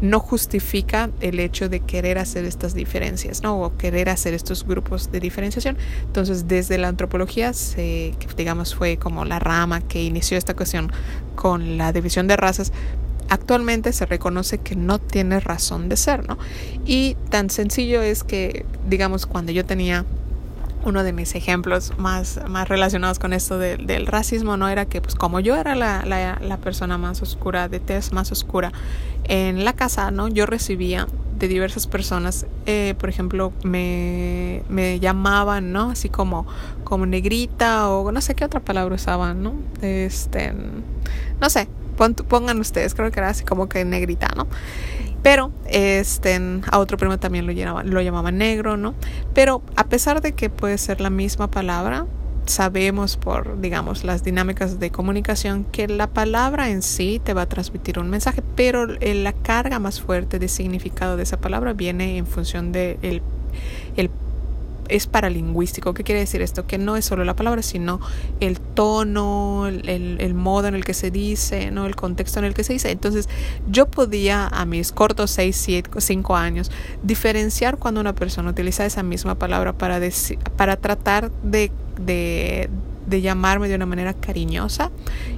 no 0.01 0.19
justifica 0.19 1.09
el 1.21 1.39
hecho 1.39 1.69
de 1.69 1.79
querer 1.81 2.17
hacer 2.17 2.45
estas 2.45 2.73
diferencias, 2.73 3.43
¿no? 3.43 3.61
O 3.61 3.77
querer 3.77 4.09
hacer 4.09 4.33
estos 4.33 4.65
grupos 4.65 5.11
de 5.11 5.19
diferenciación. 5.19 5.77
Entonces, 6.05 6.47
desde 6.47 6.77
la 6.77 6.87
antropología, 6.87 7.53
se, 7.53 8.13
digamos, 8.37 8.75
fue 8.75 8.97
como 8.97 9.25
la 9.25 9.39
rama 9.39 9.81
que 9.81 10.03
inició 10.03 10.37
esta 10.37 10.55
cuestión 10.55 10.91
con 11.35 11.77
la 11.77 11.91
división 11.91 12.27
de 12.27 12.37
razas, 12.37 12.71
actualmente 13.29 13.93
se 13.93 14.05
reconoce 14.05 14.57
que 14.57 14.75
no 14.75 14.99
tiene 14.99 15.39
razón 15.39 15.89
de 15.89 15.97
ser, 15.97 16.27
¿no? 16.27 16.37
Y 16.85 17.15
tan 17.29 17.49
sencillo 17.49 18.01
es 18.01 18.23
que, 18.23 18.65
digamos, 18.87 19.25
cuando 19.25 19.51
yo 19.51 19.65
tenía 19.65 20.05
uno 20.85 21.03
de 21.03 21.13
mis 21.13 21.35
ejemplos 21.35 21.93
más, 21.97 22.39
más 22.47 22.67
relacionados 22.69 23.19
con 23.19 23.33
esto 23.33 23.57
del 23.57 24.07
racismo, 24.07 24.57
¿no? 24.57 24.69
Era 24.69 24.85
que, 24.85 25.01
pues, 25.01 25.15
como 25.15 25.39
yo 25.39 25.55
era 25.55 25.75
la, 25.75 26.03
la, 26.05 26.57
persona 26.57 26.97
más 26.97 27.21
oscura, 27.21 27.67
de 27.67 27.79
tez 27.79 28.13
más 28.13 28.31
oscura 28.31 28.71
en 29.25 29.65
la 29.65 29.73
casa, 29.73 30.11
¿no? 30.11 30.27
Yo 30.27 30.45
recibía 30.45 31.07
de 31.37 31.47
diversas 31.47 31.87
personas, 31.87 32.45
eh, 32.65 32.95
por 32.97 33.09
ejemplo, 33.09 33.53
me, 33.63 34.63
me, 34.69 34.99
llamaban, 34.99 35.71
¿no? 35.71 35.91
Así 35.91 36.09
como, 36.09 36.47
como 36.83 37.05
negrita 37.05 37.89
o 37.89 38.11
no 38.11 38.21
sé 38.21 38.35
qué 38.35 38.45
otra 38.45 38.59
palabra 38.61 38.95
usaban, 38.95 39.43
¿no? 39.43 39.53
Este, 39.81 40.53
no 41.41 41.49
sé, 41.49 41.67
pongan 42.27 42.59
ustedes, 42.59 42.95
creo 42.95 43.11
que 43.11 43.19
era 43.19 43.29
así 43.29 43.43
como 43.43 43.69
que 43.69 43.85
negrita, 43.85 44.29
¿no? 44.35 44.47
Pero 45.21 45.51
este, 45.67 46.39
a 46.71 46.79
otro 46.79 46.97
primo 46.97 47.19
también 47.19 47.45
lo, 47.45 47.51
llamaban, 47.51 47.89
lo 47.89 48.01
llamaban 48.01 48.37
negro, 48.37 48.77
¿no? 48.77 48.95
Pero 49.33 49.61
a 49.75 49.83
pesar 49.85 50.21
de 50.21 50.33
que 50.33 50.49
puede 50.49 50.77
ser 50.77 51.01
la 51.01 51.09
misma 51.09 51.51
palabra, 51.51 52.05
sabemos 52.45 53.17
por, 53.17 53.59
digamos, 53.59 54.03
las 54.03 54.23
dinámicas 54.23 54.79
de 54.79 54.91
comunicación 54.91 55.65
que 55.65 55.87
la 55.87 56.07
palabra 56.07 56.69
en 56.69 56.81
sí 56.81 57.21
te 57.23 57.33
va 57.33 57.43
a 57.43 57.45
transmitir 57.45 57.99
un 57.99 58.09
mensaje, 58.09 58.41
pero 58.55 58.85
la 58.85 59.33
carga 59.33 59.79
más 59.79 60.01
fuerte 60.01 60.39
de 60.39 60.47
significado 60.47 61.17
de 61.17 61.23
esa 61.23 61.37
palabra 61.37 61.73
viene 61.73 62.17
en 62.17 62.25
función 62.25 62.71
de 62.71 62.97
el, 63.01 63.21
el 63.97 64.09
es 64.89 65.07
paralingüístico. 65.07 65.93
¿Qué 65.93 66.03
quiere 66.03 66.21
decir 66.21 66.41
esto? 66.41 66.67
Que 66.67 66.77
no 66.77 66.97
es 66.97 67.05
solo 67.05 67.23
la 67.23 67.35
palabra, 67.35 67.61
sino 67.61 67.99
el 68.39 68.59
tono, 68.59 69.67
el, 69.67 69.87
el, 70.19 70.33
modo 70.33 70.67
en 70.67 70.75
el 70.75 70.83
que 70.83 70.93
se 70.93 71.11
dice, 71.11 71.71
¿no? 71.71 71.85
el 71.85 71.95
contexto 71.95 72.39
en 72.39 72.45
el 72.45 72.53
que 72.53 72.63
se 72.63 72.73
dice. 72.73 72.91
Entonces, 72.91 73.29
yo 73.69 73.87
podía 73.87 74.47
a 74.47 74.65
mis 74.65 74.91
cortos 74.91 75.31
6, 75.31 75.55
7, 75.55 75.89
5 75.97 76.35
años 76.35 76.71
diferenciar 77.03 77.77
cuando 77.77 78.01
una 78.01 78.13
persona 78.13 78.49
utiliza 78.49 78.85
esa 78.85 79.03
misma 79.03 79.35
palabra 79.35 79.73
para, 79.73 79.99
para 80.55 80.77
tratar 80.77 81.31
de, 81.43 81.71
de, 81.99 82.69
de 83.07 83.21
llamarme 83.21 83.67
de 83.67 83.75
una 83.75 83.85
manera 83.85 84.13
cariñosa 84.13 84.91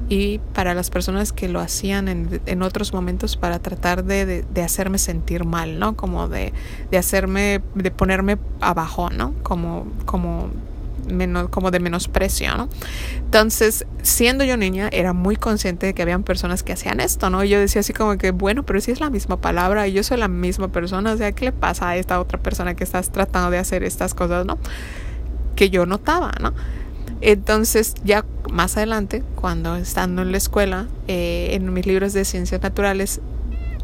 y 0.09 0.39
para 0.53 0.74
las 0.74 0.89
personas 0.89 1.32
que 1.32 1.47
lo 1.47 1.59
hacían 1.59 2.07
en, 2.07 2.41
en 2.45 2.62
otros 2.62 2.93
momentos 2.93 3.38
para 3.38 3.59
tratar 3.59 4.03
de, 4.03 4.43
de, 4.43 4.62
hacerme 4.62 4.97
sentir 4.97 5.45
mal, 5.45 5.80
¿no? 5.80 5.95
Como 5.95 6.28
de, 6.28 6.53
de, 6.89 6.97
hacerme, 6.97 7.62
de 7.76 7.91
ponerme 7.91 8.38
abajo, 8.59 9.09
¿no? 9.09 9.34
Como, 9.43 9.88
como, 10.05 10.49
menos, 11.07 11.49
como 11.49 11.72
de 11.72 11.80
menosprecio, 11.80 12.55
¿no? 12.57 12.70
Entonces, 13.18 13.86
siendo 14.01 14.43
yo 14.43 14.57
niña, 14.57 14.89
era 14.91 15.14
muy 15.14 15.36
consciente 15.36 15.88
de 15.88 15.93
que 15.93 16.01
habían 16.01 16.24
personas 16.24 16.64
que 16.64 16.74
hacían 16.74 16.99
esto, 16.99 17.30
¿no? 17.30 17.43
Y 17.43 17.49
yo 17.49 17.59
decía 17.59 17.82
así 17.82 17.93
como 17.93 18.18
que, 18.18 18.32
bueno, 18.32 18.64
pero 18.64 18.82
si 18.82 18.91
es 18.91 18.99
la 18.99 19.09
misma 19.09 19.38
palabra 19.38 19.88
y 19.88 19.93
yo 19.93 20.03
soy 20.03 20.18
la 20.18 20.28
misma 20.28 20.70
persona, 20.70 21.14
o 21.14 21.18
sea, 21.18 21.32
¿qué 21.32 21.45
le 21.45 21.51
pasa 21.51 21.89
a 21.89 21.95
esta 21.95 22.20
otra 22.20 22.39
persona 22.39 22.76
que 22.76 22.84
estás 22.84 23.12
tratando 23.12 23.51
de 23.51 23.57
hacer 23.57 23.84
estas 23.84 24.14
cosas, 24.14 24.45
¿no? 24.45 24.57
Que 25.55 25.70
yo 25.70 25.86
notaba, 25.86 26.34
¿no? 26.41 26.53
Entonces 27.22 27.93
ya 28.03 28.26
más 28.51 28.78
adelante, 28.78 29.24
cuando 29.36 29.76
estando 29.76 30.24
en 30.24 30.32
la 30.32 30.38
escuela, 30.38 30.88
eh, 31.07 31.49
en 31.51 31.72
mis 31.74 31.86
libros 31.86 32.13
de 32.13 32.26
ciencias 32.26 32.61
naturales, 32.61 33.22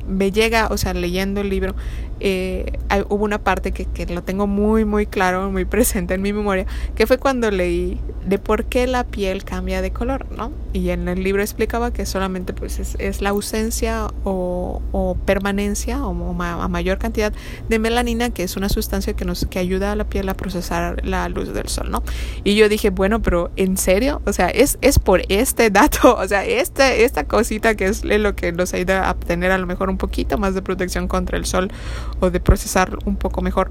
me 0.08 0.32
llega, 0.32 0.68
o 0.68 0.78
sea, 0.78 0.94
leyendo 0.94 1.42
el 1.42 1.50
libro, 1.50 1.76
eh, 2.20 2.80
hubo 3.10 3.24
una 3.24 3.40
parte 3.40 3.72
que, 3.72 3.86
que, 3.86 4.06
lo 4.08 4.24
tengo 4.24 4.48
muy, 4.48 4.86
muy 4.86 5.06
claro, 5.06 5.52
muy 5.52 5.66
presente 5.66 6.14
en 6.14 6.22
mi 6.22 6.34
memoria, 6.34 6.66
que 6.96 7.06
fue 7.06 7.18
cuando 7.18 7.52
leí 7.52 8.00
de 8.26 8.40
por 8.40 8.66
qué 8.66 8.88
la 8.88 9.06
piel 9.06 9.44
cambia 9.44 9.82
de 9.82 9.92
color, 9.92 10.26
¿no? 10.36 10.52
Y 10.74 10.90
en 10.90 11.08
el 11.08 11.24
libro 11.24 11.42
explicaba 11.42 11.92
que 11.92 12.06
solamente 12.06 12.54
pues 12.54 12.80
es, 12.80 12.96
es 13.00 13.22
la 13.22 13.30
ausencia 13.30 14.08
o, 14.24 14.82
o 14.92 15.16
permanencia 15.26 16.06
o 16.06 16.14
ma 16.14 16.64
a 16.64 16.68
mayor 16.68 16.98
cantidad 16.98 17.34
de 17.70 17.80
melanina, 17.80 18.30
que 18.32 18.44
es 18.44 18.58
una 18.58 18.70
sustancia 18.70 19.14
que 19.14 19.26
nos 19.26 19.46
que 19.46 19.60
ayuda 19.60 19.92
a 19.92 19.96
la 19.96 20.06
piel 20.06 20.28
a 20.30 20.34
procesar 20.34 21.06
la 21.06 21.30
luz 21.30 21.54
del 21.54 21.68
sol, 21.70 21.90
¿no? 21.90 22.04
Y 22.44 22.56
yo 22.56 22.70
dije, 22.70 22.90
bueno, 22.90 23.22
pero 23.22 23.52
¿en 23.56 23.78
serio? 23.78 24.22
O 24.26 24.34
sea, 24.34 24.48
es, 24.48 24.78
es 24.82 25.00
por 25.00 25.22
este 25.30 25.70
dato, 25.70 26.16
o 26.20 26.28
sea, 26.28 26.46
esta, 26.46 26.94
esta 26.94 27.26
cosita 27.26 27.76
que 27.76 27.86
es 27.86 28.04
lo 28.04 28.36
que 28.36 28.52
nos 28.52 28.74
ayuda 28.74 29.08
a 29.08 29.12
obtener 29.12 29.52
a 29.52 29.58
lo 29.58 29.68
mejor 29.68 29.90
un 29.90 29.98
poquito 29.98 30.38
más 30.38 30.54
de 30.54 30.62
protección 30.62 31.08
contra 31.08 31.38
el 31.38 31.46
sol 31.46 31.72
o 32.20 32.30
de 32.30 32.40
procesar 32.40 32.98
un 33.06 33.16
poco 33.16 33.42
mejor. 33.42 33.70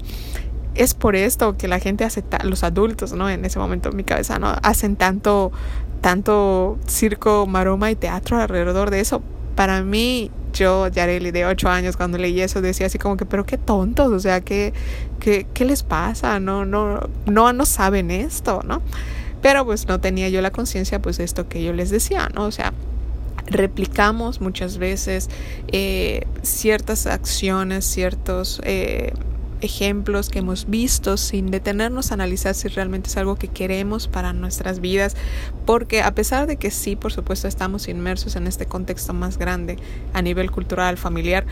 Es 0.75 0.93
por 0.93 1.15
esto 1.15 1.57
que 1.57 1.67
la 1.67 1.79
gente 1.79 2.03
hace, 2.03 2.23
los 2.43 2.63
adultos, 2.63 3.13
¿no? 3.13 3.29
En 3.29 3.45
ese 3.45 3.59
momento 3.59 3.89
en 3.89 3.95
mi 3.95 4.03
cabeza, 4.03 4.37
¿no? 4.39 4.55
Hacen 4.61 4.95
tanto, 4.95 5.51
tanto 6.01 6.77
circo, 6.87 7.47
maroma 7.47 7.89
y 7.89 7.95
teatro 7.95 8.39
alrededor 8.39 8.91
de 8.91 8.99
eso. 8.99 9.21
Para 9.55 9.81
mí, 9.81 10.29
yo, 10.53 10.87
Yareli, 10.87 11.31
de 11.31 11.45
8 11.45 11.69
años, 11.69 11.97
cuando 11.97 12.17
leí 12.17 12.41
eso, 12.41 12.61
decía 12.61 12.87
así 12.87 12.99
como 12.99 13.17
que, 13.17 13.25
pero 13.25 13.45
qué 13.45 13.57
tontos, 13.57 14.11
o 14.11 14.19
sea, 14.19 14.41
¿qué, 14.41 14.73
qué, 15.19 15.47
qué 15.53 15.65
les 15.65 15.81
pasa? 15.81 16.39
No, 16.39 16.65
no, 16.65 17.09
no, 17.25 17.53
no 17.53 17.65
saben 17.65 18.11
esto, 18.11 18.61
¿no? 18.63 18.81
Pero 19.41 19.65
pues 19.65 19.87
no 19.87 19.99
tenía 19.99 20.29
yo 20.29 20.41
la 20.41 20.51
conciencia, 20.51 21.01
pues, 21.01 21.17
de 21.17 21.23
esto 21.23 21.47
que 21.47 21.63
yo 21.63 21.73
les 21.73 21.89
decía, 21.89 22.29
¿no? 22.33 22.45
O 22.45 22.51
sea, 22.51 22.73
replicamos 23.47 24.41
muchas 24.41 24.77
veces 24.77 25.29
eh, 25.69 26.25
ciertas 26.43 27.07
acciones, 27.07 27.85
ciertos 27.85 28.61
eh, 28.63 29.13
ejemplos 29.61 30.29
que 30.29 30.39
hemos 30.39 30.69
visto 30.69 31.17
sin 31.17 31.49
detenernos 31.49 32.11
a 32.11 32.15
analizar 32.15 32.53
si 32.53 32.67
realmente 32.67 33.09
es 33.09 33.17
algo 33.17 33.35
que 33.35 33.47
queremos 33.47 34.07
para 34.07 34.33
nuestras 34.33 34.79
vidas, 34.79 35.15
porque 35.65 36.01
a 36.01 36.13
pesar 36.13 36.47
de 36.47 36.57
que 36.57 36.71
sí, 36.71 36.95
por 36.95 37.11
supuesto, 37.11 37.47
estamos 37.47 37.87
inmersos 37.87 38.35
en 38.35 38.47
este 38.47 38.65
contexto 38.65 39.13
más 39.13 39.37
grande 39.37 39.77
a 40.13 40.21
nivel 40.21 40.51
cultural, 40.51 40.97
familiar, 40.97 41.45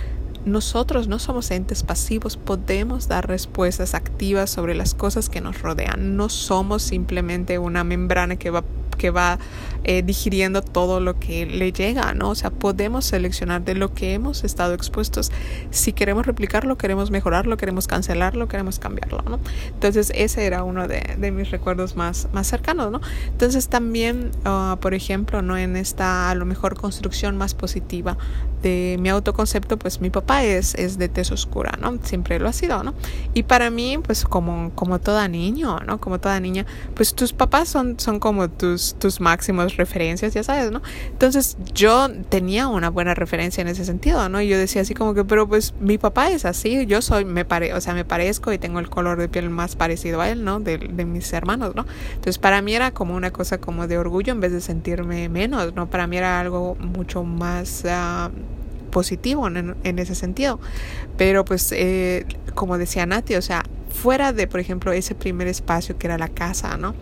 nosotros 0.45 1.07
no 1.07 1.17
somos 1.17 1.49
entes 1.49 1.81
pasivos, 1.81 2.37
podemos 2.37 3.07
dar 3.07 3.27
respuestas 3.27 3.95
activas 3.95 4.51
sobre 4.51 4.75
las 4.75 4.93
cosas 4.93 5.27
que 5.27 5.41
nos 5.41 5.59
rodean. 5.59 6.15
No 6.15 6.29
somos 6.29 6.83
simplemente 6.83 7.57
una 7.57 7.83
membrana 7.83 8.35
que 8.35 8.51
va 8.51 8.63
que 8.97 9.09
va 9.09 9.39
eh, 9.83 10.01
digiriendo 10.01 10.61
todo 10.63 10.99
lo 10.99 11.19
que 11.19 11.45
le 11.45 11.71
llega, 11.71 12.13
¿no? 12.13 12.29
O 12.29 12.35
sea, 12.35 12.49
podemos 12.49 13.05
seleccionar 13.05 13.63
de 13.63 13.75
lo 13.75 13.93
que 13.93 14.13
hemos 14.13 14.43
estado 14.43 14.73
expuestos. 14.73 15.31
Si 15.69 15.93
queremos 15.93 16.25
replicarlo, 16.25 16.77
queremos 16.77 17.11
mejorarlo, 17.11 17.55
queremos 17.57 17.87
cancelarlo, 17.87 18.47
queremos 18.47 18.79
cambiarlo, 18.79 19.23
¿no? 19.29 19.39
Entonces, 19.67 20.11
ese 20.15 20.45
era 20.45 20.63
uno 20.63 20.87
de, 20.87 21.15
de 21.17 21.31
mis 21.31 21.51
recuerdos 21.51 21.95
más, 21.95 22.27
más 22.33 22.47
cercanos, 22.47 22.91
¿no? 22.91 23.01
Entonces, 23.27 23.67
también, 23.67 24.31
uh, 24.45 24.77
por 24.77 24.93
ejemplo, 24.93 25.41
¿no? 25.41 25.57
En 25.57 25.75
esta, 25.75 26.31
a 26.31 26.35
lo 26.35 26.45
mejor, 26.45 26.75
construcción 26.75 27.37
más 27.37 27.53
positiva 27.53 28.17
de 28.61 28.97
mi 28.99 29.09
autoconcepto, 29.09 29.77
pues 29.77 30.01
mi 30.01 30.09
papá 30.09 30.43
es, 30.43 30.73
es 30.75 30.97
de 30.97 31.09
tez 31.09 31.31
oscura, 31.31 31.77
¿no? 31.79 31.99
Siempre 32.03 32.39
lo 32.39 32.49
ha 32.49 32.53
sido, 32.53 32.83
¿no? 32.83 32.95
Y 33.33 33.43
para 33.43 33.69
mí, 33.69 33.99
pues 34.03 34.23
como, 34.23 34.71
como 34.73 34.99
toda 34.99 35.27
niño, 35.27 35.79
¿no? 35.85 35.99
Como 35.99 36.19
toda 36.19 36.39
niña, 36.39 36.65
pues 36.95 37.13
tus 37.13 37.33
papás 37.33 37.69
son, 37.69 37.99
son 37.99 38.19
como 38.19 38.49
tus 38.49 38.84
tus, 38.93 39.19
máximas 39.19 39.77
referencias, 39.77 40.33
ya 40.33 40.43
sabes, 40.43 40.71
¿no? 40.71 40.81
Entonces 41.11 41.57
yo 41.73 42.09
tenía 42.29 42.67
una 42.67 42.89
buena 42.89 43.15
referencia 43.15 43.61
en 43.61 43.67
ese 43.67 43.85
sentido, 43.85 44.29
¿no? 44.29 44.41
Y 44.41 44.47
yo 44.47 44.57
decía 44.57 44.81
así 44.81 44.93
como 44.93 45.13
que, 45.13 45.23
pero 45.23 45.47
pues 45.47 45.73
mi 45.79 45.97
papá 45.97 46.29
es 46.29 46.45
así, 46.45 46.85
yo 46.85 47.01
soy, 47.01 47.25
me 47.25 47.45
pare, 47.45 47.73
o 47.73 47.81
sea, 47.81 47.93
me 47.93 48.05
parezco 48.05 48.51
y 48.53 48.57
tengo 48.57 48.79
el 48.79 48.89
color 48.89 49.17
de 49.19 49.29
piel 49.29 49.49
más 49.49 49.75
parecido 49.75 50.21
a 50.21 50.29
él, 50.29 50.43
¿no? 50.43 50.59
De, 50.59 50.77
mis 51.05 51.31
hermanos, 51.33 51.75
¿no? 51.75 51.85
Entonces 52.09 52.37
para 52.37 52.61
mí 52.61 52.75
era 52.75 52.91
como 52.91 53.15
una 53.15 53.31
cosa 53.31 53.59
como 53.59 53.87
de 53.87 53.97
orgullo 53.97 54.33
en 54.33 54.39
vez 54.39 54.51
de 54.51 54.61
sentirme 54.61 55.29
menos, 55.29 55.73
¿no? 55.75 55.89
Para 55.89 56.07
mí 56.07 56.17
era 56.17 56.39
algo 56.39 56.75
mucho 56.75 57.23
más... 57.23 57.83
Uh, 57.85 58.31
positivo 58.95 59.45
en, 59.49 59.75
en, 59.83 59.99
ese 59.99 60.15
sentido. 60.15 60.57
Pero 61.17 61.43
pues, 61.43 61.73
eh, 61.73 62.25
como 62.53 62.77
decía 62.77 63.05
Nati, 63.05 63.35
o 63.35 63.41
sea, 63.41 63.61
fuera 63.89 64.33
de, 64.33 64.47
por 64.47 64.59
ejemplo, 64.59 64.91
ese 64.91 65.15
primer 65.15 65.47
espacio 65.47 65.97
que 65.97 66.07
era 66.07 66.17
la 66.17 66.27
casa, 66.27 66.77
¿no? 66.77 66.95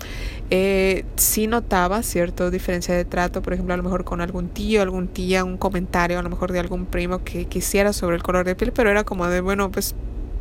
Eh, 0.56 1.04
sí 1.16 1.48
notaba 1.48 2.04
cierta 2.04 2.52
diferencia 2.52 2.94
de 2.94 3.06
trato, 3.06 3.42
por 3.42 3.54
ejemplo, 3.54 3.74
a 3.74 3.78
lo 3.78 3.82
mejor 3.82 4.04
con 4.04 4.22
algún 4.22 4.50
tío, 4.50 4.84
algún 4.84 5.08
tía, 5.08 5.44
un 5.44 5.58
comentario, 5.58 6.20
a 6.20 6.22
lo 6.22 6.30
mejor 6.30 6.52
de 6.52 6.60
algún 6.60 6.86
primo 6.86 7.24
que 7.24 7.46
quisiera 7.46 7.92
sobre 7.92 8.18
el 8.18 8.22
color 8.22 8.46
de 8.46 8.54
piel, 8.54 8.72
pero 8.72 8.92
era 8.92 9.04
como 9.04 9.26
de, 9.26 9.42
bueno, 9.42 9.72
pues 9.72 9.96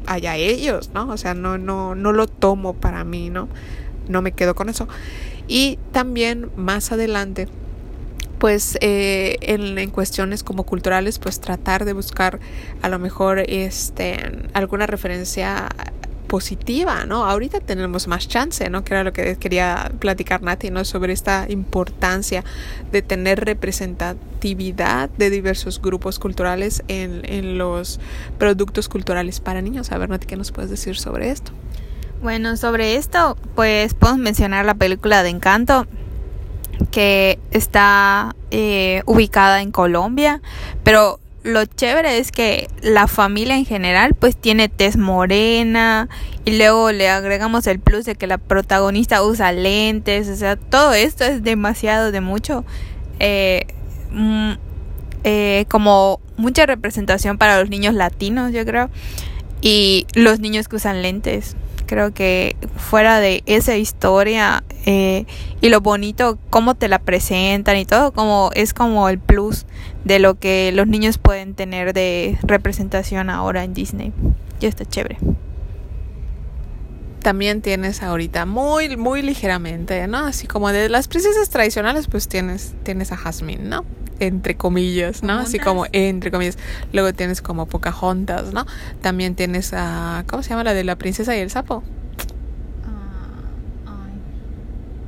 allá 0.04 0.36
ellos, 0.36 0.90
¿no? 0.92 1.08
O 1.08 1.16
sea, 1.16 1.32
no, 1.32 1.56
no, 1.56 1.94
no 1.94 2.12
lo 2.12 2.26
tomo 2.26 2.74
para 2.74 3.04
mí, 3.04 3.30
¿no? 3.30 3.48
No 4.06 4.20
me 4.20 4.32
quedo 4.32 4.54
con 4.54 4.68
eso. 4.68 4.86
Y 5.48 5.78
también 5.92 6.50
más 6.56 6.92
adelante, 6.92 7.48
pues 8.38 8.76
eh, 8.82 9.38
en, 9.40 9.78
en, 9.78 9.88
cuestiones 9.88 10.42
como 10.42 10.64
culturales, 10.64 11.20
pues 11.20 11.40
tratar 11.40 11.86
de 11.86 11.94
buscar 11.94 12.38
a 12.82 12.90
lo 12.90 12.98
mejor 12.98 13.38
este, 13.48 14.18
alguna 14.52 14.86
referencia 14.86 15.70
positiva, 16.32 17.04
¿no? 17.04 17.26
Ahorita 17.26 17.60
tenemos 17.60 18.08
más 18.08 18.26
chance, 18.26 18.70
¿no? 18.70 18.84
Que 18.84 18.94
era 18.94 19.04
lo 19.04 19.12
que 19.12 19.36
quería 19.36 19.92
platicar 19.98 20.40
Nati, 20.40 20.70
¿no? 20.70 20.82
Sobre 20.86 21.12
esta 21.12 21.44
importancia 21.50 22.42
de 22.90 23.02
tener 23.02 23.44
representatividad 23.44 25.10
de 25.10 25.28
diversos 25.28 25.82
grupos 25.82 26.18
culturales 26.18 26.84
en, 26.88 27.20
en 27.26 27.58
los 27.58 28.00
productos 28.38 28.88
culturales 28.88 29.40
para 29.40 29.60
niños. 29.60 29.92
A 29.92 29.98
ver, 29.98 30.08
Nati, 30.08 30.26
¿qué 30.26 30.36
nos 30.38 30.52
puedes 30.52 30.70
decir 30.70 30.96
sobre 30.96 31.30
esto? 31.30 31.52
Bueno, 32.22 32.56
sobre 32.56 32.96
esto, 32.96 33.36
pues 33.54 33.92
podemos 33.92 34.20
mencionar 34.22 34.64
la 34.64 34.72
película 34.72 35.22
de 35.22 35.28
Encanto, 35.28 35.86
que 36.90 37.38
está 37.50 38.34
eh, 38.50 39.02
ubicada 39.04 39.60
en 39.60 39.70
Colombia, 39.70 40.40
pero 40.82 41.20
lo 41.44 41.64
chévere 41.64 42.18
es 42.18 42.30
que 42.30 42.68
la 42.82 43.06
familia 43.08 43.56
en 43.56 43.64
general 43.64 44.14
pues 44.14 44.36
tiene 44.36 44.68
tez 44.68 44.96
morena 44.96 46.08
y 46.44 46.56
luego 46.56 46.92
le 46.92 47.08
agregamos 47.08 47.66
el 47.66 47.80
plus 47.80 48.04
de 48.04 48.14
que 48.14 48.26
la 48.26 48.38
protagonista 48.38 49.22
usa 49.22 49.52
lentes, 49.52 50.28
o 50.28 50.36
sea, 50.36 50.56
todo 50.56 50.92
esto 50.94 51.24
es 51.24 51.42
demasiado 51.42 52.12
de 52.12 52.20
mucho, 52.20 52.64
eh, 53.18 53.66
mm, 54.12 54.52
eh, 55.24 55.64
como 55.68 56.20
mucha 56.36 56.66
representación 56.66 57.38
para 57.38 57.60
los 57.60 57.70
niños 57.70 57.94
latinos 57.94 58.52
yo 58.52 58.64
creo 58.64 58.90
y 59.60 60.06
los 60.14 60.40
niños 60.40 60.66
que 60.66 60.76
usan 60.76 61.02
lentes 61.02 61.56
creo 61.92 62.14
que 62.14 62.56
fuera 62.74 63.20
de 63.20 63.42
esa 63.44 63.76
historia 63.76 64.64
eh, 64.86 65.26
y 65.60 65.68
lo 65.68 65.82
bonito, 65.82 66.38
cómo 66.48 66.74
te 66.74 66.88
la 66.88 66.98
presentan 66.98 67.76
y 67.76 67.84
todo, 67.84 68.12
como 68.12 68.50
es 68.54 68.72
como 68.72 69.10
el 69.10 69.18
plus 69.18 69.66
de 70.04 70.18
lo 70.18 70.38
que 70.38 70.72
los 70.72 70.86
niños 70.86 71.18
pueden 71.18 71.52
tener 71.54 71.92
de 71.92 72.38
representación 72.44 73.28
ahora 73.28 73.62
en 73.62 73.74
Disney. 73.74 74.10
Ya 74.58 74.70
está 74.70 74.86
chévere. 74.86 75.18
También 77.22 77.62
tienes 77.62 78.02
ahorita 78.02 78.46
muy, 78.46 78.96
muy 78.96 79.22
ligeramente, 79.22 80.06
¿no? 80.06 80.18
Así 80.18 80.46
como 80.46 80.70
de 80.70 80.88
las 80.88 81.08
princesas 81.08 81.48
tradicionales, 81.50 82.06
pues 82.06 82.28
tienes, 82.28 82.74
tienes 82.82 83.12
a 83.12 83.16
Jasmine, 83.16 83.64
¿no? 83.64 83.84
Entre 84.20 84.56
comillas, 84.56 85.22
¿no? 85.22 85.38
Así 85.38 85.58
como 85.58 85.86
entre 85.92 86.30
comillas. 86.30 86.58
Luego 86.92 87.12
tienes 87.12 87.42
como 87.42 87.66
Pocahontas, 87.66 88.52
¿no? 88.52 88.66
También 89.00 89.34
tienes 89.34 89.72
a, 89.72 90.24
¿cómo 90.28 90.42
se 90.42 90.50
llama 90.50 90.64
la 90.64 90.74
de 90.74 90.84
la 90.84 90.96
princesa 90.96 91.36
y 91.36 91.40
el 91.40 91.50
sapo? 91.50 91.82
Ah, 93.86 94.06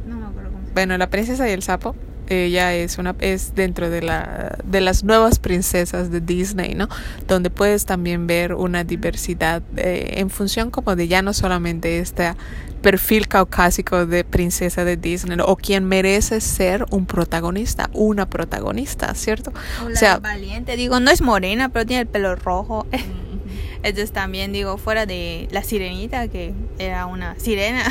no 0.06 0.16
me 0.16 0.26
acuerdo 0.26 0.50
cómo 0.50 0.60
se 0.62 0.66
llama. 0.66 0.74
Bueno, 0.74 0.98
la 0.98 1.10
princesa 1.10 1.48
y 1.48 1.52
el 1.52 1.62
sapo 1.62 1.94
ella 2.28 2.74
es 2.74 2.98
una 2.98 3.14
es 3.20 3.54
dentro 3.54 3.90
de 3.90 4.02
la 4.02 4.58
de 4.64 4.80
las 4.80 5.04
nuevas 5.04 5.38
princesas 5.38 6.10
de 6.10 6.20
Disney 6.20 6.74
no 6.74 6.88
donde 7.26 7.50
puedes 7.50 7.84
también 7.86 8.26
ver 8.26 8.54
una 8.54 8.84
diversidad 8.84 9.62
eh, 9.76 10.14
en 10.16 10.30
función 10.30 10.70
como 10.70 10.96
de 10.96 11.08
ya 11.08 11.22
no 11.22 11.32
solamente 11.32 11.98
este 11.98 12.34
perfil 12.82 13.28
caucásico 13.28 14.06
de 14.06 14.24
princesa 14.24 14.84
de 14.84 14.96
Disney 14.96 15.38
o 15.44 15.56
quien 15.56 15.84
merece 15.84 16.40
ser 16.40 16.86
un 16.90 17.06
protagonista 17.06 17.90
una 17.92 18.28
protagonista 18.28 19.14
cierto 19.14 19.52
o, 19.84 19.96
sea 19.96 20.18
valiente 20.18 20.76
digo 20.76 21.00
no 21.00 21.10
es 21.10 21.22
morena 21.22 21.68
pero 21.68 21.84
tiene 21.86 22.02
el 22.02 22.08
pelo 22.08 22.34
rojo. 22.36 22.86
Entonces 23.82 24.12
también 24.12 24.52
digo 24.52 24.78
fuera 24.78 25.04
de 25.04 25.46
la 25.50 25.62
sirenita 25.62 26.28
que 26.28 26.54
era 26.78 27.04
una 27.06 27.38
sirena 27.38 27.84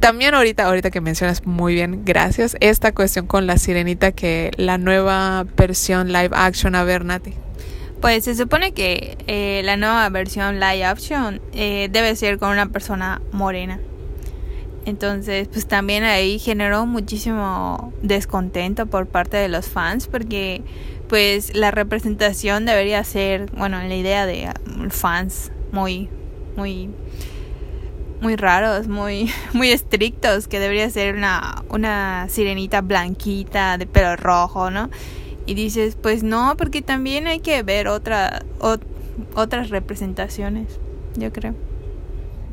también 0.00 0.34
ahorita, 0.34 0.64
ahorita 0.64 0.90
que 0.90 1.00
mencionas 1.00 1.46
muy 1.46 1.74
bien, 1.74 2.04
gracias, 2.04 2.56
esta 2.60 2.92
cuestión 2.92 3.26
con 3.26 3.46
la 3.46 3.58
sirenita 3.58 4.12
que 4.12 4.50
la 4.56 4.78
nueva 4.78 5.44
versión 5.56 6.12
live 6.12 6.30
action, 6.32 6.74
a 6.74 6.84
ver, 6.84 7.04
Nati. 7.04 7.34
Pues 8.00 8.24
se 8.24 8.34
supone 8.34 8.72
que 8.72 9.16
eh, 9.26 9.62
la 9.64 9.76
nueva 9.76 10.08
versión 10.10 10.60
live 10.60 10.84
action 10.84 11.40
eh, 11.52 11.88
debe 11.90 12.14
ser 12.14 12.38
con 12.38 12.50
una 12.50 12.66
persona 12.68 13.20
morena. 13.32 13.80
Entonces, 14.84 15.48
pues 15.48 15.66
también 15.66 16.04
ahí 16.04 16.38
generó 16.38 16.86
muchísimo 16.86 17.92
descontento 18.02 18.86
por 18.86 19.06
parte 19.06 19.36
de 19.36 19.48
los 19.48 19.66
fans 19.66 20.06
porque 20.06 20.62
pues 21.08 21.56
la 21.56 21.72
representación 21.72 22.66
debería 22.66 23.02
ser, 23.02 23.50
bueno, 23.52 23.82
la 23.82 23.94
idea 23.94 24.26
de 24.26 24.48
fans 24.90 25.50
muy, 25.72 26.08
muy 26.56 26.90
muy 28.20 28.36
raros, 28.36 28.88
muy, 28.88 29.32
muy 29.52 29.70
estrictos, 29.70 30.48
que 30.48 30.58
debería 30.58 30.88
ser 30.90 31.14
una, 31.16 31.62
una 31.68 32.26
sirenita 32.28 32.80
blanquita 32.80 33.78
de 33.78 33.86
pelo 33.86 34.16
rojo, 34.16 34.70
¿no? 34.70 34.90
Y 35.46 35.54
dices, 35.54 35.96
pues 36.00 36.22
no, 36.22 36.56
porque 36.56 36.82
también 36.82 37.26
hay 37.26 37.38
que 37.40 37.62
ver 37.62 37.86
otra, 37.88 38.42
otras 39.34 39.70
representaciones, 39.70 40.66
yo 41.14 41.32
creo. 41.32 41.54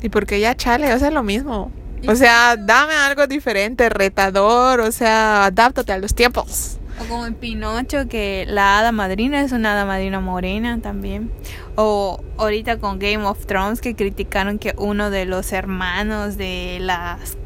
Y 0.02 0.10
porque 0.10 0.38
ya 0.38 0.54
chale, 0.54 0.92
o 0.92 0.98
sea, 0.98 1.10
lo 1.10 1.22
mismo. 1.22 1.72
O 2.06 2.14
sea, 2.14 2.56
dame 2.56 2.92
algo 2.94 3.26
diferente, 3.26 3.88
retador, 3.88 4.80
o 4.80 4.92
sea, 4.92 5.46
adáptate 5.46 5.92
a 5.92 5.98
los 5.98 6.14
tiempos. 6.14 6.78
O 7.00 7.04
como 7.06 7.26
en 7.26 7.34
Pinocho, 7.34 8.08
que 8.08 8.44
la 8.48 8.78
hada 8.78 8.92
madrina 8.92 9.42
es 9.42 9.52
una 9.52 9.72
hada 9.72 9.84
madrina 9.84 10.20
morena 10.20 10.80
también. 10.80 11.30
O 11.76 12.22
ahorita 12.38 12.78
con 12.78 12.98
Game 12.98 13.24
of 13.24 13.46
Thrones, 13.46 13.80
que 13.80 13.94
criticaron 13.94 14.58
que 14.58 14.74
uno 14.76 15.10
de 15.10 15.24
los 15.24 15.52
hermanos 15.52 16.36
de 16.36 16.78
las 16.80 17.36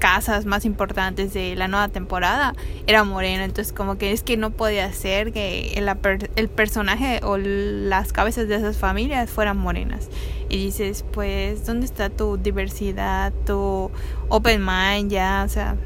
casas 0.00 0.46
más 0.46 0.64
importantes 0.64 1.32
de 1.32 1.54
la 1.54 1.68
nueva 1.68 1.88
temporada 1.88 2.54
era 2.88 3.04
moreno. 3.04 3.44
Entonces, 3.44 3.72
como 3.72 3.96
que 3.96 4.10
es 4.10 4.24
que 4.24 4.36
no 4.36 4.50
podía 4.50 4.92
ser 4.92 5.32
que 5.32 5.74
el, 5.74 5.88
el 6.34 6.48
personaje 6.48 7.20
o 7.22 7.36
las 7.36 8.12
cabezas 8.12 8.48
de 8.48 8.56
esas 8.56 8.76
familias 8.76 9.30
fueran 9.30 9.56
morenas. 9.56 10.08
Y 10.48 10.56
dices, 10.56 11.04
pues, 11.12 11.64
¿dónde 11.64 11.86
está 11.86 12.10
tu 12.10 12.36
diversidad, 12.36 13.32
tu 13.46 13.90
open 14.28 14.64
mind? 14.64 15.10
Ya, 15.12 15.44
o 15.46 15.48
sea, 15.48 15.76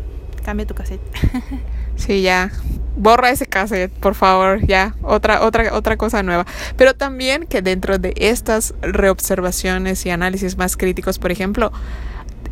cambia 0.43 0.67
tu 0.67 0.75
cassette. 0.75 1.03
sí, 2.07 2.23
ya 2.23 2.51
borra 2.97 3.31
ese 3.31 3.47
cassette, 3.47 3.93
por 3.93 4.15
favor, 4.15 4.65
ya, 4.67 4.95
otra, 5.03 5.43
otra, 5.43 5.75
otra 5.75 5.97
cosa 5.97 6.23
nueva. 6.23 6.47
Pero 6.77 6.95
también 6.95 7.47
que 7.47 7.63
dentro 7.63 7.99
de 7.99 8.15
estas 8.17 8.75
reobservaciones 8.83 10.05
y 10.07 10.11
análisis 10.11 10.57
más 10.57 10.77
críticos, 10.77 11.19
por 11.19 11.33
ejemplo, 11.33 11.73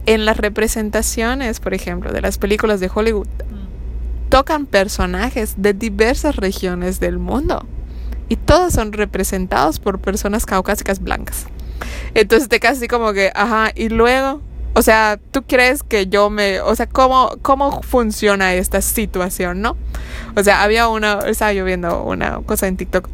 en 0.06 0.24
las 0.24 0.36
representaciones, 0.36 1.60
por 1.60 1.74
ejemplo, 1.74 2.12
de 2.12 2.20
las 2.20 2.38
películas 2.38 2.80
de 2.80 2.90
Hollywood, 2.92 3.28
tocan 4.28 4.66
personajes 4.66 5.54
de 5.58 5.74
diversas 5.74 6.36
regiones 6.36 7.00
del 7.00 7.18
mundo 7.18 7.66
y 8.28 8.36
todos 8.36 8.72
son 8.72 8.92
representados 8.92 9.78
por 9.78 10.00
personas 10.00 10.46
caucásicas 10.46 11.00
blancas. 11.00 11.46
Entonces 12.14 12.48
te 12.48 12.66
así 12.66 12.88
como 12.88 13.12
que, 13.12 13.30
ajá, 13.34 13.72
y 13.74 13.90
luego, 13.90 14.40
o 14.74 14.82
sea, 14.82 15.18
¿tú 15.30 15.42
crees 15.42 15.82
que 15.82 16.06
yo 16.06 16.30
me, 16.30 16.60
o 16.60 16.74
sea, 16.74 16.86
cómo, 16.86 17.36
cómo 17.42 17.82
funciona 17.82 18.54
esta 18.54 18.80
situación, 18.80 19.60
no? 19.60 19.76
O 20.34 20.42
sea, 20.42 20.62
había 20.62 20.88
una, 20.88 21.20
estaba 21.26 21.52
yo 21.52 21.64
viendo 21.64 22.02
una 22.02 22.40
cosa 22.46 22.68
en 22.68 22.76
TikTok, 22.76 23.08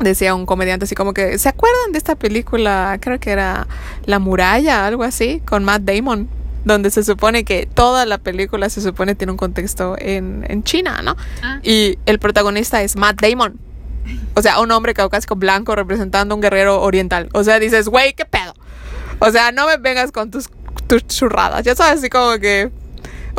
decía 0.00 0.34
un 0.34 0.46
comediante 0.46 0.84
así 0.84 0.94
como 0.94 1.12
que, 1.12 1.38
¿se 1.38 1.48
acuerdan 1.48 1.92
de 1.92 1.98
esta 1.98 2.14
película? 2.14 2.98
Creo 3.00 3.20
que 3.20 3.30
era 3.30 3.66
La 4.06 4.18
muralla, 4.18 4.86
algo 4.86 5.02
así, 5.02 5.42
con 5.44 5.62
Matt 5.62 5.82
Damon, 5.82 6.28
donde 6.64 6.90
se 6.90 7.04
supone 7.04 7.44
que 7.44 7.66
toda 7.66 8.06
la 8.06 8.18
película 8.18 8.70
se 8.70 8.80
supone 8.80 9.14
tiene 9.14 9.32
un 9.32 9.38
contexto 9.38 9.96
en, 9.98 10.46
en 10.48 10.62
China, 10.62 11.02
¿no? 11.02 11.16
Ah. 11.42 11.60
Y 11.62 11.98
el 12.06 12.18
protagonista 12.18 12.82
es 12.82 12.96
Matt 12.96 13.20
Damon. 13.20 13.58
O 14.34 14.40
sea, 14.40 14.60
un 14.60 14.70
hombre 14.70 14.94
caucásico 14.94 15.36
blanco 15.36 15.74
representando 15.74 16.32
a 16.32 16.36
un 16.36 16.40
guerrero 16.40 16.80
oriental. 16.80 17.28
O 17.34 17.44
sea, 17.44 17.58
dices, 17.58 17.88
güey, 17.88 18.14
¿qué 18.14 18.24
pedo? 18.24 18.54
O 19.18 19.30
sea, 19.30 19.52
no 19.52 19.66
me 19.66 19.76
vengas 19.76 20.12
con 20.12 20.30
tus 20.30 20.48
tus 20.88 21.06
churradas. 21.06 21.64
Ya 21.64 21.76
sabes, 21.76 22.00
así 22.00 22.10
como 22.10 22.38
que. 22.38 22.70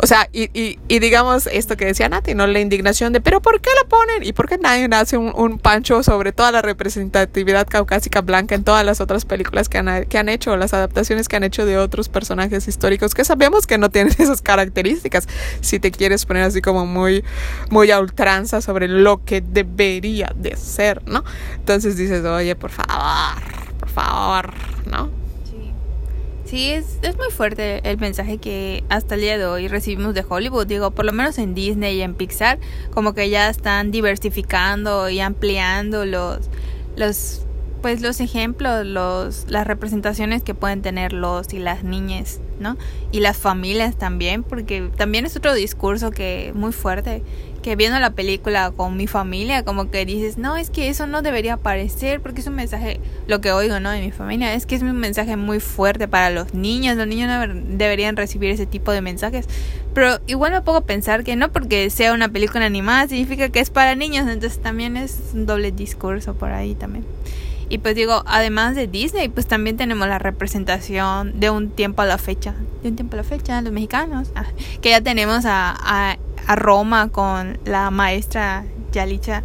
O 0.02 0.06
sea, 0.06 0.30
y, 0.32 0.44
y, 0.58 0.78
y, 0.88 0.98
digamos 0.98 1.46
esto 1.46 1.76
que 1.76 1.84
decía 1.84 2.08
Nati, 2.08 2.34
¿no? 2.34 2.46
La 2.46 2.58
indignación 2.58 3.12
de, 3.12 3.20
pero 3.20 3.42
¿por 3.42 3.60
qué 3.60 3.68
lo 3.78 3.86
ponen? 3.86 4.22
¿Y 4.22 4.32
por 4.32 4.48
qué 4.48 4.56
nadie 4.56 4.88
hace 4.92 5.18
un, 5.18 5.30
un, 5.36 5.58
pancho 5.58 6.02
sobre 6.02 6.32
toda 6.32 6.50
la 6.52 6.62
representatividad 6.62 7.66
caucásica 7.66 8.22
blanca 8.22 8.54
en 8.54 8.64
todas 8.64 8.82
las 8.82 9.02
otras 9.02 9.26
películas 9.26 9.68
que 9.68 9.76
han, 9.76 10.06
que 10.06 10.16
han 10.16 10.30
hecho, 10.30 10.56
las 10.56 10.72
adaptaciones 10.72 11.28
que 11.28 11.36
han 11.36 11.44
hecho 11.44 11.66
de 11.66 11.76
otros 11.76 12.08
personajes 12.08 12.66
históricos 12.66 13.12
que 13.12 13.26
sabemos 13.26 13.66
que 13.66 13.76
no 13.76 13.90
tienen 13.90 14.14
esas 14.18 14.40
características? 14.40 15.28
Si 15.60 15.78
te 15.80 15.90
quieres 15.90 16.24
poner 16.24 16.44
así 16.44 16.62
como 16.62 16.86
muy, 16.86 17.22
muy 17.68 17.90
a 17.90 18.00
ultranza 18.00 18.62
sobre 18.62 18.88
lo 18.88 19.22
que 19.26 19.42
debería 19.42 20.32
de 20.34 20.56
ser, 20.56 21.02
¿no? 21.04 21.24
Entonces 21.56 21.98
dices, 21.98 22.24
oye, 22.24 22.56
por 22.56 22.70
favor, 22.70 23.36
por 23.78 23.90
favor, 23.90 24.50
¿no? 24.86 25.19
Sí, 26.50 26.72
es, 26.72 26.98
es 27.02 27.16
muy 27.16 27.30
fuerte 27.30 27.80
el 27.88 27.98
mensaje 27.98 28.38
que 28.38 28.82
hasta 28.88 29.14
el 29.14 29.20
día 29.20 29.38
de 29.38 29.46
hoy 29.46 29.68
recibimos 29.68 30.14
de 30.14 30.24
Hollywood. 30.28 30.66
Digo, 30.66 30.90
por 30.90 31.04
lo 31.04 31.12
menos 31.12 31.38
en 31.38 31.54
Disney 31.54 31.98
y 31.98 32.02
en 32.02 32.16
Pixar, 32.16 32.58
como 32.92 33.14
que 33.14 33.30
ya 33.30 33.48
están 33.48 33.92
diversificando 33.92 35.08
y 35.08 35.20
ampliando 35.20 36.04
los, 36.04 36.50
los 36.96 37.46
pues 37.82 38.00
los 38.00 38.20
ejemplos, 38.20 38.84
los, 38.84 39.46
las 39.48 39.64
representaciones 39.64 40.42
que 40.42 40.54
pueden 40.54 40.82
tener 40.82 41.12
los 41.12 41.54
y 41.54 41.60
las 41.60 41.84
niñas, 41.84 42.40
¿no? 42.58 42.76
Y 43.12 43.20
las 43.20 43.36
familias 43.36 43.96
también, 43.96 44.42
porque 44.42 44.90
también 44.96 45.26
es 45.26 45.36
otro 45.36 45.54
discurso 45.54 46.10
que 46.10 46.50
muy 46.56 46.72
fuerte 46.72 47.22
que 47.62 47.76
viendo 47.76 47.98
la 47.98 48.10
película 48.10 48.70
con 48.70 48.96
mi 48.96 49.06
familia, 49.06 49.64
como 49.64 49.90
que 49.90 50.04
dices, 50.04 50.38
no, 50.38 50.56
es 50.56 50.70
que 50.70 50.88
eso 50.88 51.06
no 51.06 51.22
debería 51.22 51.54
aparecer, 51.54 52.20
porque 52.20 52.40
es 52.40 52.46
un 52.46 52.54
mensaje, 52.54 53.00
lo 53.26 53.40
que 53.40 53.52
oigo, 53.52 53.80
¿no? 53.80 53.90
De 53.90 54.00
mi 54.00 54.10
familia, 54.10 54.54
es 54.54 54.66
que 54.66 54.74
es 54.74 54.82
un 54.82 54.96
mensaje 54.96 55.36
muy 55.36 55.60
fuerte 55.60 56.08
para 56.08 56.30
los 56.30 56.54
niños, 56.54 56.96
los 56.96 57.06
niños 57.06 57.28
no 57.28 57.76
deberían 57.76 58.16
recibir 58.16 58.50
ese 58.50 58.66
tipo 58.66 58.92
de 58.92 59.02
mensajes. 59.02 59.46
Pero 59.94 60.20
igual 60.26 60.52
me 60.52 60.62
pongo 60.62 60.82
pensar 60.82 61.24
que 61.24 61.36
no 61.36 61.52
porque 61.52 61.90
sea 61.90 62.12
una 62.12 62.28
película 62.28 62.64
animada 62.64 63.08
significa 63.08 63.48
que 63.48 63.60
es 63.60 63.70
para 63.70 63.94
niños, 63.94 64.28
entonces 64.28 64.60
también 64.60 64.96
es 64.96 65.18
un 65.34 65.46
doble 65.46 65.72
discurso 65.72 66.34
por 66.34 66.52
ahí 66.52 66.74
también. 66.74 67.04
Y 67.70 67.78
pues 67.78 67.94
digo, 67.94 68.24
además 68.26 68.74
de 68.74 68.88
Disney, 68.88 69.28
pues 69.28 69.46
también 69.46 69.76
tenemos 69.76 70.08
la 70.08 70.18
representación 70.18 71.38
de 71.38 71.50
un 71.50 71.70
tiempo 71.70 72.02
a 72.02 72.04
la 72.04 72.18
fecha. 72.18 72.52
De 72.82 72.88
un 72.88 72.96
tiempo 72.96 73.14
a 73.14 73.18
la 73.18 73.24
fecha, 73.24 73.62
los 73.62 73.72
mexicanos. 73.72 74.32
Ah, 74.34 74.44
que 74.82 74.90
ya 74.90 75.00
tenemos 75.00 75.44
a, 75.44 75.76
a, 75.78 76.18
a 76.48 76.56
Roma 76.56 77.10
con 77.10 77.58
la 77.64 77.92
maestra 77.92 78.64
Yalicha, 78.90 79.44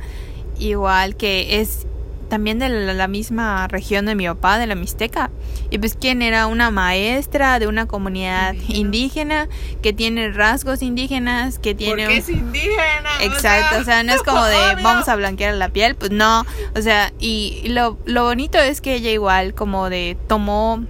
igual 0.57 1.15
que 1.15 1.61
es 1.61 1.85
también 2.29 2.59
de 2.59 2.69
la, 2.69 3.07
misma 3.07 3.67
región 3.67 4.05
de 4.05 4.15
mi 4.15 4.27
papá, 4.27 4.57
de 4.57 4.67
la 4.67 4.75
Mixteca. 4.75 5.31
Y 5.69 5.77
pues 5.77 5.95
quien 5.95 6.21
era 6.21 6.47
una 6.47 6.71
maestra 6.71 7.59
de 7.59 7.67
una 7.67 7.87
comunidad 7.87 8.55
indígena, 8.67 9.47
que 9.81 9.93
tiene 9.93 10.31
rasgos 10.31 10.81
indígenas, 10.81 11.59
que 11.59 11.75
tiene... 11.75 12.03
Porque 12.03 12.17
es 12.17 12.29
indígena. 12.29 13.09
Exacto, 13.21 13.79
o 13.79 13.83
sea, 13.83 14.03
no 14.03 14.13
es 14.13 14.23
como 14.23 14.43
de 14.43 14.57
vamos 14.83 15.07
a 15.07 15.15
blanquear 15.15 15.53
la 15.55 15.69
piel, 15.69 15.95
pues 15.95 16.11
no. 16.11 16.45
O 16.75 16.81
sea, 16.81 17.13
y 17.19 17.63
lo, 17.69 17.97
lo 18.05 18.23
bonito 18.23 18.57
es 18.57 18.81
que 18.81 18.95
ella 18.95 19.11
igual 19.11 19.53
como 19.53 19.89
de 19.89 20.17
tomó 20.27 20.83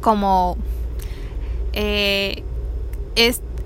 como... 0.00 0.56
Eh, 1.72 2.44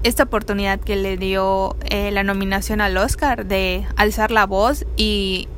esta 0.03 0.23
oportunidad 0.23 0.81
que 0.81 0.97
le 0.97 1.17
dio 1.17 1.77
eh, 1.91 2.11
la 2.11 2.23
nominación 2.23 2.81
al 2.81 2.97
Oscar 2.97 3.47
de 3.47 3.87
alzar 3.97 4.31
la 4.31 4.47
voz 4.47 4.87
y 4.97 5.49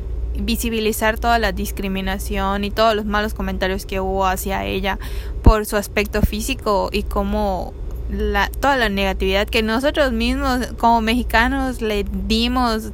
visibilizar 0.41 1.19
toda 1.19 1.39
la 1.39 1.53
discriminación 1.53 2.65
y 2.65 2.71
todos 2.71 2.95
los 2.95 3.05
malos 3.05 3.35
comentarios 3.35 3.87
que 3.87 4.01
hubo 4.01 4.27
hacia 4.27 4.65
ella 4.65 4.99
por 5.43 5.67
su 5.67 5.77
aspecto 5.77 6.23
físico 6.23 6.91
y 6.93 7.03
cómo 7.03 7.75
la, 8.13 8.49
toda 8.49 8.77
la 8.77 8.89
negatividad 8.89 9.49
que 9.49 9.63
nosotros 9.63 10.13
mismos 10.13 10.67
como 10.79 11.01
mexicanos 11.01 11.81
le 11.81 12.05
dimos 12.27 12.91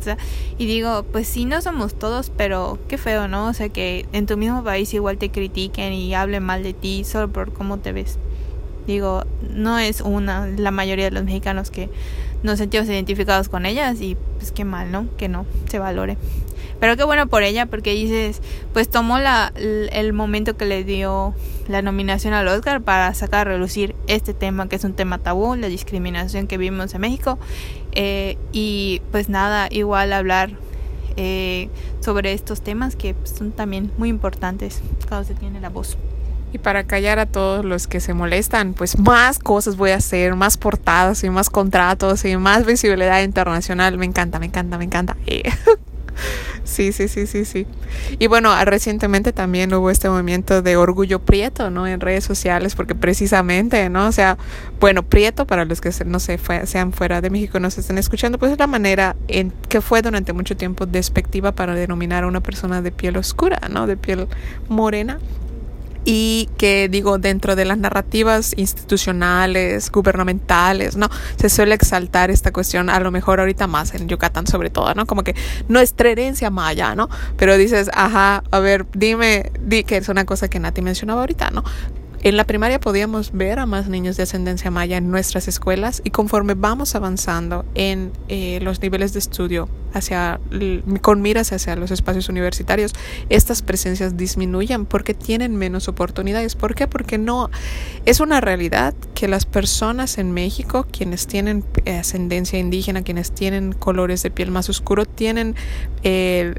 y 0.59 0.66
digo 0.66 1.05
pues 1.11 1.26
sí 1.26 1.44
no 1.44 1.62
somos 1.62 1.94
todos 1.94 2.30
pero 2.36 2.78
qué 2.88 2.99
feo 2.99 3.28
no 3.28 3.49
o 3.49 3.53
sea 3.55 3.68
que 3.68 4.07
en 4.12 4.26
tu 4.26 4.36
mismo 4.36 4.62
país 4.62 4.92
igual 4.94 5.18
te 5.18 5.30
critiquen 5.30 5.92
y 5.92 6.14
hablen 6.14 6.42
mal 6.42 6.62
de 6.62 6.74
ti 6.74 7.05
solo 7.05 7.28
por 7.28 7.53
cómo 7.53 7.78
te 7.78 7.92
ves. 7.92 8.18
Digo 8.86 9.24
no 9.55 9.78
es 9.78 10.01
una 10.01 10.47
la 10.47 10.70
mayoría 10.70 11.07
de 11.07 11.11
los 11.11 11.24
mexicanos 11.24 11.70
que 11.70 11.88
nos 12.42 12.59
sentimos 12.59 12.86
identificados 12.88 13.49
con 13.49 13.66
ellas 13.66 14.01
y 14.01 14.16
pues 14.38 14.53
qué 14.53 14.64
mal 14.64 14.92
no 14.92 15.09
que 15.16 15.28
no 15.28 15.47
se 15.68 15.78
valore 15.78 16.18
pero 16.81 16.97
qué 16.97 17.05
bueno 17.05 17.27
por 17.27 17.43
ella, 17.43 17.66
porque 17.66 17.93
dices, 17.93 18.41
pues 18.72 18.89
tomó 18.89 19.18
la, 19.18 19.53
el 19.57 20.12
momento 20.12 20.57
que 20.57 20.66
le 20.66 20.85
dio 20.85 21.35
la 21.68 21.83
nominación 21.83 22.35
al 22.35 22.47
Oscar 22.49 22.83
para 22.83 23.12
sacar 23.14 23.49
a 23.49 23.53
relucir 23.53 23.95
este 24.07 24.35
tema, 24.35 24.68
que 24.68 24.77
es 24.77 24.85
un 24.85 24.95
tema 24.95 25.18
tabú, 25.18 25.55
la 25.57 25.68
discriminación 25.68 26.47
que 26.47 26.59
vivimos 26.59 26.95
en 26.95 27.01
México. 27.01 27.39
Eh, 27.93 28.37
y 28.53 29.01
pues 29.11 29.29
nada, 29.29 29.68
igual 29.70 30.12
hablar 30.12 30.51
eh, 31.16 31.70
sobre 32.01 32.35
estos 32.35 32.61
temas 32.61 32.95
que 32.95 33.14
pues, 33.14 33.31
son 33.31 33.53
también 33.53 33.91
muy 33.97 34.11
importantes 34.11 34.83
cuando 35.09 35.27
se 35.27 35.35
tiene 35.35 35.61
la 35.61 35.70
voz. 35.70 35.97
Y 36.53 36.59
para 36.59 36.85
callar 36.85 37.18
a 37.18 37.27
todos 37.27 37.64
los 37.64 37.87
que 37.87 38.01
se 38.01 38.14
molestan, 38.14 38.74
pues 38.74 38.99
más 38.99 39.39
cosas 39.39 39.77
voy 39.77 39.91
a 39.91 39.97
hacer, 39.97 40.37
más 40.37 40.57
portadas 40.57 41.24
y 41.24 41.31
más 41.31 41.51
contratos 41.51 42.24
y 42.24 42.37
más 42.37 42.64
visibilidad 42.64 43.22
internacional. 43.22 43.99
Me 43.99 44.07
encanta, 44.07 44.39
me 44.39 44.47
encanta, 44.47 44.79
me 44.79 44.85
encanta. 44.85 45.16
Sí, 46.64 46.93
sí, 46.93 47.09
sí, 47.09 47.27
sí, 47.27 47.45
sí. 47.45 47.67
Y 48.19 48.27
bueno, 48.27 48.53
recientemente 48.64 49.33
también 49.33 49.73
hubo 49.73 49.91
este 49.91 50.09
movimiento 50.09 50.62
de 50.62 50.77
orgullo 50.77 51.21
prieto, 51.21 51.71
¿no? 51.71 51.87
En 51.87 52.01
redes 52.01 52.25
sociales, 52.25 52.75
porque 52.75 52.95
precisamente, 52.95 53.89
¿no? 53.89 54.07
O 54.07 54.12
sea, 54.12 54.37
bueno, 54.81 55.03
prieto, 55.05 55.47
para 55.47 55.64
los 55.64 55.81
que 55.81 55.91
no 56.05 56.19
sé, 56.19 56.39
sean 56.64 56.93
fuera 56.93 57.21
de 57.21 57.31
México 57.31 57.59
y 57.59 57.61
nos 57.61 57.79
estén 57.79 57.99
escuchando, 57.99 58.39
pues 58.39 58.53
es 58.53 58.59
la 58.59 58.67
manera 58.67 59.17
en 59.29 59.53
que 59.69 59.81
fue 59.81 60.03
durante 60.03 60.33
mucho 60.33 60.57
tiempo 60.57 60.87
despectiva 60.87 61.53
para 61.53 61.75
denominar 61.75 62.25
a 62.25 62.27
una 62.27 62.41
persona 62.41 62.83
de 62.83 62.91
piel 62.91 63.17
oscura, 63.17 63.61
¿no? 63.71 63.87
De 63.87 63.97
piel 63.97 64.27
morena 64.69 65.19
y 66.09 66.49
que 66.57 66.89
digo 66.89 67.19
dentro 67.19 67.57
de 67.57 67.65
las 67.65 67.79
narrativas 67.79 68.55
institucionales, 68.57 69.91
gubernamentales, 69.91 70.97
¿no? 70.97 71.11
Se 71.37 71.51
suele 71.51 71.75
exaltar 71.75 72.31
esta 72.31 72.53
cuestión, 72.53 72.89
a 72.89 73.01
lo 73.01 73.11
mejor 73.11 73.41
ahorita 73.41 73.67
más 73.67 73.93
en 73.93 74.09
Yucatán 74.09 74.47
sobre 74.47 74.71
todo, 74.71 74.95
¿no? 74.95 75.05
Como 75.07 75.25
que 75.25 75.35
nuestra 75.69 76.09
herencia 76.09 76.49
maya, 76.49 76.95
¿no? 76.95 77.11
Pero 77.37 77.59
dices, 77.59 77.91
ajá, 77.93 78.45
a 78.53 78.59
ver, 78.61 78.87
dime, 78.95 79.51
di 79.61 79.83
que 79.83 79.97
es 79.97 80.09
una 80.09 80.25
cosa 80.25 80.49
que 80.49 80.61
Nati 80.61 80.81
mencionaba 80.81 81.23
ahorita, 81.23 81.51
¿no? 81.51 81.65
En 82.23 82.37
la 82.37 82.45
primaria 82.45 82.81
podíamos 82.81 83.33
ver 83.33 83.59
a 83.59 83.67
más 83.67 83.89
niños 83.89 84.17
de 84.17 84.25
ascendencia 84.25 84.71
maya 84.71 84.97
en 84.97 85.11
nuestras 85.11 85.49
escuelas 85.49 86.01
y 86.03 86.11
conforme 86.11 86.55
vamos 86.55 86.95
avanzando 86.95 87.64
en 87.75 88.11
eh, 88.29 88.59
los 88.62 88.81
niveles 88.81 89.12
de 89.12 89.19
estudio 89.19 89.69
hacia 89.93 90.41
con 91.03 91.23
miras 91.23 91.53
hacia 91.53 91.77
los 91.77 91.91
espacios 91.91 92.29
universitarios, 92.29 92.93
estas 93.29 93.62
presencias 93.62 94.17
disminuyen 94.17 94.87
porque 94.87 95.14
tienen 95.14 95.57
menos 95.57 95.89
oportunidades. 95.89 96.57
¿Por 96.57 96.75
qué? 96.75 96.87
Porque 96.87 97.19
no 97.19 97.51
es 98.05 98.21
una 98.21 98.41
realidad 98.41 98.95
que 99.14 99.29
las 99.29 99.47
personas 99.47 100.19
en 100.19 100.33
México, 100.33 100.87
quienes 100.91 101.27
tienen 101.27 101.64
eh, 101.85 101.97
ascendencia 101.97 102.59
indígena, 102.59 103.03
quienes 103.03 103.33
tienen 103.33 103.73
colores 103.73 104.23
de 104.23 104.31
piel 104.31 104.51
más 104.51 104.69
oscuro, 104.69 105.05
tienen 105.05 105.55
eh, 106.03 106.55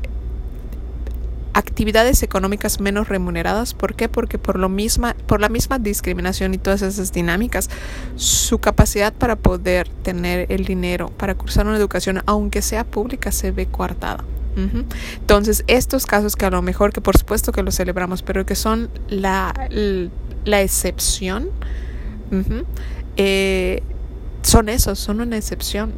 actividades 1.57 2.21
económicas 2.21 2.79
menos 2.79 3.09
remuneradas. 3.09 3.73
¿Por 3.73 3.95
qué? 3.95 4.07
Porque 4.07 4.37
por, 4.37 4.59
lo 4.59 4.69
misma, 4.69 5.15
por 5.25 5.41
la 5.41 5.49
misma 5.49 5.79
discriminación 5.79 6.53
y 6.53 6.59
todas 6.59 6.83
esas 6.83 7.11
dinámicas, 7.11 7.69
su 8.15 8.59
capacidad 8.59 9.11
para 9.11 9.35
poder 9.35 9.89
tener 10.03 10.51
el 10.51 10.65
dinero 10.65 11.09
para 11.17 11.33
cursar 11.35 11.65
una 11.65 11.77
educación, 11.77 12.21
aunque 12.27 12.61
sea 12.61 12.83
pública, 12.83 13.31
se 13.31 13.51
ve 13.51 13.65
coartada. 13.65 14.23
Entonces, 15.19 15.63
estos 15.67 16.07
casos 16.07 16.35
que 16.35 16.47
a 16.47 16.49
lo 16.49 16.63
mejor, 16.63 16.91
que 16.91 16.99
por 16.99 17.15
supuesto 17.15 17.51
que 17.51 17.61
los 17.61 17.75
celebramos, 17.75 18.23
pero 18.23 18.43
que 18.43 18.55
son 18.55 18.89
la, 19.07 19.53
la 20.45 20.61
excepción, 20.63 21.49
eh, 23.17 23.83
son 24.41 24.69
esos, 24.69 24.97
son 24.97 25.21
una 25.21 25.37
excepción. 25.37 25.93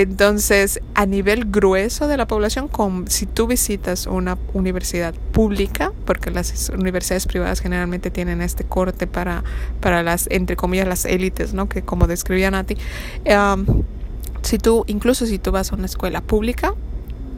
Entonces, 0.00 0.80
a 0.94 1.06
nivel 1.06 1.46
grueso 1.46 2.06
de 2.06 2.16
la 2.16 2.28
población, 2.28 2.70
si 3.08 3.26
tú 3.26 3.48
visitas 3.48 4.06
una 4.06 4.38
universidad 4.54 5.12
pública, 5.32 5.92
porque 6.04 6.30
las 6.30 6.68
universidades 6.68 7.26
privadas 7.26 7.58
generalmente 7.58 8.12
tienen 8.12 8.40
este 8.40 8.62
corte 8.62 9.08
para, 9.08 9.42
para 9.80 10.04
las, 10.04 10.28
entre 10.30 10.54
comillas, 10.54 10.86
las 10.86 11.04
élites, 11.04 11.52
¿no? 11.52 11.68
Que 11.68 11.82
como 11.82 12.06
describían 12.06 12.54
a 12.54 12.62
ti, 12.62 12.76
si 14.42 14.58
tú, 14.58 14.84
incluso 14.86 15.26
si 15.26 15.40
tú 15.40 15.50
vas 15.50 15.72
a 15.72 15.74
una 15.74 15.86
escuela 15.86 16.20
pública, 16.20 16.74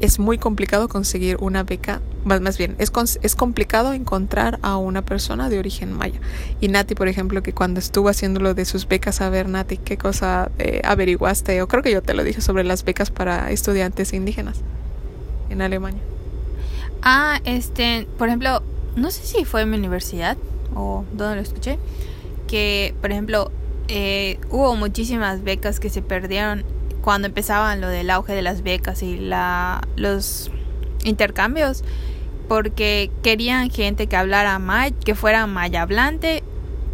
es 0.00 0.18
muy 0.18 0.38
complicado 0.38 0.88
conseguir 0.88 1.36
una 1.40 1.62
beca, 1.62 2.00
más, 2.24 2.40
más 2.40 2.58
bien, 2.58 2.74
es, 2.78 2.90
es 3.22 3.36
complicado 3.36 3.92
encontrar 3.92 4.58
a 4.62 4.76
una 4.76 5.02
persona 5.02 5.48
de 5.48 5.58
origen 5.58 5.92
maya. 5.92 6.18
Y 6.60 6.68
Nati, 6.68 6.94
por 6.94 7.08
ejemplo, 7.08 7.42
que 7.42 7.52
cuando 7.52 7.80
estuvo 7.80 8.08
haciendo 8.08 8.40
lo 8.40 8.54
de 8.54 8.64
sus 8.64 8.88
becas, 8.88 9.20
a 9.20 9.28
ver, 9.28 9.48
Nati, 9.48 9.76
¿qué 9.76 9.98
cosa 9.98 10.50
eh, 10.58 10.80
averiguaste? 10.84 11.60
O 11.62 11.68
creo 11.68 11.82
que 11.82 11.92
yo 11.92 12.02
te 12.02 12.14
lo 12.14 12.24
dije 12.24 12.40
sobre 12.40 12.64
las 12.64 12.84
becas 12.84 13.10
para 13.10 13.50
estudiantes 13.50 14.12
indígenas 14.12 14.60
en 15.50 15.62
Alemania. 15.62 16.00
Ah, 17.02 17.40
este, 17.44 18.06
por 18.18 18.28
ejemplo, 18.28 18.62
no 18.96 19.10
sé 19.10 19.24
si 19.24 19.44
fue 19.44 19.62
en 19.62 19.70
mi 19.70 19.76
universidad 19.76 20.36
o 20.74 21.04
donde 21.12 21.36
lo 21.36 21.42
escuché, 21.42 21.78
que, 22.46 22.94
por 23.00 23.10
ejemplo, 23.10 23.50
eh, 23.88 24.38
hubo 24.50 24.76
muchísimas 24.76 25.42
becas 25.42 25.80
que 25.80 25.90
se 25.90 26.00
perdieron 26.00 26.64
cuando 27.02 27.28
empezaban 27.28 27.80
lo 27.80 27.88
del 27.88 28.10
auge 28.10 28.32
de 28.32 28.42
las 28.42 28.62
becas 28.62 29.02
y 29.02 29.16
la, 29.16 29.80
los 29.96 30.50
intercambios, 31.04 31.82
porque 32.48 33.10
querían 33.22 33.70
gente 33.70 34.06
que 34.06 34.16
hablara 34.16 34.58
maya, 34.58 34.94
que 35.04 35.14
fuera 35.14 35.46
maya 35.46 35.82
hablante, 35.82 36.42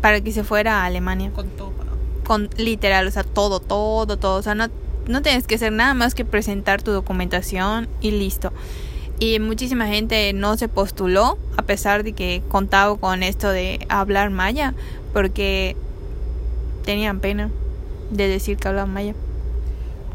para 0.01 0.21
que 0.21 0.33
se 0.33 0.45
fuera 0.45 0.83
a 0.83 0.85
Alemania. 0.85 1.31
Con 1.35 1.49
todo. 1.51 1.73
Con 2.25 2.51
literal, 2.57 3.07
o 3.07 3.11
sea, 3.11 3.25
todo, 3.25 3.61
todo, 3.61 4.17
todo. 4.17 4.39
O 4.39 4.43
sea, 4.43 4.55
no, 4.55 4.69
no 5.07 5.23
tienes 5.23 5.47
que 5.47 5.55
hacer 5.55 5.73
nada 5.73 5.95
más 5.95 6.15
que 6.15 6.25
presentar 6.25 6.83
tu 6.83 6.91
documentación 6.91 7.89
y 8.01 8.11
listo. 8.11 8.53
Y 9.19 9.39
muchísima 9.39 9.87
gente 9.87 10.33
no 10.33 10.57
se 10.57 10.69
postuló, 10.69 11.39
a 11.57 11.63
pesar 11.63 12.03
de 12.03 12.13
que 12.13 12.43
contaba 12.49 12.97
con 12.97 13.23
esto 13.23 13.49
de 13.49 13.87
hablar 13.89 14.31
maya, 14.31 14.75
porque 15.13 15.77
tenían 16.85 17.21
pena 17.21 17.51
de 18.11 18.29
decir 18.29 18.57
que 18.59 18.69
hablaban 18.69 18.93
maya 18.93 19.15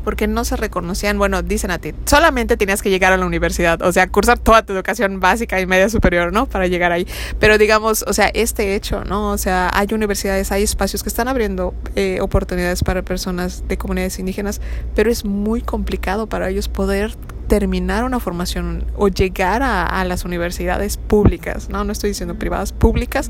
porque 0.04 0.28
no 0.28 0.46
se 0.46 0.56
reconocían, 0.56 1.18
bueno, 1.18 1.42
dicen 1.42 1.72
a 1.72 1.80
ti, 1.80 1.94
solamente 2.06 2.58
tenías 2.58 2.82
que 2.82 2.90
llegar 2.90 3.14
a 3.14 3.18
la 3.18 3.26
universidad, 3.26 3.82
o 3.82 3.92
sea, 3.92 4.08
cursar 4.08 4.40
toda 4.40 4.66
tu 4.66 4.74
educación 4.74 5.20
básica 5.20 5.60
y 5.60 5.66
media 5.66 5.90
superior, 5.90 6.34
¿no? 6.34 6.46
Para 6.46 6.68
llegar 6.68 6.92
ahí. 6.92 7.08
Pero 7.40 7.58
digamos, 7.58 8.04
o 8.08 8.14
sea, 8.14 8.28
este 8.34 8.76
hecho, 8.76 9.04
¿no? 9.04 9.32
O 9.32 9.38
sea, 9.38 9.70
hay 9.74 9.88
universidades, 9.92 10.52
hay 10.52 10.64
espacios 10.64 11.04
que 11.04 11.10
están 11.10 11.28
abriendo 11.28 11.74
eh, 11.96 12.20
oportunidades 12.22 12.84
para 12.84 13.02
personas 13.04 13.64
de 13.68 13.78
comunidades 13.78 14.20
indígenas, 14.20 14.62
pero 14.96 15.12
es 15.12 15.26
muy 15.26 15.62
complicado 15.62 16.28
para 16.28 16.50
ellos 16.50 16.68
poder 16.68 17.16
terminar 17.48 18.06
una 18.06 18.22
formación 18.22 18.86
o 18.96 19.10
llegar 19.10 19.62
a, 19.62 19.86
a, 19.86 20.06
las 20.06 20.24
universidades 20.24 20.96
públicas, 20.96 21.68
no, 21.68 21.84
no 21.84 21.92
estoy 21.92 22.12
diciendo 22.12 22.36
privadas, 22.36 22.72
públicas, 22.72 23.30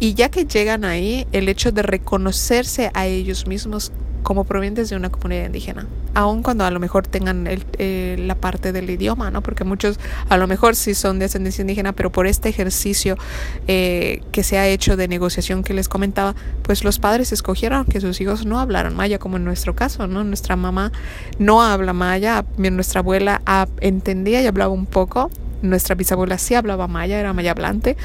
y 0.00 0.14
ya 0.14 0.30
que 0.30 0.46
llegan 0.46 0.86
ahí, 0.86 1.26
el 1.32 1.50
hecho 1.50 1.70
de 1.70 1.82
reconocerse 1.82 2.90
a 2.94 3.06
ellos 3.06 3.46
mismos 3.46 3.92
como 4.22 4.44
provenientes 4.44 4.90
de 4.90 4.96
una 4.96 5.10
comunidad 5.10 5.46
indígena, 5.46 5.86
aun 6.14 6.42
cuando 6.42 6.64
a 6.64 6.70
lo 6.70 6.80
mejor 6.80 7.06
tengan 7.06 7.46
el, 7.46 7.64
eh, 7.78 8.16
la 8.18 8.34
parte 8.34 8.72
del 8.72 8.90
idioma, 8.90 9.30
¿no? 9.30 9.42
Porque 9.42 9.64
muchos 9.64 9.98
a 10.28 10.36
lo 10.36 10.46
mejor 10.46 10.76
sí 10.76 10.94
son 10.94 11.18
de 11.18 11.26
ascendencia 11.26 11.62
indígena, 11.62 11.92
pero 11.92 12.10
por 12.12 12.26
este 12.26 12.48
ejercicio 12.48 13.16
eh, 13.66 14.22
que 14.32 14.42
se 14.42 14.58
ha 14.58 14.66
hecho 14.66 14.96
de 14.96 15.08
negociación 15.08 15.62
que 15.62 15.74
les 15.74 15.88
comentaba, 15.88 16.34
pues 16.62 16.84
los 16.84 16.98
padres 16.98 17.32
escogieron 17.32 17.84
que 17.84 18.00
sus 18.00 18.20
hijos 18.20 18.46
no 18.46 18.60
hablaran 18.60 18.94
maya, 18.94 19.18
como 19.18 19.36
en 19.36 19.44
nuestro 19.44 19.74
caso, 19.74 20.06
¿no? 20.06 20.24
Nuestra 20.24 20.56
mamá 20.56 20.92
no 21.38 21.62
habla 21.62 21.92
maya, 21.92 22.44
nuestra 22.56 23.00
abuela 23.00 23.42
entendía 23.80 24.42
y 24.42 24.46
hablaba 24.46 24.72
un 24.72 24.86
poco, 24.86 25.30
nuestra 25.62 25.94
bisabuela 25.94 26.38
sí 26.38 26.54
hablaba 26.54 26.88
maya, 26.88 27.18
era 27.18 27.32
maya 27.32 27.52
hablante, 27.52 27.96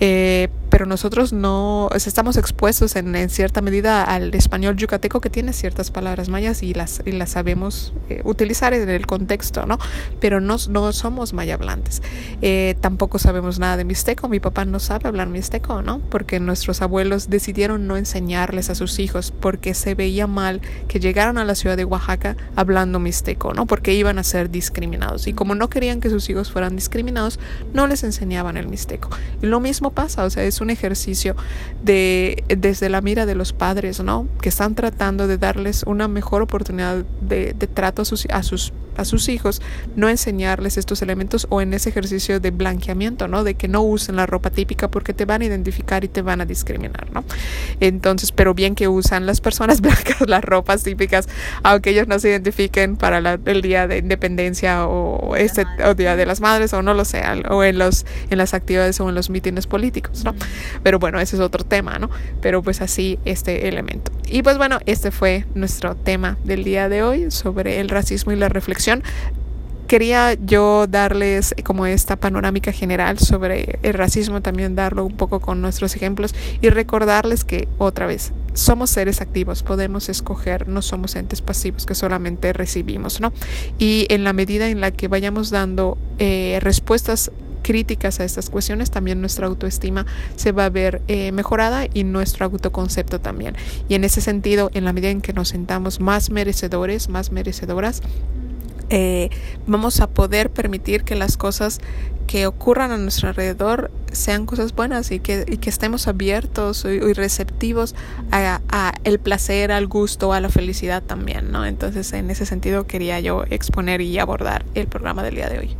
eh, 0.00 0.48
pero 0.70 0.84
nosotros 0.84 1.32
no 1.32 1.88
estamos 1.94 2.36
expuestos 2.36 2.96
en, 2.96 3.30
cierta 3.30 3.62
medida 3.62 4.02
al 4.02 4.34
español 4.34 4.76
yucateco 4.76 5.20
que 5.20 5.30
tiene 5.30 5.52
ciertas 5.52 5.90
palabras 5.90 6.28
mayas 6.28 6.62
y 6.62 6.74
las, 6.74 7.02
y 7.06 7.12
las 7.12 7.30
sabemos 7.30 7.94
eh, 8.10 8.20
utilizar 8.24 8.74
en 8.74 8.88
el 8.88 9.06
contexto, 9.06 9.64
¿no? 9.64 9.78
Pero 10.20 10.40
no, 10.40 10.56
no 10.68 10.92
somos 10.92 11.32
mayablantes. 11.32 12.02
Eh, 12.42 12.74
tampoco 12.80 13.18
sabemos 13.18 13.58
nada 13.58 13.76
de 13.76 13.84
mixteco. 13.84 14.28
Mi 14.28 14.40
papá 14.40 14.64
no 14.64 14.80
sabe 14.80 15.08
hablar 15.08 15.28
mixteco, 15.28 15.82
¿no? 15.82 16.00
Porque 16.10 16.40
nuestros 16.40 16.82
abuelos 16.82 17.30
decidieron 17.30 17.86
no 17.86 17.96
enseñarles 17.96 18.68
a 18.68 18.74
sus 18.74 18.98
hijos 18.98 19.32
porque 19.40 19.72
se 19.72 19.94
veía 19.94 20.26
mal 20.26 20.60
que 20.88 21.00
llegaran 21.00 21.38
a 21.38 21.44
la 21.44 21.54
ciudad 21.54 21.76
de 21.76 21.84
Oaxaca 21.84 22.36
hablando 22.54 22.98
mixteco, 22.98 23.54
¿no? 23.54 23.66
Porque 23.66 23.94
iban 23.94 24.18
a 24.18 24.24
ser 24.24 24.50
discriminados. 24.50 25.26
Y 25.26 25.32
como 25.32 25.54
no 25.54 25.70
querían 25.70 26.00
que 26.00 26.10
sus 26.10 26.28
hijos 26.28 26.50
fueran 26.50 26.76
discriminados, 26.76 27.38
no 27.72 27.86
les 27.86 28.04
enseñaban 28.04 28.56
el 28.56 28.68
mixteco. 28.68 29.08
Y 29.40 29.46
lo 29.46 29.60
mismo 29.60 29.85
pasa, 29.90 30.24
o 30.24 30.30
sea, 30.30 30.44
es 30.44 30.60
un 30.60 30.70
ejercicio 30.70 31.36
de 31.82 32.44
desde 32.48 32.88
la 32.88 33.00
mira 33.00 33.26
de 33.26 33.34
los 33.34 33.52
padres, 33.52 34.00
¿no? 34.00 34.26
Que 34.40 34.48
están 34.48 34.74
tratando 34.74 35.26
de 35.26 35.38
darles 35.38 35.82
una 35.84 36.08
mejor 36.08 36.42
oportunidad 36.42 37.04
de, 37.20 37.54
de 37.54 37.66
trato 37.66 38.02
a 38.02 38.04
sus, 38.04 38.26
a 38.26 38.42
sus 38.42 38.72
a 38.96 39.04
sus 39.04 39.28
hijos 39.28 39.62
no 39.94 40.08
enseñarles 40.08 40.76
estos 40.76 41.02
elementos 41.02 41.46
o 41.50 41.60
en 41.60 41.74
ese 41.74 41.90
ejercicio 41.90 42.40
de 42.40 42.50
blanqueamiento, 42.50 43.28
¿no? 43.28 43.44
De 43.44 43.54
que 43.54 43.68
no 43.68 43.82
usen 43.82 44.16
la 44.16 44.26
ropa 44.26 44.50
típica 44.50 44.88
porque 44.88 45.12
te 45.12 45.24
van 45.24 45.42
a 45.42 45.44
identificar 45.44 46.04
y 46.04 46.08
te 46.08 46.22
van 46.22 46.40
a 46.40 46.46
discriminar, 46.46 47.10
¿no? 47.12 47.24
Entonces, 47.80 48.32
pero 48.32 48.54
bien 48.54 48.74
que 48.74 48.88
usan 48.88 49.26
las 49.26 49.40
personas 49.40 49.80
blancas 49.82 50.16
las 50.26 50.44
ropas 50.44 50.82
típicas, 50.82 51.28
aunque 51.62 51.90
ellos 51.90 52.08
no 52.08 52.18
se 52.18 52.30
identifiquen 52.30 52.96
para 52.96 53.38
el 53.44 53.62
día 53.62 53.86
de 53.86 53.98
independencia 53.98 54.86
o 54.86 55.36
este 55.36 55.66
o 55.84 55.94
día 55.94 56.16
de 56.16 56.26
las 56.26 56.40
madres 56.40 56.72
o 56.72 56.82
no 56.82 56.94
lo 56.94 57.04
sé, 57.04 57.22
o 57.48 57.64
en 57.64 57.78
los 57.78 58.06
en 58.30 58.38
las 58.38 58.54
actividades 58.54 59.00
o 59.00 59.08
en 59.08 59.14
los 59.14 59.30
mítines 59.30 59.66
políticos, 59.76 60.24
¿no? 60.24 60.34
Pero 60.82 60.98
bueno, 60.98 61.20
ese 61.20 61.36
es 61.36 61.42
otro 61.42 61.62
tema, 61.62 61.98
¿no? 61.98 62.08
Pero 62.40 62.62
pues 62.62 62.80
así 62.80 63.18
este 63.26 63.68
elemento. 63.68 64.10
Y 64.26 64.42
pues 64.42 64.56
bueno, 64.56 64.78
este 64.86 65.10
fue 65.10 65.44
nuestro 65.54 65.94
tema 65.94 66.38
del 66.44 66.64
día 66.64 66.88
de 66.88 67.02
hoy 67.02 67.30
sobre 67.30 67.78
el 67.78 67.90
racismo 67.90 68.32
y 68.32 68.36
la 68.36 68.48
reflexión 68.48 69.02
quería 69.86 70.34
yo 70.34 70.86
darles 70.88 71.54
como 71.62 71.84
esta 71.84 72.16
panorámica 72.16 72.72
general 72.72 73.18
sobre 73.18 73.78
el 73.82 73.92
racismo, 73.92 74.40
también 74.40 74.74
darlo 74.74 75.04
un 75.04 75.16
poco 75.16 75.40
con 75.40 75.60
nuestros 75.60 75.94
ejemplos 75.94 76.34
y 76.62 76.70
recordarles 76.70 77.44
que 77.44 77.68
otra 77.76 78.06
vez 78.06 78.32
somos 78.54 78.88
seres 78.88 79.20
activos, 79.20 79.62
podemos 79.62 80.08
escoger, 80.08 80.68
no 80.68 80.80
somos 80.80 81.14
entes 81.16 81.42
pasivos 81.42 81.84
que 81.84 81.94
solamente 81.94 82.54
recibimos, 82.54 83.20
¿no? 83.20 83.32
Y 83.78 84.06
en 84.08 84.24
la 84.24 84.32
medida 84.32 84.68
en 84.70 84.80
la 84.80 84.90
que 84.90 85.08
vayamos 85.08 85.50
dando 85.50 85.98
eh, 86.18 86.58
respuestas 86.62 87.30
críticas 87.66 88.20
a 88.20 88.24
estas 88.24 88.48
cuestiones, 88.48 88.92
también 88.92 89.20
nuestra 89.20 89.48
autoestima 89.48 90.06
se 90.36 90.52
va 90.52 90.66
a 90.66 90.70
ver 90.70 91.02
eh, 91.08 91.32
mejorada 91.32 91.88
y 91.92 92.04
nuestro 92.04 92.46
autoconcepto 92.46 93.20
también. 93.20 93.56
Y 93.88 93.96
en 93.96 94.04
ese 94.04 94.20
sentido, 94.20 94.70
en 94.72 94.84
la 94.84 94.92
medida 94.92 95.10
en 95.10 95.20
que 95.20 95.32
nos 95.32 95.48
sentamos 95.48 95.98
más 95.98 96.30
merecedores, 96.30 97.08
más 97.08 97.32
merecedoras, 97.32 98.02
eh, 98.88 99.30
vamos 99.66 100.00
a 100.00 100.06
poder 100.06 100.50
permitir 100.50 101.02
que 101.02 101.16
las 101.16 101.36
cosas 101.36 101.80
que 102.28 102.46
ocurran 102.46 102.92
a 102.92 102.98
nuestro 102.98 103.30
alrededor 103.30 103.90
sean 104.12 104.46
cosas 104.46 104.72
buenas 104.72 105.10
y 105.10 105.18
que, 105.18 105.44
y 105.48 105.56
que 105.56 105.68
estemos 105.68 106.06
abiertos 106.06 106.84
y, 106.84 107.00
receptivos 107.14 107.96
a, 108.30 108.60
a, 108.68 108.92
el 109.02 109.18
placer, 109.18 109.72
al 109.72 109.88
gusto, 109.88 110.32
a 110.32 110.40
la 110.40 110.50
felicidad 110.50 111.02
también, 111.02 111.50
¿no? 111.50 111.66
Entonces, 111.66 112.12
en 112.12 112.30
ese 112.30 112.46
sentido 112.46 112.86
quería 112.86 113.18
yo 113.18 113.42
exponer 113.50 114.02
y 114.02 114.16
abordar 114.20 114.64
el 114.74 114.86
programa 114.86 115.24
del 115.24 115.34
día 115.34 115.48
de 115.48 115.58
hoy. 115.58 115.76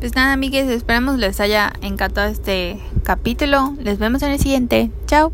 Pues 0.00 0.14
nada, 0.14 0.34
amigues, 0.34 0.68
esperamos 0.68 1.18
les 1.18 1.40
haya 1.40 1.72
encantado 1.80 2.28
este 2.28 2.78
capítulo. 3.02 3.74
Les 3.80 3.98
vemos 3.98 4.22
en 4.22 4.32
el 4.32 4.38
siguiente. 4.38 4.90
Chao. 5.06 5.32